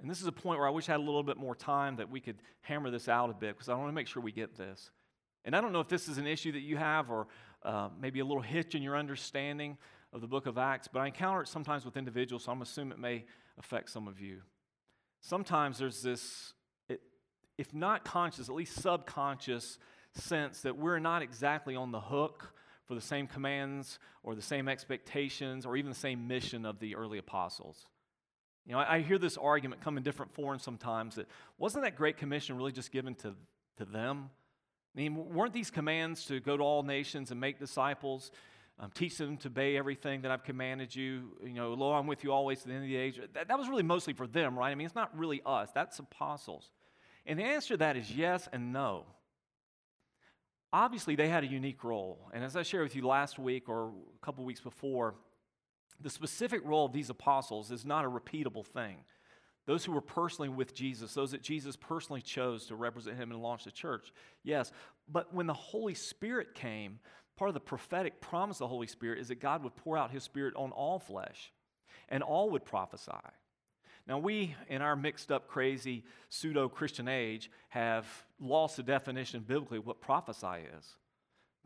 And 0.00 0.10
this 0.10 0.20
is 0.20 0.26
a 0.26 0.32
point 0.32 0.58
where 0.58 0.68
I 0.68 0.70
wish 0.70 0.88
I 0.88 0.92
had 0.92 1.00
a 1.00 1.04
little 1.04 1.22
bit 1.22 1.38
more 1.38 1.54
time 1.54 1.96
that 1.96 2.10
we 2.10 2.20
could 2.20 2.36
hammer 2.60 2.90
this 2.90 3.08
out 3.08 3.30
a 3.30 3.34
bit 3.34 3.54
because 3.54 3.68
I 3.68 3.74
want 3.74 3.88
to 3.88 3.94
make 3.94 4.06
sure 4.06 4.22
we 4.22 4.32
get 4.32 4.56
this. 4.56 4.90
And 5.44 5.56
I 5.56 5.60
don't 5.60 5.72
know 5.72 5.80
if 5.80 5.88
this 5.88 6.08
is 6.08 6.18
an 6.18 6.26
issue 6.26 6.52
that 6.52 6.60
you 6.60 6.76
have 6.76 7.10
or 7.10 7.28
uh, 7.62 7.88
maybe 7.98 8.20
a 8.20 8.24
little 8.24 8.42
hitch 8.42 8.74
in 8.74 8.82
your 8.82 8.96
understanding 8.96 9.78
of 10.12 10.20
the 10.20 10.26
book 10.26 10.46
of 10.46 10.58
Acts, 10.58 10.88
but 10.88 11.00
I 11.00 11.06
encounter 11.06 11.42
it 11.42 11.48
sometimes 11.48 11.84
with 11.84 11.96
individuals, 11.96 12.44
so 12.44 12.52
I'm 12.52 12.62
assuming 12.62 12.92
it 12.92 12.98
may 12.98 13.24
affect 13.58 13.90
some 13.90 14.08
of 14.08 14.20
you. 14.20 14.42
Sometimes 15.20 15.78
there's 15.78 16.02
this, 16.02 16.52
it, 16.88 17.00
if 17.58 17.74
not 17.74 18.04
conscious, 18.04 18.48
at 18.48 18.54
least 18.54 18.80
subconscious 18.80 19.78
sense 20.16 20.62
that 20.62 20.76
we're 20.76 20.98
not 20.98 21.22
exactly 21.22 21.76
on 21.76 21.92
the 21.92 22.00
hook 22.00 22.52
for 22.86 22.94
the 22.94 23.00
same 23.00 23.26
commands 23.26 23.98
or 24.22 24.34
the 24.34 24.42
same 24.42 24.68
expectations 24.68 25.66
or 25.66 25.76
even 25.76 25.90
the 25.90 25.96
same 25.96 26.26
mission 26.28 26.64
of 26.64 26.78
the 26.78 26.96
early 26.96 27.18
apostles. 27.18 27.86
You 28.66 28.72
know, 28.72 28.78
I, 28.78 29.00
hear 29.00 29.18
this 29.18 29.36
argument 29.36 29.82
come 29.82 29.96
in 29.96 30.02
different 30.02 30.34
forms 30.34 30.62
sometimes 30.62 31.14
that 31.16 31.28
wasn't 31.56 31.84
that 31.84 31.94
Great 31.96 32.16
Commission 32.16 32.56
really 32.56 32.72
just 32.72 32.90
given 32.90 33.14
to, 33.16 33.34
to 33.76 33.84
them? 33.84 34.30
I 34.94 35.00
mean, 35.00 35.34
weren't 35.34 35.52
these 35.52 35.70
commands 35.70 36.24
to 36.26 36.40
go 36.40 36.56
to 36.56 36.62
all 36.62 36.82
nations 36.82 37.30
and 37.30 37.40
make 37.40 37.60
disciples, 37.60 38.32
um, 38.80 38.90
teach 38.92 39.18
them 39.18 39.36
to 39.38 39.48
obey 39.48 39.76
everything 39.76 40.22
that 40.22 40.32
I've 40.32 40.42
commanded 40.42 40.94
you? 40.94 41.36
You 41.44 41.54
know, 41.54 41.74
lo, 41.74 41.92
I'm 41.92 42.08
with 42.08 42.24
you 42.24 42.32
always 42.32 42.62
to 42.62 42.68
the 42.68 42.74
end 42.74 42.82
of 42.82 42.88
the 42.88 42.96
age. 42.96 43.20
That, 43.34 43.48
that 43.48 43.58
was 43.58 43.68
really 43.68 43.84
mostly 43.84 44.14
for 44.14 44.26
them, 44.26 44.58
right? 44.58 44.70
I 44.70 44.74
mean, 44.74 44.86
it's 44.86 44.96
not 44.96 45.16
really 45.16 45.42
us, 45.46 45.70
that's 45.72 45.98
apostles. 46.00 46.70
And 47.24 47.38
the 47.38 47.44
answer 47.44 47.74
to 47.74 47.78
that 47.78 47.96
is 47.96 48.10
yes 48.10 48.48
and 48.52 48.72
no. 48.72 49.04
Obviously, 50.72 51.16
they 51.16 51.28
had 51.28 51.44
a 51.44 51.46
unique 51.46 51.84
role. 51.84 52.30
And 52.32 52.44
as 52.44 52.56
I 52.56 52.62
shared 52.62 52.84
with 52.84 52.96
you 52.96 53.06
last 53.06 53.38
week 53.38 53.68
or 53.68 53.88
a 53.88 54.24
couple 54.24 54.44
weeks 54.44 54.60
before, 54.60 55.14
the 56.00 56.10
specific 56.10 56.60
role 56.64 56.84
of 56.84 56.92
these 56.92 57.10
apostles 57.10 57.70
is 57.70 57.84
not 57.84 58.04
a 58.04 58.10
repeatable 58.10 58.64
thing. 58.64 58.96
Those 59.66 59.84
who 59.84 59.92
were 59.92 60.00
personally 60.00 60.48
with 60.48 60.74
Jesus, 60.74 61.14
those 61.14 61.32
that 61.32 61.42
Jesus 61.42 61.74
personally 61.76 62.20
chose 62.20 62.66
to 62.66 62.76
represent 62.76 63.16
him 63.16 63.32
and 63.32 63.42
launch 63.42 63.64
the 63.64 63.70
church, 63.70 64.12
yes. 64.44 64.70
But 65.08 65.34
when 65.34 65.46
the 65.46 65.54
Holy 65.54 65.94
Spirit 65.94 66.54
came, 66.54 67.00
part 67.36 67.48
of 67.48 67.54
the 67.54 67.60
prophetic 67.60 68.20
promise 68.20 68.56
of 68.56 68.60
the 68.60 68.68
Holy 68.68 68.86
Spirit 68.86 69.18
is 69.18 69.28
that 69.28 69.40
God 69.40 69.64
would 69.64 69.74
pour 69.74 69.96
out 69.96 70.10
his 70.10 70.22
Spirit 70.22 70.54
on 70.56 70.70
all 70.70 70.98
flesh 70.98 71.52
and 72.08 72.22
all 72.22 72.50
would 72.50 72.64
prophesy. 72.64 73.12
Now, 74.06 74.18
we, 74.18 74.54
in 74.68 74.82
our 74.82 74.94
mixed 74.94 75.32
up, 75.32 75.48
crazy, 75.48 76.04
pseudo 76.28 76.68
Christian 76.68 77.08
age, 77.08 77.50
have 77.70 78.06
lost 78.40 78.76
the 78.76 78.82
definition 78.82 79.44
biblically 79.46 79.80
what 79.80 80.00
prophesy 80.00 80.64
is. 80.78 80.96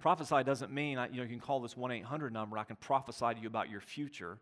Prophesy 0.01 0.43
doesn't 0.43 0.72
mean 0.72 0.99
you, 1.12 1.18
know, 1.18 1.22
you 1.24 1.28
can 1.28 1.41
call 1.41 1.61
this 1.61 1.76
1 1.76 1.91
800 1.91 2.32
number, 2.32 2.57
I 2.57 2.64
can 2.64 2.76
prophesy 2.76 3.34
to 3.34 3.41
you 3.41 3.47
about 3.47 3.68
your 3.68 3.80
future 3.80 4.38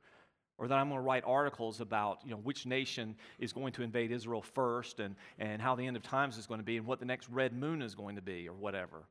or 0.59 0.67
that 0.67 0.77
I'm 0.77 0.89
going 0.89 1.01
to 1.01 1.07
write 1.07 1.23
articles 1.25 1.81
about 1.81 2.19
you 2.25 2.33
know, 2.33 2.37
which 2.39 2.67
nation 2.67 3.15
is 3.39 3.53
going 3.53 3.73
to 3.75 3.83
invade 3.83 4.11
Israel 4.11 4.43
first 4.43 4.99
and, 4.99 5.15
and 5.39 5.63
how 5.63 5.77
the 5.77 5.87
end 5.87 5.97
of 5.97 6.03
times 6.03 6.37
is 6.37 6.47
going 6.47 6.59
to 6.59 6.65
be 6.65 6.77
and 6.77 6.87
what 6.87 6.99
the 6.99 7.07
next 7.07 7.29
red 7.31 7.53
moon 7.53 7.81
is 7.81 7.95
going 7.95 8.17
to 8.17 8.23
be 8.23 8.49
or 8.49 8.55
whatever. 8.55 9.05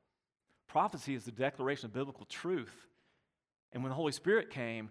Prophecy 0.68 1.16
is 1.16 1.24
the 1.24 1.32
declaration 1.32 1.86
of 1.86 1.94
biblical 1.94 2.26
truth. 2.26 2.88
And 3.72 3.82
when 3.82 3.90
the 3.90 3.96
Holy 3.96 4.12
Spirit 4.12 4.50
came, 4.50 4.90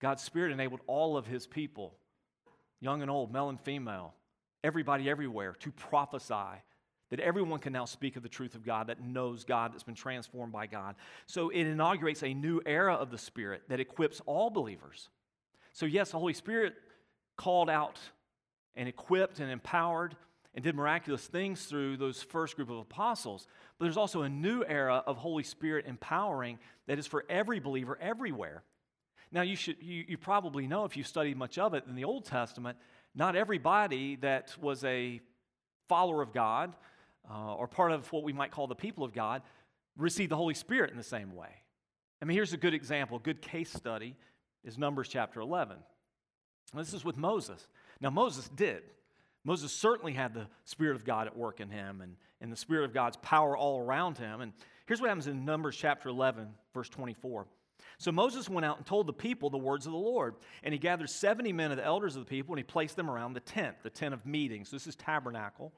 God's 0.00 0.22
Spirit 0.22 0.52
enabled 0.52 0.80
all 0.86 1.16
of 1.16 1.26
His 1.26 1.46
people, 1.46 1.94
young 2.84 3.02
and 3.02 3.10
old, 3.10 3.32
male 3.32 3.48
and 3.48 3.60
female, 3.60 4.14
everybody 4.62 5.10
everywhere, 5.10 5.54
to 5.60 5.72
prophesy. 5.72 6.62
That 7.10 7.20
everyone 7.20 7.60
can 7.60 7.72
now 7.72 7.84
speak 7.84 8.16
of 8.16 8.22
the 8.24 8.28
truth 8.28 8.56
of 8.56 8.64
God, 8.64 8.88
that 8.88 9.00
knows 9.00 9.44
God, 9.44 9.72
that's 9.72 9.84
been 9.84 9.94
transformed 9.94 10.52
by 10.52 10.66
God. 10.66 10.96
So 11.26 11.50
it 11.50 11.62
inaugurates 11.62 12.24
a 12.24 12.34
new 12.34 12.60
era 12.66 12.94
of 12.94 13.10
the 13.10 13.18
Spirit 13.18 13.62
that 13.68 13.78
equips 13.78 14.20
all 14.26 14.50
believers 14.50 15.10
so, 15.74 15.86
yes, 15.86 16.12
the 16.12 16.18
Holy 16.20 16.34
Spirit 16.34 16.74
called 17.36 17.68
out 17.68 17.98
and 18.76 18.88
equipped 18.88 19.40
and 19.40 19.50
empowered 19.50 20.16
and 20.54 20.62
did 20.62 20.76
miraculous 20.76 21.26
things 21.26 21.64
through 21.64 21.96
those 21.96 22.22
first 22.22 22.54
group 22.54 22.70
of 22.70 22.78
apostles. 22.78 23.48
But 23.76 23.86
there's 23.86 23.96
also 23.96 24.22
a 24.22 24.28
new 24.28 24.64
era 24.64 25.02
of 25.04 25.16
Holy 25.16 25.42
Spirit 25.42 25.86
empowering 25.88 26.60
that 26.86 27.00
is 27.00 27.08
for 27.08 27.24
every 27.28 27.58
believer 27.58 27.98
everywhere. 28.00 28.62
Now, 29.34 29.42
you, 29.42 29.56
should, 29.56 29.78
you, 29.80 30.04
you 30.06 30.16
probably 30.16 30.68
know 30.68 30.84
if 30.84 30.96
you 30.96 31.02
studied 31.02 31.36
much 31.36 31.58
of 31.58 31.74
it 31.74 31.82
in 31.88 31.96
the 31.96 32.04
Old 32.04 32.24
Testament, 32.24 32.78
not 33.16 33.34
everybody 33.34 34.14
that 34.16 34.54
was 34.60 34.84
a 34.84 35.20
follower 35.88 36.22
of 36.22 36.32
God 36.32 36.72
uh, 37.28 37.56
or 37.56 37.66
part 37.66 37.90
of 37.90 38.10
what 38.12 38.22
we 38.22 38.32
might 38.32 38.52
call 38.52 38.68
the 38.68 38.76
people 38.76 39.02
of 39.02 39.12
God 39.12 39.42
received 39.96 40.30
the 40.30 40.36
Holy 40.36 40.54
Spirit 40.54 40.92
in 40.92 40.96
the 40.96 41.02
same 41.02 41.34
way. 41.34 41.48
I 42.22 42.26
mean, 42.26 42.36
here's 42.36 42.52
a 42.52 42.56
good 42.56 42.74
example, 42.74 43.16
a 43.16 43.20
good 43.20 43.42
case 43.42 43.72
study 43.72 44.14
is 44.62 44.78
Numbers 44.78 45.08
chapter 45.08 45.40
11. 45.40 45.78
This 46.72 46.94
is 46.94 47.04
with 47.04 47.16
Moses. 47.16 47.66
Now, 48.00 48.10
Moses 48.10 48.48
did. 48.54 48.84
Moses 49.42 49.72
certainly 49.72 50.12
had 50.12 50.32
the 50.32 50.46
Spirit 50.64 50.94
of 50.94 51.04
God 51.04 51.26
at 51.26 51.36
work 51.36 51.58
in 51.58 51.70
him 51.70 52.02
and, 52.02 52.14
and 52.40 52.52
the 52.52 52.56
Spirit 52.56 52.84
of 52.84 52.94
God's 52.94 53.16
power 53.16 53.56
all 53.56 53.80
around 53.80 54.16
him. 54.16 54.42
And 54.42 54.52
here's 54.86 55.00
what 55.00 55.08
happens 55.08 55.26
in 55.26 55.44
Numbers 55.44 55.76
chapter 55.76 56.08
11, 56.08 56.46
verse 56.72 56.88
24. 56.88 57.48
So 57.98 58.12
Moses 58.12 58.48
went 58.48 58.64
out 58.64 58.76
and 58.76 58.86
told 58.86 59.06
the 59.06 59.12
people 59.12 59.50
the 59.50 59.58
words 59.58 59.86
of 59.86 59.92
the 59.92 59.98
Lord. 59.98 60.34
And 60.62 60.72
he 60.72 60.78
gathered 60.78 61.10
70 61.10 61.52
men 61.52 61.70
of 61.70 61.76
the 61.76 61.84
elders 61.84 62.16
of 62.16 62.24
the 62.24 62.28
people 62.28 62.54
and 62.54 62.58
he 62.58 62.64
placed 62.64 62.96
them 62.96 63.10
around 63.10 63.34
the 63.34 63.40
tent, 63.40 63.76
the 63.82 63.90
tent 63.90 64.14
of 64.14 64.26
meetings. 64.26 64.70
This 64.70 64.86
is 64.86 64.96
tabernacle. 64.96 65.72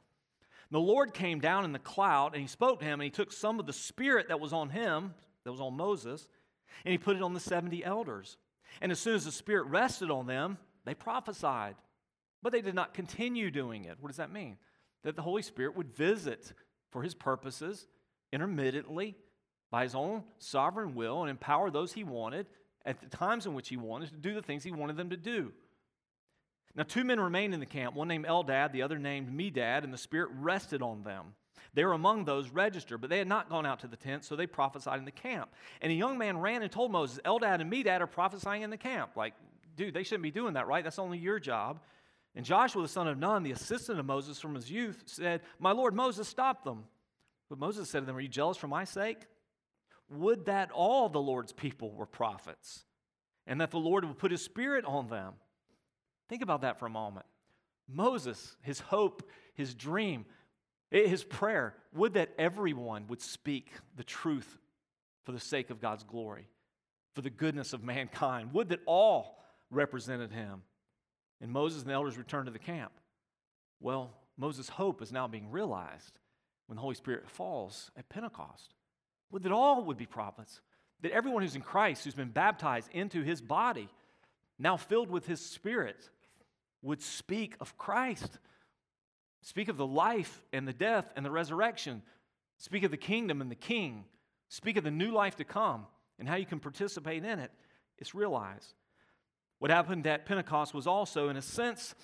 The 0.70 0.80
Lord 0.80 1.14
came 1.14 1.38
down 1.38 1.64
in 1.64 1.72
the 1.72 1.78
cloud 1.78 2.32
and 2.32 2.42
he 2.42 2.49
spoke 2.49 2.80
to 2.80 2.84
him 2.84 2.94
and 2.94 3.05
he 3.05 3.11
took 3.11 3.32
some 3.32 3.61
of 3.61 3.66
the 3.66 3.72
Spirit 3.72 4.28
that 4.28 4.40
was 4.40 4.53
on 4.53 4.70
him, 4.70 5.14
that 5.44 5.53
was 5.53 5.61
on 5.61 5.76
Moses, 5.76 6.26
and 6.84 6.92
he 6.92 6.99
put 6.99 7.16
it 7.16 7.22
on 7.22 7.34
the 7.34 7.40
70 7.40 7.84
elders. 7.84 8.36
And 8.80 8.90
as 8.90 8.99
soon 8.99 9.14
as 9.14 9.24
the 9.24 9.32
Spirit 9.32 9.66
rested 9.68 10.11
on 10.11 10.26
them, 10.26 10.59
they 10.84 10.94
prophesied. 10.94 11.76
But 12.42 12.53
they 12.53 12.61
did 12.61 12.74
not 12.74 12.94
continue 12.94 13.51
doing 13.51 13.84
it. 13.84 13.99
What 14.01 14.09
does 14.09 14.18
that 14.18 14.32
mean? 14.32 14.57
That 15.05 15.16
the 15.16 15.22
Holy 15.22 15.42
Spirit 15.42 15.76
would 15.76 15.94
visit 15.94 16.53
for 16.90 17.03
his 17.03 17.14
purposes 17.14 17.86
intermittently 18.32 19.16
by 19.76 19.82
his 19.82 19.94
own 19.94 20.24
sovereign 20.38 20.94
will 20.94 21.20
and 21.20 21.28
empower 21.28 21.70
those 21.70 21.92
he 21.92 22.02
wanted 22.02 22.46
at 22.86 22.98
the 22.98 23.14
times 23.14 23.44
in 23.44 23.52
which 23.52 23.68
he 23.68 23.76
wanted 23.76 24.08
to 24.08 24.16
do 24.16 24.32
the 24.32 24.40
things 24.40 24.64
he 24.64 24.70
wanted 24.70 24.96
them 24.96 25.10
to 25.10 25.18
do. 25.18 25.52
Now, 26.74 26.84
two 26.84 27.04
men 27.04 27.20
remained 27.20 27.52
in 27.52 27.60
the 27.60 27.66
camp, 27.66 27.94
one 27.94 28.08
named 28.08 28.24
Eldad, 28.24 28.72
the 28.72 28.80
other 28.80 28.98
named 28.98 29.28
Medad, 29.28 29.84
and 29.84 29.92
the 29.92 29.98
Spirit 29.98 30.30
rested 30.32 30.80
on 30.80 31.02
them. 31.02 31.34
They 31.74 31.84
were 31.84 31.92
among 31.92 32.24
those 32.24 32.48
registered, 32.48 33.02
but 33.02 33.10
they 33.10 33.18
had 33.18 33.28
not 33.28 33.50
gone 33.50 33.66
out 33.66 33.80
to 33.80 33.86
the 33.86 33.98
tent, 33.98 34.24
so 34.24 34.34
they 34.34 34.46
prophesied 34.46 34.98
in 34.98 35.04
the 35.04 35.10
camp. 35.10 35.50
And 35.82 35.92
a 35.92 35.94
young 35.94 36.16
man 36.16 36.38
ran 36.38 36.62
and 36.62 36.72
told 36.72 36.90
Moses, 36.90 37.20
Eldad 37.26 37.60
and 37.60 37.70
Medad 37.70 38.00
are 38.00 38.06
prophesying 38.06 38.62
in 38.62 38.70
the 38.70 38.78
camp. 38.78 39.10
Like, 39.14 39.34
dude, 39.76 39.92
they 39.92 40.04
shouldn't 40.04 40.22
be 40.22 40.30
doing 40.30 40.54
that, 40.54 40.68
right? 40.68 40.84
That's 40.84 40.98
only 40.98 41.18
your 41.18 41.38
job. 41.38 41.80
And 42.34 42.46
Joshua, 42.46 42.80
the 42.80 42.88
son 42.88 43.08
of 43.08 43.18
Nun, 43.18 43.42
the 43.42 43.52
assistant 43.52 44.00
of 44.00 44.06
Moses 44.06 44.40
from 44.40 44.54
his 44.54 44.70
youth, 44.70 45.02
said, 45.04 45.42
My 45.58 45.72
Lord 45.72 45.94
Moses, 45.94 46.26
stop 46.26 46.64
them. 46.64 46.84
But 47.50 47.58
Moses 47.58 47.90
said 47.90 48.00
to 48.00 48.06
them, 48.06 48.16
Are 48.16 48.20
you 48.20 48.28
jealous 48.28 48.56
for 48.56 48.68
my 48.68 48.84
sake? 48.84 49.18
Would 50.11 50.46
that 50.46 50.70
all 50.70 51.09
the 51.09 51.20
Lord's 51.20 51.52
people 51.52 51.92
were 51.92 52.07
prophets, 52.07 52.84
and 53.46 53.61
that 53.61 53.70
the 53.70 53.78
Lord 53.78 54.04
would 54.04 54.18
put 54.18 54.30
his 54.30 54.42
spirit 54.42 54.84
on 54.84 55.09
them. 55.09 55.34
Think 56.28 56.42
about 56.42 56.62
that 56.62 56.78
for 56.78 56.86
a 56.86 56.90
moment. 56.90 57.26
Moses, 57.88 58.57
his 58.62 58.80
hope, 58.80 59.22
his 59.54 59.74
dream, 59.74 60.24
eh, 60.92 61.07
his 61.07 61.24
prayer, 61.24 61.74
would 61.92 62.14
that 62.14 62.30
everyone 62.38 63.07
would 63.09 63.20
speak 63.20 63.70
the 63.96 64.04
truth 64.04 64.59
for 65.24 65.32
the 65.32 65.40
sake 65.40 65.70
of 65.70 65.80
God's 65.80 66.04
glory, 66.04 66.48
for 67.14 67.22
the 67.22 67.30
goodness 67.30 67.72
of 67.72 67.82
mankind. 67.82 68.52
Would 68.52 68.68
that 68.70 68.80
all 68.86 69.36
represented 69.70 70.32
him. 70.32 70.62
And 71.40 71.50
Moses 71.50 71.82
and 71.82 71.90
the 71.90 71.94
elders 71.94 72.16
returned 72.16 72.46
to 72.46 72.52
the 72.52 72.59
camp. 72.59 72.92
Well, 73.80 74.12
Moses' 74.36 74.68
hope 74.68 75.02
is 75.02 75.12
now 75.12 75.28
being 75.28 75.50
realized 75.50 76.18
when 76.66 76.76
the 76.76 76.82
Holy 76.82 76.94
Spirit 76.94 77.28
falls 77.28 77.90
at 77.96 78.09
Pentecost. 78.09 78.74
Would 79.30 79.42
that 79.42 79.52
all 79.52 79.84
would 79.84 79.96
be 79.96 80.06
prophets, 80.06 80.60
that 81.02 81.12
everyone 81.12 81.42
who's 81.42 81.56
in 81.56 81.62
Christ, 81.62 82.04
who's 82.04 82.14
been 82.14 82.30
baptized 82.30 82.88
into 82.92 83.22
his 83.22 83.40
body, 83.40 83.88
now 84.58 84.76
filled 84.76 85.10
with 85.10 85.26
his 85.26 85.40
spirit, 85.40 86.08
would 86.82 87.02
speak 87.02 87.56
of 87.60 87.76
Christ 87.76 88.38
Speak 89.46 89.68
of 89.68 89.76
the 89.76 89.86
life 89.86 90.42
and 90.52 90.66
the 90.66 90.72
death 90.72 91.12
and 91.14 91.24
the 91.24 91.30
resurrection. 91.30 92.02
Speak 92.58 92.82
of 92.82 92.90
the 92.90 92.96
kingdom 92.96 93.40
and 93.40 93.48
the 93.48 93.54
king. 93.54 94.04
Speak 94.48 94.76
of 94.76 94.82
the 94.82 94.90
new 94.90 95.12
life 95.12 95.36
to 95.36 95.44
come 95.44 95.86
and 96.18 96.28
how 96.28 96.34
you 96.34 96.44
can 96.44 96.58
participate 96.58 97.24
in 97.24 97.38
it. 97.38 97.52
It's 97.96 98.12
realized. 98.12 98.74
What 99.60 99.70
happened 99.70 100.04
at 100.08 100.26
Pentecost 100.26 100.74
was 100.74 100.88
also, 100.88 101.28
in 101.28 101.36
a 101.36 101.42
sense, 101.42 101.94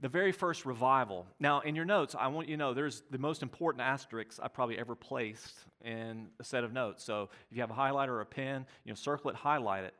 the 0.00 0.08
very 0.08 0.32
first 0.32 0.64
revival. 0.64 1.26
Now, 1.40 1.60
in 1.60 1.74
your 1.74 1.84
notes, 1.84 2.14
I 2.18 2.28
want 2.28 2.48
you 2.48 2.54
to 2.54 2.58
know 2.58 2.74
there's 2.74 3.02
the 3.10 3.18
most 3.18 3.42
important 3.42 3.82
asterisk 3.82 4.38
I 4.42 4.48
probably 4.48 4.78
ever 4.78 4.94
placed 4.94 5.54
in 5.84 6.28
a 6.38 6.44
set 6.44 6.64
of 6.64 6.72
notes. 6.72 7.02
So 7.02 7.30
if 7.50 7.56
you 7.56 7.60
have 7.62 7.70
a 7.70 7.74
highlighter 7.74 8.10
or 8.10 8.20
a 8.20 8.26
pen, 8.26 8.64
you 8.84 8.92
know, 8.92 8.94
circle 8.94 9.30
it, 9.30 9.36
highlight 9.36 9.84
it. 9.84 9.94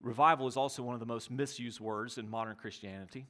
Revival 0.00 0.48
is 0.48 0.56
also 0.56 0.82
one 0.82 0.94
of 0.94 1.00
the 1.00 1.06
most 1.06 1.30
misused 1.30 1.78
words 1.78 2.18
in 2.18 2.28
modern 2.28 2.56
Christianity. 2.56 3.26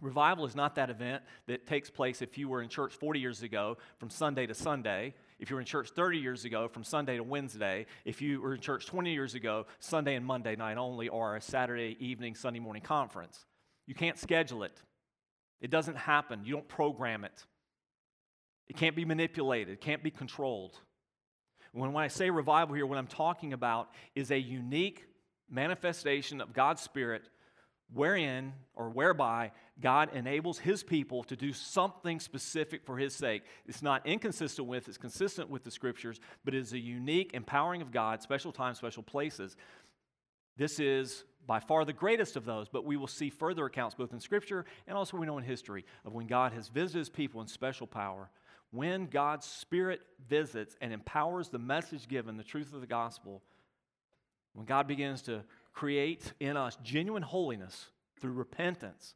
Revival 0.00 0.44
is 0.44 0.56
not 0.56 0.74
that 0.74 0.90
event 0.90 1.22
that 1.46 1.66
takes 1.66 1.88
place 1.88 2.20
if 2.20 2.36
you 2.36 2.48
were 2.48 2.62
in 2.62 2.68
church 2.68 2.94
40 2.94 3.20
years 3.20 3.42
ago 3.42 3.76
from 3.98 4.10
Sunday 4.10 4.46
to 4.46 4.54
Sunday, 4.54 5.14
if 5.38 5.50
you 5.50 5.56
were 5.56 5.60
in 5.60 5.66
church 5.66 5.90
30 5.90 6.18
years 6.18 6.44
ago 6.44 6.68
from 6.68 6.82
Sunday 6.82 7.16
to 7.16 7.22
Wednesday, 7.22 7.86
if 8.04 8.20
you 8.20 8.40
were 8.40 8.54
in 8.54 8.60
church 8.60 8.86
20 8.86 9.12
years 9.12 9.34
ago, 9.34 9.66
Sunday 9.78 10.14
and 10.14 10.26
Monday 10.26 10.56
night 10.56 10.78
only, 10.78 11.08
or 11.08 11.36
a 11.36 11.40
Saturday 11.40 11.96
evening, 12.00 12.34
Sunday 12.34 12.58
morning 12.60 12.82
conference. 12.82 13.46
You 13.86 13.94
can't 13.94 14.18
schedule 14.18 14.64
it. 14.64 14.80
It 15.60 15.70
doesn't 15.70 15.96
happen. 15.96 16.44
You 16.44 16.54
don't 16.54 16.68
program 16.68 17.24
it. 17.24 17.44
It 18.68 18.76
can't 18.76 18.96
be 18.96 19.04
manipulated, 19.04 19.74
it 19.74 19.80
can't 19.80 20.02
be 20.02 20.10
controlled. 20.10 20.78
When, 21.72 21.92
when 21.92 22.04
I 22.04 22.08
say 22.08 22.30
revival 22.30 22.74
here, 22.74 22.86
what 22.86 22.98
I'm 22.98 23.06
talking 23.06 23.52
about 23.52 23.90
is 24.14 24.30
a 24.30 24.38
unique 24.38 25.04
manifestation 25.50 26.40
of 26.40 26.52
God's 26.52 26.80
Spirit 26.80 27.28
wherein 27.92 28.52
or 28.74 28.90
whereby 28.90 29.52
God 29.80 30.10
enables 30.14 30.58
his 30.58 30.82
people 30.82 31.24
to 31.24 31.36
do 31.36 31.52
something 31.52 32.20
specific 32.20 32.84
for 32.84 32.96
his 32.96 33.14
sake. 33.14 33.42
It's 33.66 33.82
not 33.82 34.06
inconsistent 34.06 34.66
with, 34.68 34.88
it's 34.88 34.96
consistent 34.96 35.50
with 35.50 35.64
the 35.64 35.70
scriptures, 35.70 36.20
but 36.44 36.54
it 36.54 36.60
is 36.60 36.72
a 36.72 36.78
unique 36.78 37.32
empowering 37.34 37.82
of 37.82 37.92
God, 37.92 38.22
special 38.22 38.52
times, 38.52 38.78
special 38.78 39.02
places. 39.02 39.56
This 40.56 40.78
is 40.78 41.24
by 41.46 41.60
far 41.60 41.84
the 41.84 41.92
greatest 41.92 42.36
of 42.36 42.44
those, 42.44 42.68
but 42.68 42.84
we 42.84 42.96
will 42.96 43.06
see 43.06 43.30
further 43.30 43.66
accounts 43.66 43.94
both 43.94 44.12
in 44.12 44.20
scripture 44.20 44.64
and 44.86 44.96
also 44.96 45.16
we 45.16 45.26
know 45.26 45.38
in 45.38 45.44
history 45.44 45.84
of 46.04 46.12
when 46.12 46.26
God 46.26 46.52
has 46.52 46.68
visited 46.68 46.98
his 46.98 47.08
people 47.08 47.40
in 47.40 47.46
special 47.46 47.86
power. 47.86 48.30
When 48.70 49.06
God's 49.06 49.46
Spirit 49.46 50.00
visits 50.28 50.76
and 50.80 50.92
empowers 50.92 51.48
the 51.48 51.58
message 51.58 52.08
given, 52.08 52.36
the 52.36 52.42
truth 52.42 52.72
of 52.72 52.80
the 52.80 52.86
gospel, 52.86 53.42
when 54.52 54.66
God 54.66 54.88
begins 54.88 55.22
to 55.22 55.44
create 55.72 56.32
in 56.40 56.56
us 56.56 56.76
genuine 56.82 57.22
holiness 57.22 57.86
through 58.20 58.32
repentance, 58.32 59.14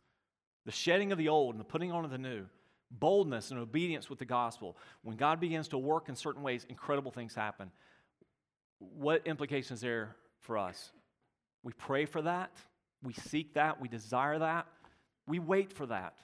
the 0.64 0.72
shedding 0.72 1.12
of 1.12 1.18
the 1.18 1.29
old 1.29 1.55
and 1.55 1.61
the 1.61 1.64
putting 1.64 1.91
on 1.91 2.05
of 2.05 2.11
the 2.11 2.18
new, 2.18 2.45
boldness 2.91 3.51
and 3.51 3.59
obedience 3.59 4.09
with 4.09 4.18
the 4.18 4.24
gospel, 4.24 4.76
when 5.03 5.16
God 5.16 5.41
begins 5.41 5.68
to 5.68 5.79
work 5.79 6.09
in 6.09 6.14
certain 6.14 6.43
ways, 6.43 6.66
incredible 6.68 7.11
things 7.11 7.35
happen. 7.35 7.70
What 8.79 9.26
implications 9.26 9.81
there 9.81 10.16
for 10.41 10.59
us? 10.59 10.91
We 11.63 11.73
pray 11.73 12.05
for 12.05 12.23
that, 12.23 12.53
we 13.03 13.13
seek 13.13 13.55
that, 13.55 13.81
we 13.81 13.89
desire 13.89 14.39
that, 14.39 14.67
we 15.27 15.39
wait 15.39 15.73
for 15.73 15.87
that. 15.87 16.15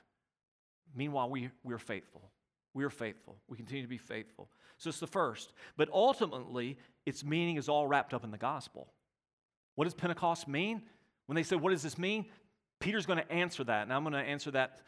Meanwhile, 0.95 1.29
we, 1.31 1.51
we're 1.63 1.79
faithful. 1.79 2.31
We 2.73 2.85
are 2.85 2.91
faithful. 2.91 3.37
We 3.49 3.57
continue 3.57 3.83
to 3.83 3.89
be 3.89 3.99
faithful. 3.99 4.49
So 4.79 4.89
it's 4.89 5.01
the 5.01 5.07
first. 5.07 5.53
But 5.77 5.89
ultimately, 5.93 6.79
its 7.07 7.25
meaning 7.25 7.57
is 7.57 7.69
all 7.69 7.87
wrapped 7.87 8.15
up 8.15 8.25
in 8.25 8.31
the 8.31 8.39
gospel. 8.39 8.89
What 9.77 9.85
does 9.85 9.95
Pentecost 9.95 10.49
mean? 10.49 10.83
When 11.27 11.37
they 11.37 11.43
say, 11.43 11.57
What 11.57 11.71
does 11.71 11.83
this 11.83 11.99
mean? 11.99 12.27
Peter's 12.81 13.07
going 13.07 13.19
to 13.19 13.33
answer 13.33 13.65
that, 13.65 13.83
and 13.83 13.93
I'm 13.93 14.03
going 14.03 14.13
to 14.13 14.19
answer 14.19 14.51
that 14.51 14.81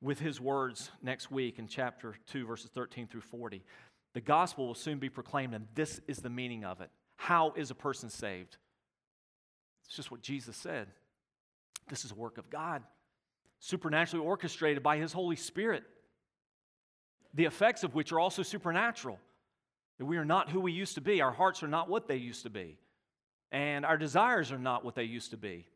with 0.00 0.18
his 0.18 0.40
words 0.40 0.90
next 1.02 1.30
week 1.30 1.58
in 1.58 1.66
chapter 1.66 2.14
2, 2.26 2.46
verses 2.46 2.70
13 2.74 3.06
through 3.06 3.22
40. 3.22 3.62
The 4.12 4.20
gospel 4.20 4.66
will 4.66 4.74
soon 4.74 4.98
be 4.98 5.08
proclaimed, 5.08 5.54
and 5.54 5.66
this 5.74 6.00
is 6.06 6.18
the 6.18 6.28
meaning 6.28 6.64
of 6.64 6.80
it. 6.80 6.90
How 7.16 7.52
is 7.56 7.70
a 7.70 7.74
person 7.74 8.10
saved? 8.10 8.58
It's 9.86 9.96
just 9.96 10.10
what 10.10 10.22
Jesus 10.22 10.56
said. 10.56 10.88
This 11.88 12.04
is 12.04 12.12
a 12.12 12.14
work 12.14 12.38
of 12.38 12.50
God, 12.50 12.82
supernaturally 13.58 14.24
orchestrated 14.24 14.82
by 14.82 14.96
his 14.96 15.12
Holy 15.12 15.36
Spirit, 15.36 15.84
the 17.34 17.44
effects 17.44 17.84
of 17.84 17.94
which 17.94 18.12
are 18.12 18.20
also 18.20 18.42
supernatural. 18.42 19.18
That 19.98 20.06
we 20.06 20.16
are 20.16 20.24
not 20.24 20.50
who 20.50 20.60
we 20.60 20.72
used 20.72 20.96
to 20.96 21.00
be, 21.00 21.20
our 21.20 21.30
hearts 21.30 21.62
are 21.62 21.68
not 21.68 21.88
what 21.88 22.08
they 22.08 22.16
used 22.16 22.42
to 22.42 22.50
be. 22.50 22.78
And 23.52 23.84
our 23.84 23.96
desires 23.96 24.50
are 24.50 24.58
not 24.58 24.84
what 24.84 24.96
they 24.96 25.04
used 25.04 25.30
to 25.30 25.36
be. 25.36 25.66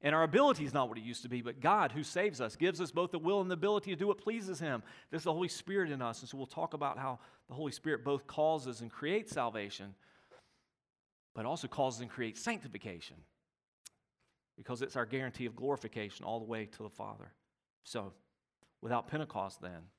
And 0.00 0.14
our 0.14 0.22
ability 0.22 0.64
is 0.64 0.72
not 0.72 0.88
what 0.88 0.98
it 0.98 1.04
used 1.04 1.22
to 1.22 1.28
be, 1.28 1.42
but 1.42 1.60
God, 1.60 1.92
who 1.92 2.02
saves 2.02 2.40
us, 2.40 2.56
gives 2.56 2.80
us 2.80 2.90
both 2.90 3.10
the 3.10 3.18
will 3.18 3.40
and 3.40 3.50
the 3.50 3.54
ability 3.54 3.90
to 3.90 3.96
do 3.96 4.06
what 4.06 4.18
pleases 4.18 4.60
Him. 4.60 4.82
There's 5.10 5.24
the 5.24 5.32
Holy 5.32 5.48
Spirit 5.48 5.90
in 5.90 6.00
us. 6.00 6.20
And 6.20 6.28
so 6.28 6.38
we'll 6.38 6.46
talk 6.46 6.74
about 6.74 6.98
how 6.98 7.18
the 7.48 7.54
Holy 7.54 7.72
Spirit 7.72 8.04
both 8.04 8.26
causes 8.26 8.80
and 8.80 8.90
creates 8.90 9.32
salvation, 9.32 9.94
but 11.34 11.44
also 11.44 11.66
causes 11.66 12.00
and 12.00 12.10
creates 12.10 12.40
sanctification 12.40 13.16
because 14.56 14.82
it's 14.82 14.96
our 14.96 15.06
guarantee 15.06 15.46
of 15.46 15.56
glorification 15.56 16.24
all 16.24 16.38
the 16.38 16.46
way 16.46 16.66
to 16.66 16.82
the 16.82 16.90
Father. 16.90 17.32
So, 17.84 18.12
without 18.80 19.08
Pentecost, 19.08 19.60
then, 19.60 19.90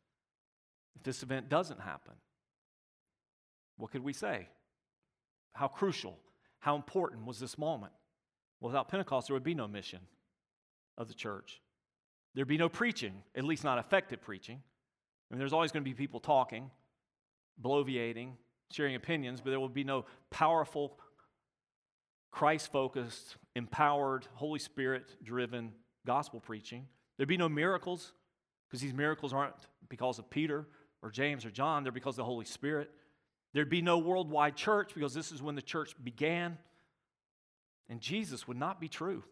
if 0.95 1.03
this 1.03 1.24
event 1.24 1.49
doesn't 1.49 1.80
happen, 1.80 2.14
what 3.78 3.91
could 3.91 4.03
we 4.03 4.14
say? 4.14 4.47
How 5.53 5.68
crucial 5.68 6.18
how 6.60 6.76
important 6.76 7.26
was 7.26 7.39
this 7.39 7.58
moment? 7.58 7.93
Without 8.60 8.89
Pentecost, 8.89 9.28
there 9.28 9.34
would 9.34 9.43
be 9.43 9.53
no 9.53 9.68
mission 9.68 9.99
of 10.97 11.08
the 11.08 11.14
church. 11.14 11.62
There'd 12.34 12.47
be 12.47 12.58
no 12.58 12.70
preaching, 12.70 13.24
at 13.36 13.43
least 13.43 13.64
not 13.64 13.80
effective 13.80 14.22
preaching. 14.22 14.58
I 14.58 15.34
mean, 15.34 15.39
there's 15.39 15.53
always 15.53 15.72
going 15.72 15.84
to 15.84 15.89
be 15.89 15.93
people 15.93 16.20
talking, 16.20 16.70
bloviating, 17.62 18.32
sharing 18.72 18.95
opinions, 18.95 19.41
but 19.41 19.51
there 19.51 19.60
will 19.60 19.70
be 19.70 19.84
no 19.84 20.05
powerful, 20.30 20.97
Christ 22.32 22.72
focused, 22.72 23.38
empowered, 23.58 24.26
Holy 24.34 24.60
Spirit 24.60 25.05
driven 25.24 25.74
gospel 26.05 26.39
preaching. 26.39 26.88
There'd 27.18 27.28
be 27.28 27.38
no 27.38 27.49
miracles, 27.49 28.14
because 28.68 28.82
these 28.82 28.93
miracles 28.93 29.34
aren't 29.34 29.55
because 29.89 30.20
of 30.20 30.30
Peter 30.30 30.68
or 31.01 31.12
James 31.12 31.45
or 31.45 31.51
John, 31.51 31.84
they're 31.84 31.91
because 31.91 32.14
of 32.14 32.18
the 32.18 32.24
Holy 32.26 32.45
Spirit. 32.45 32.89
There'd 33.53 33.70
be 33.70 33.82
no 33.82 33.97
worldwide 33.97 34.55
church 34.55 34.91
because 34.93 35.14
this 35.14 35.32
is 35.32 35.41
when 35.41 35.55
the 35.55 35.62
church 35.62 35.93
began. 36.03 36.58
And 37.89 38.01
Jesus 38.01 38.47
would 38.47 38.58
not 38.58 38.80
be 38.80 38.88
true. 38.88 39.24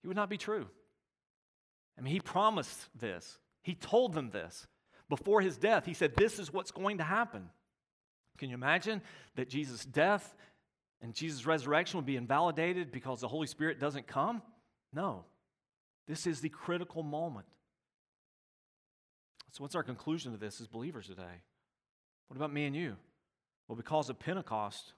He 0.00 0.08
would 0.08 0.16
not 0.16 0.30
be 0.30 0.38
true. 0.38 0.66
I 1.98 2.00
mean, 2.00 2.12
he 2.12 2.20
promised 2.20 2.88
this, 2.98 3.38
he 3.62 3.74
told 3.74 4.14
them 4.14 4.30
this. 4.30 4.66
Before 5.08 5.42
his 5.42 5.58
death, 5.58 5.84
he 5.84 5.92
said, 5.92 6.16
This 6.16 6.38
is 6.38 6.52
what's 6.52 6.70
going 6.70 6.98
to 6.98 7.04
happen. 7.04 7.50
Can 8.38 8.48
you 8.48 8.54
imagine 8.54 9.02
that 9.36 9.50
Jesus' 9.50 9.84
death 9.84 10.34
and 11.02 11.14
Jesus' 11.14 11.44
resurrection 11.44 11.98
will 11.98 12.04
be 12.04 12.16
invalidated 12.16 12.92
because 12.92 13.20
the 13.20 13.28
Holy 13.28 13.48
Spirit 13.48 13.80
doesn't 13.80 14.06
come? 14.06 14.40
No. 14.92 15.24
This 16.06 16.26
is 16.26 16.40
the 16.40 16.48
critical 16.48 17.02
moment. 17.02 17.46
So, 19.50 19.62
what's 19.62 19.74
our 19.74 19.82
conclusion 19.82 20.32
to 20.32 20.38
this 20.38 20.60
as 20.60 20.66
believers 20.66 21.08
today? 21.08 21.42
What 22.28 22.36
about 22.36 22.52
me 22.52 22.64
and 22.64 22.74
you? 22.74 22.96
Well, 23.68 23.76
because 23.76 24.08
of 24.08 24.18
Pentecost, 24.18 24.92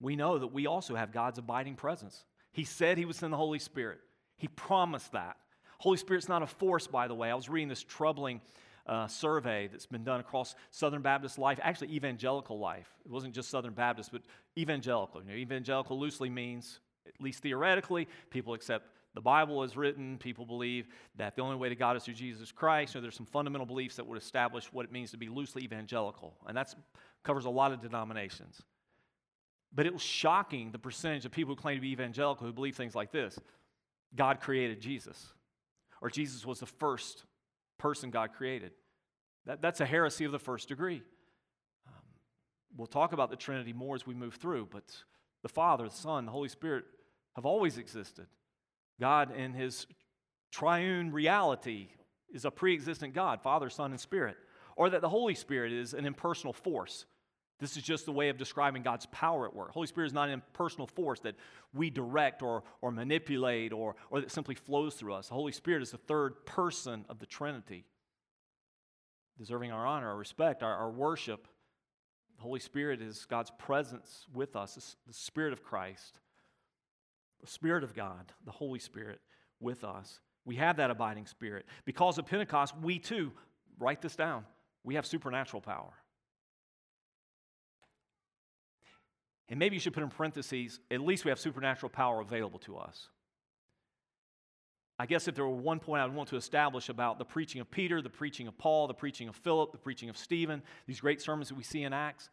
we 0.00 0.16
know 0.16 0.38
that 0.38 0.48
we 0.48 0.66
also 0.66 0.94
have 0.94 1.12
God's 1.12 1.38
abiding 1.38 1.76
presence. 1.76 2.24
He 2.52 2.64
said 2.64 2.98
He 2.98 3.04
would 3.04 3.16
send 3.16 3.32
the 3.32 3.38
Holy 3.38 3.58
Spirit, 3.58 4.00
He 4.36 4.48
promised 4.48 5.12
that. 5.12 5.36
Holy 5.78 5.96
Spirit's 5.98 6.28
not 6.28 6.42
a 6.42 6.46
force, 6.46 6.86
by 6.86 7.06
the 7.06 7.14
way. 7.14 7.30
I 7.30 7.34
was 7.34 7.48
reading 7.48 7.68
this 7.68 7.82
troubling 7.82 8.40
uh, 8.86 9.06
survey 9.06 9.68
that's 9.70 9.86
been 9.86 10.04
done 10.04 10.20
across 10.20 10.54
Southern 10.70 11.02
Baptist 11.02 11.38
life, 11.38 11.58
actually 11.62 11.92
evangelical 11.92 12.58
life. 12.58 12.88
It 13.04 13.10
wasn't 13.10 13.34
just 13.34 13.50
Southern 13.50 13.74
Baptist, 13.74 14.12
but 14.12 14.22
evangelical. 14.56 15.22
You 15.22 15.28
know, 15.28 15.34
evangelical 15.34 15.98
loosely 15.98 16.30
means, 16.30 16.80
at 17.06 17.20
least 17.20 17.42
theoretically, 17.42 18.08
people 18.30 18.54
accept 18.54 18.86
the 19.16 19.22
Bible 19.22 19.62
is 19.62 19.78
written. 19.78 20.18
People 20.18 20.44
believe 20.44 20.88
that 21.16 21.36
the 21.36 21.42
only 21.42 21.56
way 21.56 21.70
to 21.70 21.74
God 21.74 21.96
is 21.96 22.04
through 22.04 22.14
Jesus 22.14 22.52
Christ. 22.52 22.92
So 22.92 23.00
there's 23.00 23.16
some 23.16 23.24
fundamental 23.24 23.66
beliefs 23.66 23.96
that 23.96 24.06
would 24.06 24.18
establish 24.18 24.70
what 24.72 24.84
it 24.84 24.92
means 24.92 25.10
to 25.12 25.16
be 25.16 25.30
loosely 25.30 25.64
evangelical, 25.64 26.34
and 26.46 26.54
that 26.56 26.74
covers 27.24 27.46
a 27.46 27.50
lot 27.50 27.72
of 27.72 27.80
denominations. 27.80 28.60
But 29.74 29.86
it 29.86 29.92
was 29.92 30.02
shocking 30.02 30.70
the 30.70 30.78
percentage 30.78 31.24
of 31.24 31.32
people 31.32 31.54
who 31.54 31.60
claim 31.60 31.76
to 31.76 31.80
be 31.80 31.92
evangelical 31.92 32.46
who 32.46 32.52
believe 32.52 32.76
things 32.76 32.94
like 32.94 33.10
this: 33.10 33.38
God 34.14 34.40
created 34.40 34.82
Jesus, 34.82 35.32
or 36.02 36.10
Jesus 36.10 36.44
was 36.44 36.60
the 36.60 36.66
first 36.66 37.24
person 37.78 38.10
God 38.10 38.32
created. 38.32 38.72
That, 39.46 39.62
that's 39.62 39.80
a 39.80 39.86
heresy 39.86 40.24
of 40.24 40.32
the 40.32 40.38
first 40.38 40.68
degree. 40.68 41.02
Um, 41.86 42.02
we'll 42.76 42.86
talk 42.86 43.12
about 43.12 43.30
the 43.30 43.36
Trinity 43.36 43.72
more 43.72 43.94
as 43.94 44.06
we 44.06 44.14
move 44.14 44.34
through, 44.34 44.68
but 44.70 44.84
the 45.42 45.48
Father, 45.48 45.88
the 45.88 45.94
Son, 45.94 46.26
the 46.26 46.32
Holy 46.32 46.48
Spirit 46.48 46.84
have 47.34 47.46
always 47.46 47.78
existed. 47.78 48.26
God, 49.00 49.36
in 49.36 49.52
his 49.52 49.86
triune 50.50 51.12
reality, 51.12 51.88
is 52.32 52.44
a 52.44 52.50
pre 52.50 52.74
existent 52.74 53.14
God, 53.14 53.40
Father, 53.42 53.70
Son, 53.70 53.90
and 53.92 54.00
Spirit. 54.00 54.36
Or 54.76 54.90
that 54.90 55.00
the 55.00 55.08
Holy 55.08 55.34
Spirit 55.34 55.72
is 55.72 55.94
an 55.94 56.04
impersonal 56.04 56.52
force. 56.52 57.06
This 57.58 57.76
is 57.76 57.82
just 57.82 58.06
a 58.06 58.12
way 58.12 58.28
of 58.28 58.36
describing 58.36 58.82
God's 58.82 59.06
power 59.06 59.46
at 59.46 59.54
work. 59.54 59.70
Holy 59.70 59.86
Spirit 59.86 60.08
is 60.08 60.12
not 60.12 60.28
an 60.28 60.34
impersonal 60.34 60.86
force 60.86 61.20
that 61.20 61.36
we 61.72 61.88
direct 61.88 62.42
or, 62.42 62.64
or 62.82 62.92
manipulate 62.92 63.72
or, 63.72 63.96
or 64.10 64.20
that 64.20 64.30
simply 64.30 64.54
flows 64.54 64.94
through 64.94 65.14
us. 65.14 65.28
The 65.28 65.34
Holy 65.34 65.52
Spirit 65.52 65.82
is 65.82 65.90
the 65.90 65.96
third 65.96 66.44
person 66.44 67.06
of 67.08 67.18
the 67.18 67.24
Trinity, 67.24 67.86
deserving 69.38 69.72
our 69.72 69.86
honor, 69.86 70.08
our 70.08 70.16
respect, 70.16 70.62
our, 70.62 70.74
our 70.74 70.90
worship, 70.90 71.48
The 72.36 72.42
Holy 72.42 72.60
Spirit 72.60 73.00
is 73.00 73.24
God's 73.24 73.50
presence 73.58 74.26
with 74.34 74.56
us, 74.56 74.96
the 75.06 75.12
Spirit 75.12 75.52
of 75.52 75.62
Christ, 75.62 76.20
the 77.40 77.46
Spirit 77.46 77.82
of 77.82 77.94
God, 77.94 78.32
the 78.44 78.52
Holy 78.52 78.78
Spirit 78.78 79.20
with 79.60 79.84
us. 79.84 80.20
We 80.44 80.56
have 80.56 80.76
that 80.76 80.90
abiding 80.90 81.26
Spirit. 81.26 81.66
Because 81.84 82.18
of 82.18 82.26
Pentecost, 82.26 82.74
we 82.80 82.98
too, 82.98 83.32
write 83.78 84.02
this 84.02 84.16
down, 84.16 84.44
we 84.84 84.94
have 84.94 85.06
supernatural 85.06 85.62
power. 85.62 85.94
And 89.48 89.58
maybe 89.58 89.76
you 89.76 89.80
should 89.80 89.94
put 89.94 90.02
in 90.02 90.08
parentheses, 90.08 90.80
at 90.90 91.00
least 91.00 91.24
we 91.24 91.30
have 91.30 91.38
supernatural 91.38 91.90
power 91.90 92.20
available 92.20 92.58
to 92.60 92.76
us. 92.76 93.08
I 94.98 95.06
guess 95.06 95.28
if 95.28 95.34
there 95.34 95.44
were 95.44 95.54
one 95.54 95.78
point 95.78 96.00
I 96.00 96.06
would 96.06 96.14
want 96.14 96.30
to 96.30 96.36
establish 96.36 96.88
about 96.88 97.18
the 97.18 97.24
preaching 97.24 97.60
of 97.60 97.70
Peter, 97.70 98.00
the 98.00 98.08
preaching 98.08 98.48
of 98.48 98.56
Paul, 98.56 98.86
the 98.86 98.94
preaching 98.94 99.28
of 99.28 99.36
Philip, 99.36 99.72
the 99.72 99.78
preaching 99.78 100.08
of 100.08 100.16
Stephen, 100.16 100.62
these 100.86 101.00
great 101.00 101.20
sermons 101.20 101.48
that 101.48 101.54
we 101.54 101.62
see 101.62 101.82
in 101.82 101.92
Acts, 101.92 102.30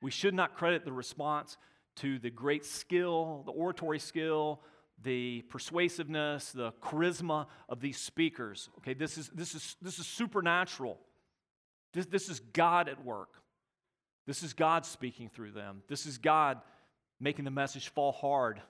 we 0.00 0.10
should 0.10 0.34
not 0.34 0.56
credit 0.56 0.84
the 0.84 0.92
response 0.92 1.58
to 1.96 2.18
the 2.18 2.30
great 2.30 2.64
skill, 2.64 3.42
the 3.44 3.52
oratory 3.52 3.98
skill, 3.98 4.62
the 5.02 5.42
persuasiveness, 5.50 6.52
the 6.52 6.72
charisma 6.82 7.46
of 7.68 7.80
these 7.80 7.98
speakers. 7.98 8.70
Okay, 8.78 8.94
this 8.94 9.18
is, 9.18 9.28
this 9.34 9.54
is, 9.54 9.76
this 9.82 9.98
is 9.98 10.06
supernatural. 10.06 10.98
This, 11.92 12.06
this 12.06 12.28
is 12.30 12.40
God 12.40 12.88
at 12.88 13.04
work. 13.04 13.42
This 14.30 14.44
is 14.44 14.52
God 14.52 14.86
speaking 14.86 15.28
through 15.28 15.50
them. 15.50 15.82
This 15.88 16.06
is 16.06 16.16
God 16.16 16.60
making 17.18 17.44
the 17.44 17.50
message 17.50 17.88
fall 17.88 18.12
hard 18.12 18.62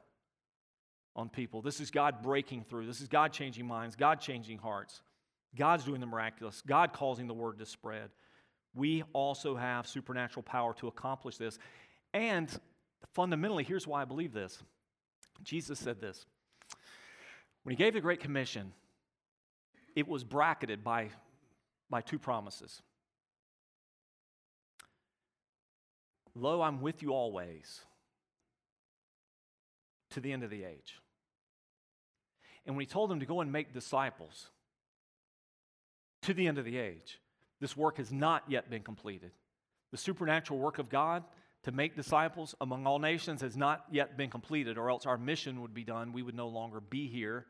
on 1.15 1.29
people. 1.29 1.61
This 1.61 1.81
is 1.81 1.91
God 1.91 2.23
breaking 2.23 2.65
through. 2.65 2.87
This 2.87 3.03
is 3.03 3.09
God 3.09 3.35
changing 3.35 3.67
minds, 3.67 3.95
God 3.95 4.23
changing 4.23 4.57
hearts. 4.57 5.03
God's 5.55 5.85
doing 5.85 6.01
the 6.01 6.07
miraculous, 6.07 6.63
God 6.67 6.95
causing 6.95 7.27
the 7.27 7.35
word 7.35 7.59
to 7.59 7.67
spread. 7.67 8.09
We 8.75 9.03
also 9.13 9.55
have 9.55 9.87
supernatural 9.87 10.45
power 10.45 10.73
to 10.79 10.89
accomplish 10.89 11.37
this. 11.37 11.59
And 12.15 12.49
fundamentally, 13.13 13.63
here's 13.63 13.87
why 13.87 14.01
I 14.01 14.07
believe 14.07 14.33
this 14.33 14.63
Jesus 15.43 15.79
said 15.79 16.01
this. 16.01 16.25
When 17.65 17.75
he 17.75 17.77
gave 17.77 17.93
the 17.93 18.01
Great 18.01 18.21
Commission, 18.21 18.73
it 19.95 20.09
was 20.09 20.25
bracketed 20.25 20.83
by, 20.83 21.11
by 21.91 22.01
two 22.01 22.19
promises. 22.19 22.81
Lo, 26.41 26.62
I'm 26.62 26.80
with 26.80 27.03
you 27.03 27.12
always 27.12 27.80
to 30.11 30.20
the 30.20 30.32
end 30.32 30.43
of 30.43 30.51
the 30.51 30.64
age. 30.64 30.99
And 32.64 32.74
when 32.74 32.82
he 32.82 32.86
told 32.86 33.11
them 33.11 33.20
to 33.20 33.26
go 33.26 33.41
and 33.41 33.53
make 33.53 33.74
disciples 33.74 34.49
to 36.22 36.34
the 36.34 36.47
end 36.47 36.59
of 36.59 36.64
the 36.64 36.78
age, 36.78 37.20
this 37.61 37.76
work 37.76 37.99
has 37.99 38.11
not 38.11 38.45
yet 38.49 38.70
been 38.70 38.82
completed. 38.82 39.32
The 39.91 39.99
supernatural 39.99 40.59
work 40.59 40.78
of 40.78 40.88
God 40.88 41.24
to 41.64 41.72
make 41.72 41.95
disciples 41.95 42.55
among 42.61 42.86
all 42.86 42.99
nations 42.99 43.43
has 43.43 43.57
not 43.57 43.84
yet 43.91 44.16
been 44.16 44.30
completed, 44.30 44.78
or 44.78 44.88
else 44.88 45.05
our 45.05 45.18
mission 45.18 45.61
would 45.61 45.74
be 45.74 45.84
done. 45.84 46.12
We 46.12 46.22
would 46.22 46.34
no 46.34 46.49
longer 46.49 46.80
be 46.80 47.07
here. 47.07 47.47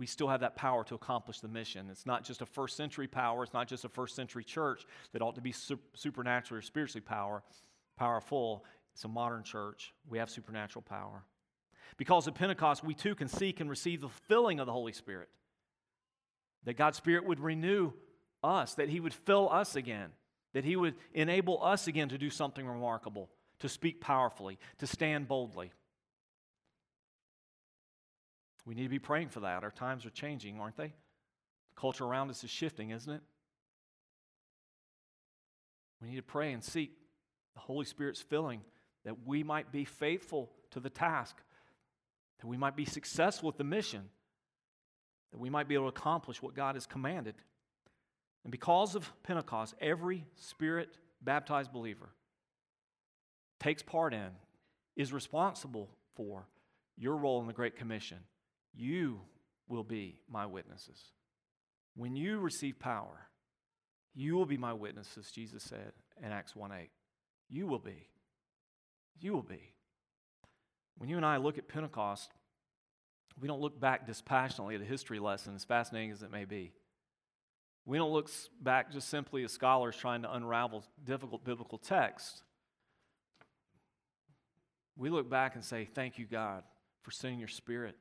We 0.00 0.06
still 0.06 0.28
have 0.28 0.40
that 0.40 0.56
power 0.56 0.82
to 0.84 0.94
accomplish 0.94 1.40
the 1.40 1.48
mission. 1.48 1.90
It's 1.90 2.06
not 2.06 2.24
just 2.24 2.40
a 2.40 2.46
first 2.46 2.74
century 2.74 3.06
power, 3.06 3.42
it's 3.42 3.52
not 3.52 3.68
just 3.68 3.84
a 3.84 3.88
first 3.90 4.16
century 4.16 4.42
church 4.42 4.86
that 5.12 5.20
ought 5.20 5.34
to 5.34 5.42
be 5.42 5.52
supernatural 5.52 6.58
or 6.58 6.62
spiritually 6.62 7.02
power, 7.02 7.42
powerful. 7.98 8.64
It's 8.94 9.04
a 9.04 9.08
modern 9.08 9.42
church. 9.42 9.92
We 10.08 10.16
have 10.16 10.30
supernatural 10.30 10.84
power. 10.88 11.22
Because 11.98 12.26
of 12.26 12.34
Pentecost, 12.34 12.82
we 12.82 12.94
too 12.94 13.14
can 13.14 13.28
seek 13.28 13.60
and 13.60 13.68
receive 13.68 14.00
the 14.00 14.08
filling 14.08 14.58
of 14.58 14.64
the 14.64 14.72
Holy 14.72 14.94
Spirit. 14.94 15.28
That 16.64 16.78
God's 16.78 16.96
Spirit 16.96 17.26
would 17.26 17.38
renew 17.38 17.92
us, 18.42 18.76
that 18.76 18.88
He 18.88 19.00
would 19.00 19.12
fill 19.12 19.50
us 19.50 19.76
again, 19.76 20.12
that 20.54 20.64
He 20.64 20.76
would 20.76 20.94
enable 21.12 21.62
us 21.62 21.88
again 21.88 22.08
to 22.08 22.16
do 22.16 22.30
something 22.30 22.66
remarkable, 22.66 23.28
to 23.58 23.68
speak 23.68 24.00
powerfully, 24.00 24.58
to 24.78 24.86
stand 24.86 25.28
boldly. 25.28 25.72
We 28.66 28.74
need 28.74 28.84
to 28.84 28.88
be 28.88 28.98
praying 28.98 29.28
for 29.28 29.40
that. 29.40 29.64
Our 29.64 29.70
times 29.70 30.04
are 30.06 30.10
changing, 30.10 30.60
aren't 30.60 30.76
they? 30.76 30.88
The 30.88 31.80
culture 31.80 32.04
around 32.04 32.30
us 32.30 32.44
is 32.44 32.50
shifting, 32.50 32.90
isn't 32.90 33.12
it? 33.12 33.22
We 36.00 36.08
need 36.08 36.16
to 36.16 36.22
pray 36.22 36.52
and 36.52 36.62
seek 36.64 36.92
the 37.54 37.60
Holy 37.60 37.84
Spirit's 37.84 38.20
filling 38.20 38.60
that 39.04 39.26
we 39.26 39.42
might 39.42 39.72
be 39.72 39.84
faithful 39.84 40.50
to 40.70 40.80
the 40.80 40.90
task, 40.90 41.36
that 42.40 42.46
we 42.46 42.56
might 42.56 42.76
be 42.76 42.84
successful 42.84 43.48
with 43.48 43.56
the 43.56 43.64
mission, 43.64 44.08
that 45.32 45.38
we 45.38 45.50
might 45.50 45.68
be 45.68 45.74
able 45.74 45.90
to 45.90 45.96
accomplish 45.96 46.42
what 46.42 46.54
God 46.54 46.74
has 46.74 46.86
commanded. 46.86 47.34
And 48.44 48.50
because 48.50 48.94
of 48.94 49.10
Pentecost, 49.22 49.74
every 49.80 50.24
spirit 50.36 50.96
baptized 51.22 51.72
believer 51.72 52.08
takes 53.58 53.82
part 53.82 54.14
in, 54.14 54.30
is 54.96 55.12
responsible 55.12 55.90
for 56.14 56.46
your 56.96 57.16
role 57.16 57.40
in 57.40 57.46
the 57.46 57.52
Great 57.52 57.76
Commission. 57.76 58.18
You 58.74 59.20
will 59.68 59.84
be 59.84 60.18
my 60.28 60.46
witnesses. 60.46 60.98
When 61.96 62.16
you 62.16 62.38
receive 62.38 62.78
power, 62.78 63.26
you 64.14 64.34
will 64.34 64.46
be 64.46 64.56
my 64.56 64.72
witnesses, 64.72 65.30
Jesus 65.30 65.62
said 65.62 65.92
in 66.22 66.32
Acts 66.32 66.54
1 66.56 66.72
8. 66.72 66.90
You 67.48 67.66
will 67.66 67.78
be. 67.78 68.08
You 69.20 69.32
will 69.32 69.42
be. 69.42 69.72
When 70.98 71.08
you 71.08 71.16
and 71.16 71.26
I 71.26 71.38
look 71.38 71.58
at 71.58 71.68
Pentecost, 71.68 72.30
we 73.40 73.48
don't 73.48 73.60
look 73.60 73.80
back 73.80 74.06
dispassionately 74.06 74.74
at 74.74 74.82
a 74.82 74.84
history 74.84 75.18
lesson, 75.18 75.54
as 75.54 75.64
fascinating 75.64 76.10
as 76.10 76.22
it 76.22 76.30
may 76.30 76.44
be. 76.44 76.72
We 77.86 77.96
don't 77.96 78.12
look 78.12 78.30
back 78.60 78.92
just 78.92 79.08
simply 79.08 79.42
as 79.44 79.52
scholars 79.52 79.96
trying 79.96 80.22
to 80.22 80.34
unravel 80.34 80.84
difficult 81.02 81.44
biblical 81.44 81.78
texts. 81.78 82.42
We 84.96 85.08
look 85.08 85.30
back 85.30 85.54
and 85.54 85.64
say, 85.64 85.86
Thank 85.86 86.18
you, 86.18 86.26
God, 86.26 86.62
for 87.02 87.10
sending 87.10 87.38
your 87.38 87.48
spirit. 87.48 87.96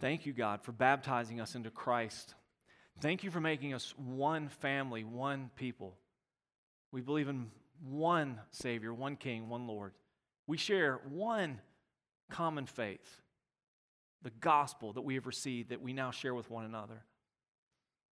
Thank 0.00 0.24
you, 0.24 0.32
God, 0.32 0.62
for 0.62 0.72
baptizing 0.72 1.42
us 1.42 1.54
into 1.54 1.70
Christ. 1.70 2.34
Thank 3.00 3.22
you 3.22 3.30
for 3.30 3.40
making 3.40 3.74
us 3.74 3.94
one 3.98 4.48
family, 4.48 5.04
one 5.04 5.50
people. 5.56 5.94
We 6.90 7.02
believe 7.02 7.28
in 7.28 7.50
one 7.84 8.40
Savior, 8.50 8.94
one 8.94 9.16
King, 9.16 9.50
one 9.50 9.66
Lord. 9.66 9.92
We 10.46 10.56
share 10.56 11.00
one 11.10 11.60
common 12.30 12.64
faith, 12.64 13.20
the 14.22 14.30
gospel 14.30 14.94
that 14.94 15.02
we 15.02 15.16
have 15.16 15.26
received 15.26 15.68
that 15.68 15.82
we 15.82 15.92
now 15.92 16.10
share 16.10 16.34
with 16.34 16.50
one 16.50 16.64
another. 16.64 17.04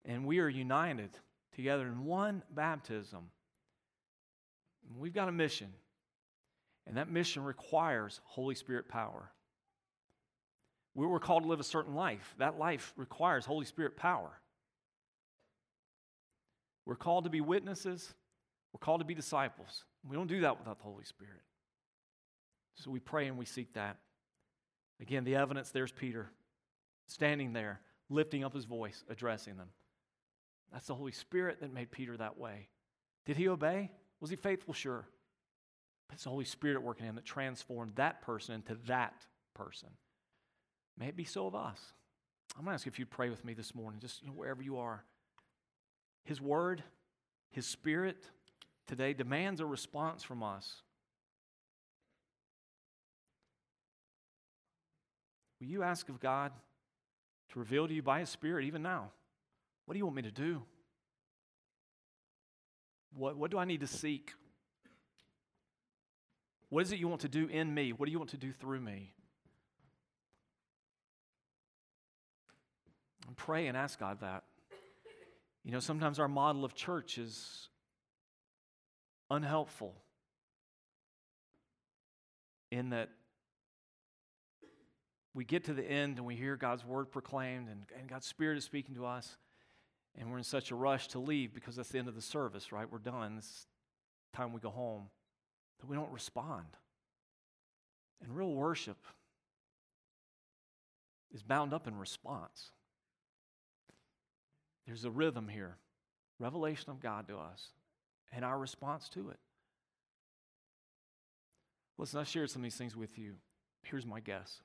And 0.05 0.27
we 0.27 0.41
are 0.41 0.49
united 0.49 1.11
together 1.57 1.87
in 1.87 2.05
one 2.05 2.43
baptism. 2.55 3.31
We've 4.99 5.15
got 5.15 5.29
a 5.29 5.33
mission, 5.33 5.69
and 6.87 6.99
that 6.99 7.11
mission 7.11 7.45
requires 7.45 8.21
Holy 8.25 8.55
Spirit 8.55 8.89
power. 8.89 9.31
We 10.95 11.07
were 11.07 11.21
called 11.21 11.45
to 11.45 11.49
live 11.49 11.61
a 11.61 11.65
certain 11.65 11.95
life. 11.95 12.35
That 12.39 12.59
life 12.59 12.93
requires 12.97 13.45
Holy 13.45 13.65
Spirit 13.65 13.97
power. 13.97 14.31
We're 16.85 16.97
called 16.97 17.25
to 17.25 17.31
be 17.31 17.41
witnesses. 17.41 18.15
We're 18.73 18.85
called 18.85 19.01
to 19.01 19.07
be 19.07 19.15
disciples. 19.15 19.85
We 20.09 20.17
don't 20.17 20.27
do 20.27 20.41
that 20.41 20.59
without 20.59 20.79
the 20.79 20.85
Holy 20.85 21.05
Spirit. 21.05 21.43
So 22.77 22.91
we 22.91 23.01
pray 23.01 23.27
and 23.27 23.37
we 23.37 23.45
seek 23.45 23.75
that. 23.75 23.99
Again, 25.01 25.25
the 25.25 25.37
evidence 25.37 25.71
there's 25.71 25.93
Peter 25.93 26.31
standing 27.07 27.53
there, 27.53 27.81
lifting 28.09 28.45
up 28.45 28.55
his 28.55 28.65
voice, 28.65 29.05
addressing 29.09 29.57
them. 29.57 29.69
That's 30.73 30.87
the 30.87 30.95
Holy 30.95 31.13
Spirit 31.13 31.61
that 31.61 31.73
made 31.73 31.91
Peter 31.91 32.17
that 32.17 32.39
way. 32.39 32.69
Did 33.27 33.37
he 33.37 33.49
obey? 33.49 33.91
Was 34.21 34.31
he 34.31 34.37
faithful? 34.37 34.75
Sure. 34.75 35.07
But 36.09 36.15
it's 36.15 36.25
the 36.25 36.31
Holy 36.31 36.45
Spirit 36.45 36.83
working 36.83 37.05
in 37.05 37.11
him 37.11 37.17
that 37.17 37.25
transformed 37.25 37.93
that 37.97 38.23
person 38.23 38.55
into 38.55 38.77
that 38.87 39.27
person. 39.55 39.89
May 40.99 41.09
it 41.09 41.17
be 41.17 41.25
so 41.25 41.47
of 41.47 41.55
us. 41.55 41.81
I'm 42.57 42.65
going 42.65 42.73
to 42.73 42.75
ask 42.75 42.87
you 42.87 42.91
if 42.91 42.99
you'd 42.99 43.11
pray 43.11 43.31
with 43.31 43.45
me 43.45 43.55
this 43.55 43.75
morning, 43.75 44.01
just 44.01 44.21
you 44.21 44.29
know, 44.29 44.35
wherever 44.35 44.63
you 44.63 44.79
are. 44.79 45.05
His 46.25 46.41
Word, 46.41 46.83
His 47.51 47.67
Spirit, 47.67 48.25
today 48.87 49.13
demands 49.13 49.61
a 49.61 49.67
response 49.67 50.23
from 50.23 50.43
us. 50.43 50.83
Will 55.61 55.69
you 55.69 55.83
ask 55.83 56.09
of 56.09 56.21
God 56.21 56.53
to 57.53 57.59
reveal 57.59 57.87
to 57.87 57.95
you 57.95 58.03
by 58.03 58.21
His 58.21 58.29
Spirit 58.29 58.65
even 58.65 58.83
now? 58.83 59.11
What 59.87 59.95
do 59.95 59.99
you 59.99 60.05
want 60.05 60.17
me 60.17 60.23
to 60.23 60.31
do? 60.31 60.63
What, 63.15 63.37
what 63.37 63.51
do 63.51 63.59
I 63.59 63.65
need 63.65 63.81
to 63.81 63.87
seek? 63.87 64.33
What 66.69 66.83
is 66.83 66.93
it 66.93 66.99
you 66.99 67.09
want 67.09 67.23
to 67.23 67.29
do 67.29 67.47
in 67.47 67.73
me? 67.73 67.93
What 67.93 68.07
do 68.07 68.13
you 68.13 68.19
want 68.19 68.31
to 68.31 68.37
do 68.37 68.53
through 68.53 68.81
me? 68.81 69.13
Pray 73.39 73.69
and 73.69 73.77
ask 73.77 73.99
God 73.99 74.21
that. 74.21 74.45
You 75.65 75.73
know, 75.73 75.81
sometimes 75.81 76.19
our 76.19 76.29
model 76.29 76.65
of 76.65 76.75
church 76.75 77.17
is 77.17 77.69
unhelpful 79.31 79.95
in 82.71 82.91
that 82.91 83.09
we 85.35 85.45
get 85.45 85.65
to 85.65 85.73
the 85.73 85.85
end 85.85 86.19
and 86.19 86.27
we 86.27 86.35
hear 86.35 86.57
God's 86.57 86.85
word 86.85 87.11
proclaimed 87.11 87.69
and, 87.69 87.83
and 87.99 88.09
God's 88.09 88.27
Spirit 88.27 88.59
is 88.59 88.65
speaking 88.65 88.95
to 88.97 89.07
us. 89.07 89.37
and 90.17 90.31
we're 90.31 90.39
in 90.39 90.45
such 90.45 90.71
a 90.71 90.75
rush 90.75 91.09
to 91.09 91.19
leave 91.19 91.55
because 91.55 91.77
that's 91.77 91.91
the 91.91 91.99
end 91.99 92.09
of 92.09 92.15
the 92.15 92.23
service, 92.23 92.73
right? 92.73 92.91
We're 92.91 92.99
done. 92.99 93.37
It's 93.39 93.67
time 94.35 94.53
we 94.53 94.61
go 94.61 94.71
home. 94.71 95.05
That 95.81 95.87
we 95.87 95.95
don't 95.95 96.13
respond. 96.13 96.67
And 98.21 98.37
real 98.37 98.53
worship 98.53 98.99
is 101.33 101.43
bound 101.43 101.73
up 101.73 101.87
in 101.87 101.97
response. 101.97 102.73
There's 104.89 105.05
a 105.05 105.11
rhythm 105.11 105.49
here 105.49 105.77
revelation 106.41 106.91
of 106.91 106.99
God 106.99 107.29
to 107.29 107.37
us 107.37 107.69
and 108.33 108.45
our 108.45 108.59
response 108.59 109.09
to 109.11 109.29
it. 109.29 109.39
Listen, 111.99 112.21
I 112.21 112.23
shared 112.23 112.49
some 112.49 112.63
of 112.63 112.65
these 112.65 112.77
things 112.77 112.97
with 112.97 113.19
you. 113.19 113.35
Here's 113.83 114.07
my 114.07 114.21
guess. 114.21 114.63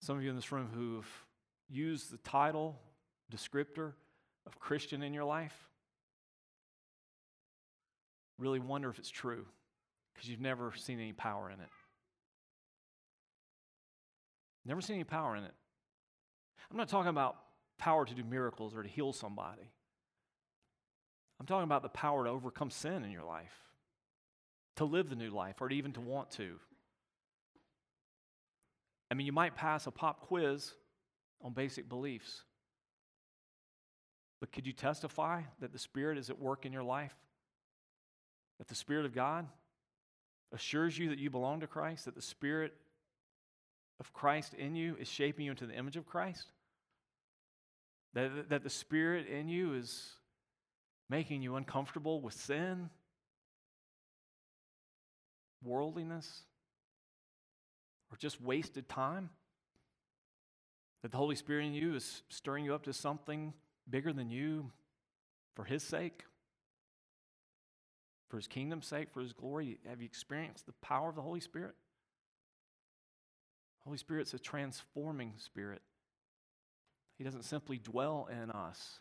Some 0.00 0.16
of 0.16 0.24
you 0.24 0.30
in 0.30 0.34
this 0.34 0.50
room 0.50 0.68
who've 0.74 1.06
used 1.68 2.10
the 2.10 2.16
title, 2.18 2.80
descriptor 3.32 3.92
of 4.44 4.58
Christian 4.58 5.02
in 5.02 5.14
your 5.14 5.24
life 5.24 5.68
really 8.38 8.58
wonder 8.58 8.88
if 8.88 8.98
it's 8.98 9.08
true 9.08 9.44
because 10.14 10.28
you've 10.28 10.40
never 10.40 10.72
seen 10.74 10.98
any 10.98 11.12
power 11.12 11.48
in 11.48 11.60
it. 11.60 11.68
Never 14.64 14.80
seen 14.80 14.96
any 14.96 15.04
power 15.04 15.36
in 15.36 15.44
it. 15.44 15.54
I'm 16.70 16.76
not 16.76 16.88
talking 16.88 17.10
about 17.10 17.36
power 17.78 18.04
to 18.04 18.14
do 18.14 18.24
miracles 18.24 18.74
or 18.74 18.82
to 18.82 18.88
heal 18.88 19.12
somebody. 19.12 19.70
I'm 21.38 21.46
talking 21.46 21.64
about 21.64 21.82
the 21.82 21.88
power 21.88 22.24
to 22.24 22.30
overcome 22.30 22.70
sin 22.70 23.04
in 23.04 23.10
your 23.10 23.24
life, 23.24 23.54
to 24.76 24.84
live 24.84 25.10
the 25.10 25.16
new 25.16 25.30
life, 25.30 25.60
or 25.60 25.70
even 25.70 25.92
to 25.92 26.00
want 26.00 26.30
to. 26.32 26.58
I 29.10 29.14
mean, 29.14 29.26
you 29.26 29.32
might 29.32 29.54
pass 29.54 29.86
a 29.86 29.90
pop 29.90 30.20
quiz 30.20 30.72
on 31.42 31.52
basic 31.52 31.88
beliefs, 31.88 32.42
but 34.40 34.52
could 34.52 34.66
you 34.66 34.72
testify 34.72 35.42
that 35.60 35.72
the 35.72 35.78
Spirit 35.78 36.18
is 36.18 36.30
at 36.30 36.38
work 36.38 36.66
in 36.66 36.72
your 36.72 36.82
life? 36.82 37.14
That 38.58 38.68
the 38.68 38.74
Spirit 38.74 39.04
of 39.04 39.14
God 39.14 39.46
assures 40.52 40.98
you 40.98 41.10
that 41.10 41.18
you 41.18 41.30
belong 41.30 41.60
to 41.60 41.66
Christ, 41.66 42.06
that 42.06 42.14
the 42.14 42.22
Spirit 42.22 42.72
of 44.00 44.12
Christ 44.12 44.54
in 44.54 44.74
you 44.74 44.96
is 44.98 45.08
shaping 45.08 45.44
you 45.44 45.50
into 45.50 45.66
the 45.66 45.76
image 45.76 45.96
of 45.96 46.06
Christ? 46.06 46.50
That, 48.16 48.48
that 48.48 48.62
the 48.62 48.70
Spirit 48.70 49.26
in 49.26 49.46
you 49.46 49.74
is 49.74 50.12
making 51.10 51.42
you 51.42 51.56
uncomfortable 51.56 52.22
with 52.22 52.32
sin, 52.32 52.88
worldliness, 55.62 56.44
or 58.10 58.16
just 58.16 58.40
wasted 58.40 58.88
time? 58.88 59.28
That 61.02 61.10
the 61.10 61.18
Holy 61.18 61.36
Spirit 61.36 61.66
in 61.66 61.74
you 61.74 61.94
is 61.94 62.22
stirring 62.30 62.64
you 62.64 62.74
up 62.74 62.84
to 62.84 62.94
something 62.94 63.52
bigger 63.90 64.14
than 64.14 64.30
you 64.30 64.72
for 65.54 65.66
His 65.66 65.82
sake? 65.82 66.24
For 68.30 68.38
His 68.38 68.46
kingdom's 68.46 68.86
sake, 68.86 69.08
for 69.12 69.20
His 69.20 69.34
glory? 69.34 69.78
Have 69.86 70.00
you 70.00 70.06
experienced 70.06 70.64
the 70.64 70.72
power 70.80 71.10
of 71.10 71.16
the 71.16 71.22
Holy 71.22 71.40
Spirit? 71.40 71.74
Holy 73.84 73.98
Spirit's 73.98 74.32
a 74.32 74.38
transforming 74.38 75.34
spirit. 75.36 75.82
He 77.16 77.24
doesn't 77.24 77.44
simply 77.44 77.78
dwell 77.78 78.28
in 78.30 78.50
us, 78.50 79.00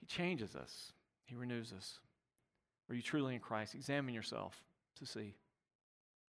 He 0.00 0.06
changes 0.06 0.56
us, 0.56 0.92
He 1.24 1.34
renews 1.34 1.72
us. 1.72 1.98
Are 2.88 2.94
you 2.94 3.02
truly 3.02 3.34
in 3.34 3.40
Christ? 3.40 3.76
Examine 3.76 4.14
yourself 4.14 4.60
to 4.98 5.06
see. 5.06 5.36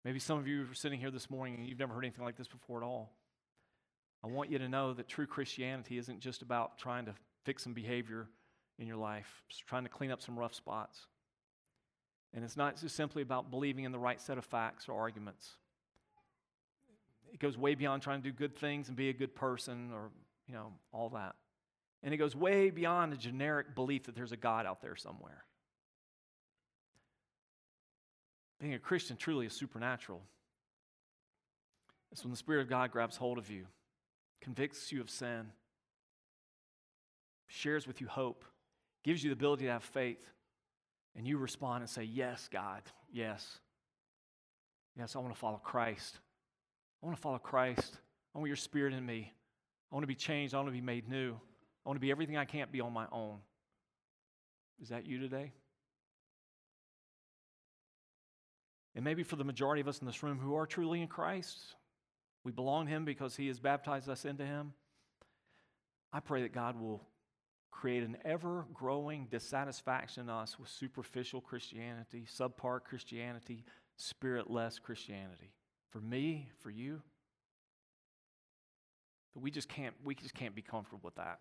Maybe 0.03 0.17
some 0.17 0.39
of 0.39 0.47
you 0.47 0.63
are 0.63 0.73
sitting 0.73 0.99
here 0.99 1.11
this 1.11 1.29
morning 1.29 1.55
and 1.55 1.67
you've 1.67 1.77
never 1.77 1.93
heard 1.93 2.03
anything 2.03 2.25
like 2.25 2.35
this 2.35 2.47
before 2.47 2.81
at 2.81 2.85
all. 2.85 3.11
I 4.23 4.27
want 4.27 4.49
you 4.49 4.57
to 4.57 4.67
know 4.67 4.93
that 4.93 5.07
true 5.07 5.27
Christianity 5.27 5.97
isn't 5.97 6.19
just 6.19 6.41
about 6.41 6.79
trying 6.79 7.05
to 7.05 7.13
fix 7.43 7.63
some 7.63 7.73
behavior 7.73 8.27
in 8.79 8.87
your 8.87 8.97
life, 8.97 9.43
trying 9.67 9.83
to 9.83 9.89
clean 9.89 10.11
up 10.11 10.21
some 10.21 10.37
rough 10.37 10.53
spots. 10.55 11.05
And 12.33 12.43
it's 12.43 12.57
not 12.57 12.79
just 12.79 12.95
simply 12.95 13.21
about 13.21 13.51
believing 13.51 13.83
in 13.83 13.91
the 13.91 13.99
right 13.99 14.19
set 14.19 14.37
of 14.37 14.45
facts 14.45 14.89
or 14.89 14.99
arguments. 14.99 15.51
It 17.33 17.39
goes 17.39 17.57
way 17.57 17.75
beyond 17.75 18.01
trying 18.01 18.21
to 18.21 18.29
do 18.29 18.33
good 18.33 18.55
things 18.55 18.87
and 18.87 18.97
be 18.97 19.09
a 19.09 19.13
good 19.13 19.35
person 19.35 19.91
or, 19.93 20.09
you 20.47 20.53
know, 20.53 20.73
all 20.91 21.09
that. 21.09 21.35
And 22.03 22.13
it 22.13 22.17
goes 22.17 22.35
way 22.35 22.69
beyond 22.69 23.13
a 23.13 23.17
generic 23.17 23.75
belief 23.75 24.03
that 24.03 24.15
there's 24.15 24.31
a 24.31 24.37
God 24.37 24.65
out 24.65 24.81
there 24.81 24.95
somewhere. 24.95 25.43
Being 28.59 28.73
a 28.73 28.79
Christian 28.79 29.17
truly 29.17 29.45
is 29.45 29.53
supernatural. 29.53 30.21
It's 32.11 32.23
when 32.23 32.31
the 32.31 32.37
Spirit 32.37 32.61
of 32.61 32.69
God 32.69 32.91
grabs 32.91 33.17
hold 33.17 33.37
of 33.37 33.49
you, 33.49 33.65
convicts 34.41 34.91
you 34.91 35.01
of 35.01 35.09
sin, 35.09 35.47
shares 37.47 37.85
with 37.85 38.01
you 38.01 38.07
hope, 38.07 38.45
gives 39.03 39.23
you 39.23 39.29
the 39.29 39.33
ability 39.33 39.65
to 39.65 39.71
have 39.71 39.83
faith, 39.83 40.31
and 41.15 41.27
you 41.27 41.37
respond 41.37 41.81
and 41.81 41.89
say, 41.89 42.03
Yes, 42.03 42.47
God, 42.51 42.81
yes. 43.11 43.59
Yes, 44.97 45.15
I 45.15 45.19
want 45.19 45.33
to 45.33 45.39
follow 45.39 45.61
Christ. 45.63 46.19
I 47.01 47.05
want 47.05 47.15
to 47.15 47.21
follow 47.21 47.37
Christ. 47.37 47.97
I 48.33 48.39
want 48.39 48.47
your 48.47 48.55
spirit 48.55 48.93
in 48.93 49.05
me. 49.05 49.31
I 49.91 49.95
want 49.95 50.03
to 50.03 50.07
be 50.07 50.15
changed. 50.15 50.53
I 50.53 50.57
want 50.57 50.69
to 50.69 50.73
be 50.73 50.81
made 50.81 51.07
new. 51.07 51.33
I 51.85 51.89
want 51.89 51.97
to 51.97 52.01
be 52.01 52.11
everything 52.11 52.37
I 52.37 52.45
can't 52.45 52.71
be 52.71 52.81
on 52.81 52.91
my 52.91 53.05
own. 53.11 53.37
Is 54.81 54.89
that 54.89 55.05
you 55.05 55.19
today? 55.19 55.51
And 58.95 59.03
maybe 59.03 59.23
for 59.23 59.35
the 59.35 59.43
majority 59.43 59.81
of 59.81 59.87
us 59.87 59.99
in 59.99 60.07
this 60.07 60.23
room 60.23 60.39
who 60.39 60.55
are 60.55 60.65
truly 60.65 61.01
in 61.01 61.07
Christ, 61.07 61.75
we 62.43 62.51
belong 62.51 62.85
to 62.85 62.91
Him 62.91 63.05
because 63.05 63.35
He 63.35 63.47
has 63.47 63.59
baptized 63.59 64.09
us 64.09 64.25
into 64.25 64.45
Him. 64.45 64.73
I 66.11 66.19
pray 66.19 66.41
that 66.41 66.53
God 66.53 66.79
will 66.79 67.03
create 67.69 68.03
an 68.03 68.17
ever 68.25 68.65
growing 68.73 69.27
dissatisfaction 69.29 70.23
in 70.23 70.29
us 70.29 70.57
with 70.57 70.67
superficial 70.67 71.41
Christianity, 71.41 72.25
subpar 72.27 72.83
Christianity, 72.83 73.63
spiritless 73.97 74.79
Christianity. 74.79 75.51
For 75.89 75.99
me, 75.99 76.49
for 76.59 76.69
you. 76.69 77.01
But 79.33 79.43
we 79.43 79.51
just 79.51 79.69
can't 79.69 79.93
we 80.03 80.15
just 80.15 80.33
can't 80.33 80.55
be 80.55 80.61
comfortable 80.61 81.01
with 81.03 81.15
that. 81.15 81.39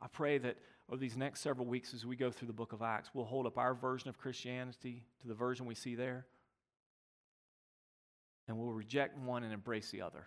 I 0.00 0.06
pray 0.08 0.38
that 0.38 0.56
over 0.88 0.98
these 0.98 1.16
next 1.16 1.40
several 1.40 1.66
weeks 1.66 1.94
as 1.94 2.04
we 2.04 2.16
go 2.16 2.30
through 2.30 2.48
the 2.48 2.52
book 2.52 2.72
of 2.72 2.82
Acts, 2.82 3.10
we'll 3.14 3.24
hold 3.24 3.46
up 3.46 3.56
our 3.56 3.74
version 3.74 4.08
of 4.08 4.18
Christianity 4.18 5.04
to 5.22 5.28
the 5.28 5.34
version 5.34 5.66
we 5.66 5.74
see 5.74 5.94
there 5.94 6.26
and 8.46 8.58
we'll 8.58 8.72
reject 8.72 9.18
one 9.18 9.42
and 9.42 9.52
embrace 9.52 9.90
the 9.90 10.02
other. 10.02 10.26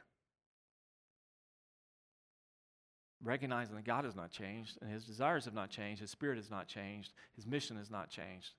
Recognizing 3.23 3.75
that 3.75 3.85
God 3.85 4.05
has 4.05 4.15
not 4.15 4.31
changed 4.31 4.77
and 4.81 4.91
his 4.91 5.05
desires 5.05 5.45
have 5.45 5.53
not 5.53 5.69
changed, 5.69 6.01
his 6.01 6.11
spirit 6.11 6.37
has 6.37 6.49
not 6.49 6.67
changed, 6.67 7.13
his 7.35 7.45
mission 7.45 7.77
has 7.77 7.89
not 7.89 8.09
changed, 8.09 8.51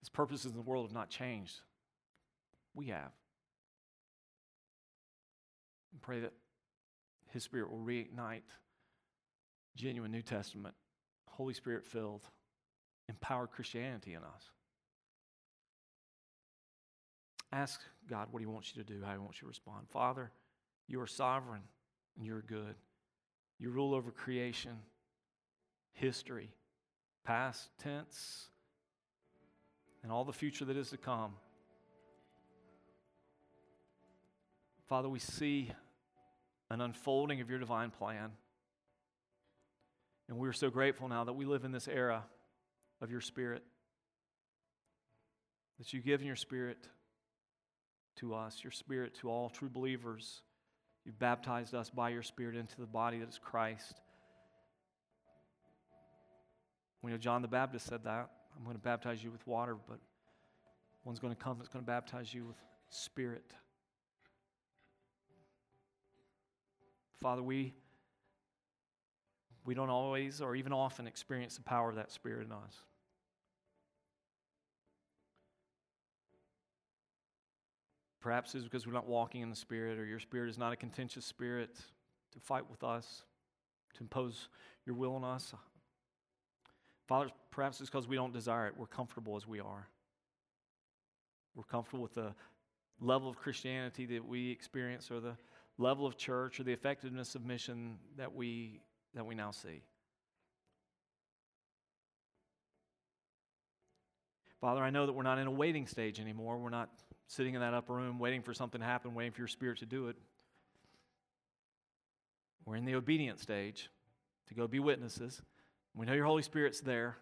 his 0.00 0.08
purposes 0.08 0.50
in 0.50 0.56
the 0.56 0.62
world 0.62 0.86
have 0.86 0.94
not 0.94 1.10
changed. 1.10 1.60
We 2.74 2.86
have. 2.86 3.12
And 5.92 6.00
pray 6.00 6.20
that 6.20 6.32
his 7.32 7.42
spirit 7.42 7.70
will 7.70 7.78
reignite 7.78 8.42
genuine 9.76 10.12
New 10.12 10.22
Testament, 10.22 10.74
Holy 11.26 11.54
Spirit 11.54 11.84
filled, 11.84 12.22
empowered 13.08 13.50
Christianity 13.50 14.12
in 14.14 14.20
us. 14.22 14.50
Ask 17.52 17.80
God 18.08 18.28
what 18.30 18.40
He 18.40 18.46
wants 18.46 18.72
you 18.74 18.82
to 18.82 18.88
do, 18.88 19.02
how 19.04 19.12
He 19.12 19.18
wants 19.18 19.38
you 19.38 19.46
to 19.46 19.48
respond. 19.48 19.88
Father, 19.88 20.30
you 20.88 21.00
are 21.00 21.06
sovereign 21.06 21.62
and 22.16 22.26
you're 22.26 22.42
good. 22.42 22.74
You 23.58 23.70
rule 23.70 23.94
over 23.94 24.10
creation, 24.10 24.72
history, 25.92 26.50
past 27.24 27.68
tense, 27.78 28.48
and 30.02 30.10
all 30.10 30.24
the 30.24 30.32
future 30.32 30.64
that 30.64 30.76
is 30.76 30.90
to 30.90 30.96
come. 30.96 31.34
Father, 34.92 35.08
we 35.08 35.20
see 35.20 35.70
an 36.68 36.82
unfolding 36.82 37.40
of 37.40 37.48
your 37.48 37.58
divine 37.58 37.88
plan. 37.88 38.30
And 40.28 40.36
we're 40.36 40.52
so 40.52 40.68
grateful 40.68 41.08
now 41.08 41.24
that 41.24 41.32
we 41.32 41.46
live 41.46 41.64
in 41.64 41.72
this 41.72 41.88
era 41.88 42.24
of 43.00 43.10
your 43.10 43.22
Spirit, 43.22 43.62
that 45.78 45.94
you've 45.94 46.04
given 46.04 46.26
your 46.26 46.36
Spirit 46.36 46.76
to 48.16 48.34
us, 48.34 48.62
your 48.62 48.70
Spirit 48.70 49.14
to 49.22 49.30
all 49.30 49.48
true 49.48 49.70
believers. 49.70 50.42
You've 51.06 51.18
baptized 51.18 51.74
us 51.74 51.88
by 51.88 52.10
your 52.10 52.22
Spirit 52.22 52.54
into 52.54 52.78
the 52.78 52.86
body 52.86 53.18
that 53.20 53.30
is 53.30 53.40
Christ. 53.42 53.98
We 57.00 57.12
know 57.12 57.16
John 57.16 57.40
the 57.40 57.48
Baptist 57.48 57.86
said 57.86 58.04
that. 58.04 58.28
I'm 58.54 58.64
going 58.64 58.76
to 58.76 58.82
baptize 58.82 59.24
you 59.24 59.30
with 59.30 59.46
water, 59.46 59.74
but 59.88 60.00
one's 61.02 61.18
going 61.18 61.34
to 61.34 61.42
come 61.42 61.56
that's 61.56 61.70
going 61.70 61.82
to 61.82 61.90
baptize 61.90 62.34
you 62.34 62.44
with 62.44 62.58
Spirit. 62.90 63.54
Father, 67.20 67.42
we, 67.42 67.74
we 69.64 69.74
don't 69.74 69.90
always 69.90 70.40
or 70.40 70.56
even 70.56 70.72
often 70.72 71.06
experience 71.06 71.56
the 71.56 71.62
power 71.62 71.88
of 71.88 71.96
that 71.96 72.10
Spirit 72.10 72.46
in 72.46 72.52
us. 72.52 72.76
Perhaps 78.20 78.54
it's 78.54 78.64
because 78.64 78.86
we're 78.86 78.92
not 78.92 79.08
walking 79.08 79.40
in 79.40 79.50
the 79.50 79.56
Spirit 79.56 79.98
or 79.98 80.04
your 80.04 80.20
Spirit 80.20 80.48
is 80.48 80.58
not 80.58 80.72
a 80.72 80.76
contentious 80.76 81.24
spirit. 81.24 81.80
to 82.32 82.40
fight 82.40 82.68
with 82.70 82.82
us, 82.82 83.22
to 83.94 84.00
impose 84.02 84.48
your 84.86 84.96
will 84.96 85.14
on 85.14 85.24
us. 85.24 85.54
Father, 87.06 87.30
perhaps 87.50 87.80
it's 87.80 87.90
because 87.90 88.08
we 88.08 88.16
don't 88.16 88.32
desire 88.32 88.66
it. 88.66 88.74
We're 88.76 88.86
comfortable 88.86 89.36
as 89.36 89.46
we 89.46 89.60
are. 89.60 89.86
We're 91.54 91.64
comfortable 91.64 92.02
with 92.02 92.14
the 92.14 92.34
level 93.00 93.28
of 93.28 93.36
Christianity 93.36 94.06
that 94.06 94.26
we 94.26 94.50
experience 94.50 95.10
or 95.10 95.20
the 95.20 95.36
level 95.82 96.06
of 96.06 96.16
church 96.16 96.60
or 96.60 96.62
the 96.62 96.72
effectiveness 96.72 97.34
of 97.34 97.44
mission 97.44 97.98
that 98.16 98.34
we, 98.34 98.80
that 99.14 99.26
we 99.26 99.34
now 99.34 99.50
see. 99.50 99.82
Father, 104.60 104.80
I 104.80 104.90
know 104.90 105.06
that 105.06 105.12
we're 105.12 105.24
not 105.24 105.38
in 105.38 105.48
a 105.48 105.50
waiting 105.50 105.88
stage 105.88 106.20
anymore. 106.20 106.56
We're 106.56 106.70
not 106.70 106.88
sitting 107.26 107.54
in 107.54 107.60
that 107.60 107.74
upper 107.74 107.94
room 107.94 108.20
waiting 108.20 108.42
for 108.42 108.54
something 108.54 108.80
to 108.80 108.86
happen, 108.86 109.12
waiting 109.12 109.32
for 109.32 109.40
your 109.40 109.48
spirit 109.48 109.78
to 109.80 109.86
do 109.86 110.06
it. 110.06 110.16
We're 112.64 112.76
in 112.76 112.84
the 112.84 112.94
obedient 112.94 113.40
stage 113.40 113.88
to 114.46 114.54
go 114.54 114.68
be 114.68 114.78
witnesses. 114.78 115.42
We 115.96 116.06
know 116.06 116.12
your 116.12 116.26
Holy 116.26 116.42
Spirit's 116.42 116.80
there. 116.80 117.16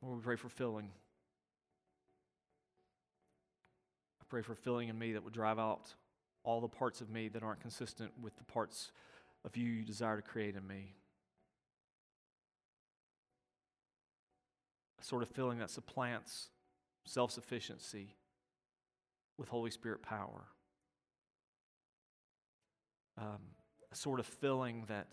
Lord, 0.00 0.18
we 0.18 0.22
pray 0.24 0.36
for 0.36 0.48
filling. 0.48 0.88
I 4.22 4.24
pray 4.30 4.40
for 4.40 4.54
filling 4.54 4.88
in 4.88 4.98
me 4.98 5.12
that 5.12 5.22
would 5.22 5.34
drive 5.34 5.58
out 5.58 5.92
all 6.48 6.62
the 6.62 6.68
parts 6.68 7.02
of 7.02 7.10
me 7.10 7.28
that 7.28 7.42
aren't 7.42 7.60
consistent 7.60 8.10
with 8.22 8.34
the 8.38 8.44
parts 8.44 8.90
of 9.44 9.54
you 9.54 9.68
you 9.68 9.84
desire 9.84 10.16
to 10.16 10.22
create 10.22 10.56
in 10.56 10.66
me. 10.66 10.94
A 14.98 15.04
sort 15.04 15.22
of 15.22 15.28
filling 15.28 15.58
that 15.58 15.68
supplants 15.68 16.48
self 17.04 17.32
sufficiency 17.32 18.16
with 19.36 19.50
Holy 19.50 19.70
Spirit 19.70 20.00
power. 20.00 20.46
Um, 23.18 23.42
a 23.92 23.94
sort 23.94 24.18
of 24.18 24.24
filling 24.24 24.86
that 24.88 25.08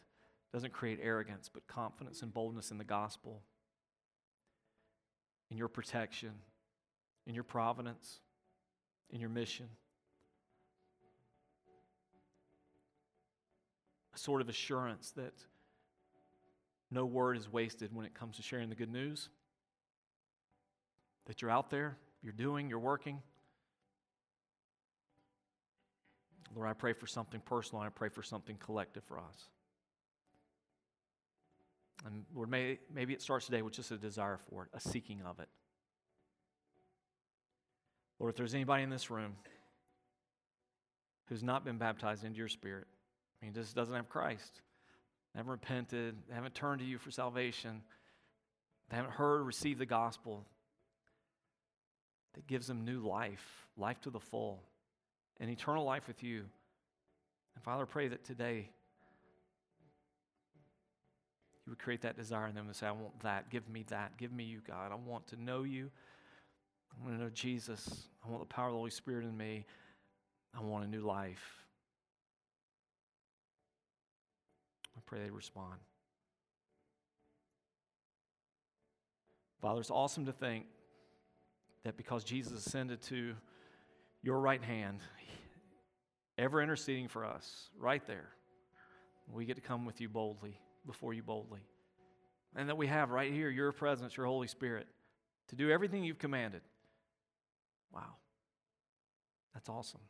doesn't 0.53 0.71
create 0.71 0.99
arrogance, 1.03 1.49
but 1.53 1.67
confidence 1.67 2.21
and 2.21 2.33
boldness 2.33 2.71
in 2.71 2.77
the 2.77 2.85
gospel, 2.85 3.41
in 5.51 5.57
your 5.57 5.67
protection, 5.67 6.31
in 7.27 7.35
your 7.35 7.43
providence, 7.43 8.21
in 9.09 9.19
your 9.19 9.29
mission. 9.29 9.67
A 14.15 14.17
sort 14.17 14.41
of 14.41 14.47
assurance 14.49 15.11
that 15.11 15.33
no 16.89 17.05
word 17.05 17.37
is 17.37 17.51
wasted 17.51 17.93
when 17.93 18.05
it 18.05 18.13
comes 18.13 18.37
to 18.37 18.41
sharing 18.41 18.69
the 18.69 18.75
good 18.75 18.91
news, 18.91 19.29
that 21.25 21.41
you're 21.41 21.51
out 21.51 21.69
there, 21.69 21.97
you're 22.23 22.31
doing, 22.31 22.69
you're 22.69 22.79
working. 22.79 23.21
Lord, 26.55 26.69
I 26.69 26.73
pray 26.73 26.93
for 26.93 27.07
something 27.07 27.41
personal, 27.41 27.83
I 27.83 27.89
pray 27.89 28.07
for 28.07 28.23
something 28.23 28.55
collective 28.57 29.03
for 29.03 29.17
us. 29.17 29.49
And 32.05 32.23
Lord, 32.33 32.49
may, 32.49 32.79
maybe 32.93 33.13
it 33.13 33.21
starts 33.21 33.47
today 33.47 33.63
with 33.63 33.73
just 33.73 33.91
a 33.91 33.97
desire 33.97 34.39
for 34.49 34.63
it, 34.63 34.69
a 34.73 34.79
seeking 34.79 35.21
of 35.23 35.39
it. 35.39 35.49
Lord, 38.19 38.31
if 38.31 38.37
there's 38.37 38.53
anybody 38.53 38.83
in 38.83 38.89
this 38.89 39.09
room 39.09 39.35
who's 41.25 41.43
not 41.43 41.65
been 41.65 41.77
baptized 41.77 42.23
into 42.23 42.37
your 42.37 42.47
spirit, 42.47 42.87
I 43.41 43.45
mean, 43.45 43.53
just 43.53 43.75
doesn't 43.75 43.93
have 43.93 44.09
Christ, 44.09 44.61
they 45.33 45.39
haven't 45.39 45.51
repented, 45.51 46.15
they 46.27 46.35
haven't 46.35 46.55
turned 46.55 46.79
to 46.79 46.85
you 46.85 46.97
for 46.97 47.11
salvation, 47.11 47.81
they 48.89 48.95
haven't 48.95 49.13
heard 49.13 49.43
received 49.43 49.79
the 49.79 49.85
gospel 49.85 50.45
that 52.33 52.47
gives 52.47 52.67
them 52.67 52.85
new 52.85 52.99
life, 52.99 53.65
life 53.77 53.99
to 54.01 54.09
the 54.09 54.19
full, 54.19 54.61
and 55.39 55.49
eternal 55.49 55.83
life 55.83 56.07
with 56.07 56.23
you. 56.23 56.43
And 57.55 57.63
Father, 57.63 57.83
I 57.83 57.85
pray 57.85 58.07
that 58.09 58.23
today 58.23 58.69
you 61.65 61.71
would 61.71 61.79
create 61.79 62.01
that 62.01 62.15
desire 62.15 62.47
in 62.47 62.55
them 62.55 62.67
to 62.67 62.73
say, 62.73 62.85
I 62.85 62.91
want 62.91 63.19
that. 63.21 63.49
Give 63.49 63.67
me 63.67 63.85
that. 63.89 64.17
Give 64.17 64.31
me 64.31 64.43
you, 64.43 64.59
God. 64.67 64.91
I 64.91 64.95
want 64.95 65.27
to 65.27 65.41
know 65.41 65.63
you. 65.63 65.89
I 66.91 67.03
want 67.03 67.17
to 67.17 67.23
know 67.23 67.31
Jesus. 67.31 68.07
I 68.23 68.29
want 68.29 68.47
the 68.47 68.53
power 68.53 68.67
of 68.67 68.73
the 68.73 68.77
Holy 68.77 68.91
Spirit 68.91 69.25
in 69.25 69.35
me. 69.35 69.65
I 70.55 70.61
want 70.61 70.85
a 70.85 70.87
new 70.87 71.01
life. 71.01 71.64
Pray 75.05 75.19
they 75.23 75.29
respond. 75.29 75.75
Father, 79.61 79.79
it's 79.79 79.91
awesome 79.91 80.25
to 80.25 80.31
think 80.31 80.65
that 81.83 81.97
because 81.97 82.23
Jesus 82.23 82.65
ascended 82.65 83.01
to 83.03 83.33
your 84.21 84.39
right 84.39 84.63
hand, 84.63 84.99
ever 86.37 86.61
interceding 86.61 87.07
for 87.07 87.25
us, 87.25 87.69
right 87.79 88.05
there, 88.05 88.29
we 89.31 89.45
get 89.45 89.55
to 89.55 89.61
come 89.61 89.85
with 89.85 90.01
you 90.01 90.09
boldly 90.09 90.59
before 90.85 91.13
you 91.13 91.23
boldly. 91.23 91.61
And 92.55 92.69
that 92.69 92.77
we 92.77 92.87
have 92.87 93.09
right 93.09 93.31
here 93.31 93.49
your 93.49 93.71
presence, 93.71 94.15
your 94.15 94.25
Holy 94.25 94.47
Spirit, 94.47 94.87
to 95.49 95.55
do 95.55 95.69
everything 95.71 96.03
you've 96.03 96.19
commanded. 96.19 96.61
Wow. 97.93 98.15
That's 99.53 99.69
awesome. 99.69 100.01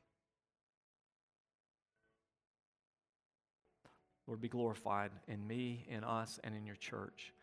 Lord, 4.28 4.42
be 4.42 4.48
glorified 4.48 5.12
in 5.28 5.46
me, 5.46 5.86
in 5.90 6.04
us, 6.04 6.40
and 6.44 6.56
in 6.56 6.66
your 6.66 6.76
church. 6.76 7.34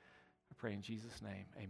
I 0.51 0.55
pray 0.59 0.73
in 0.73 0.83
Jesus' 0.83 1.23
name. 1.23 1.47
Amen. 1.57 1.69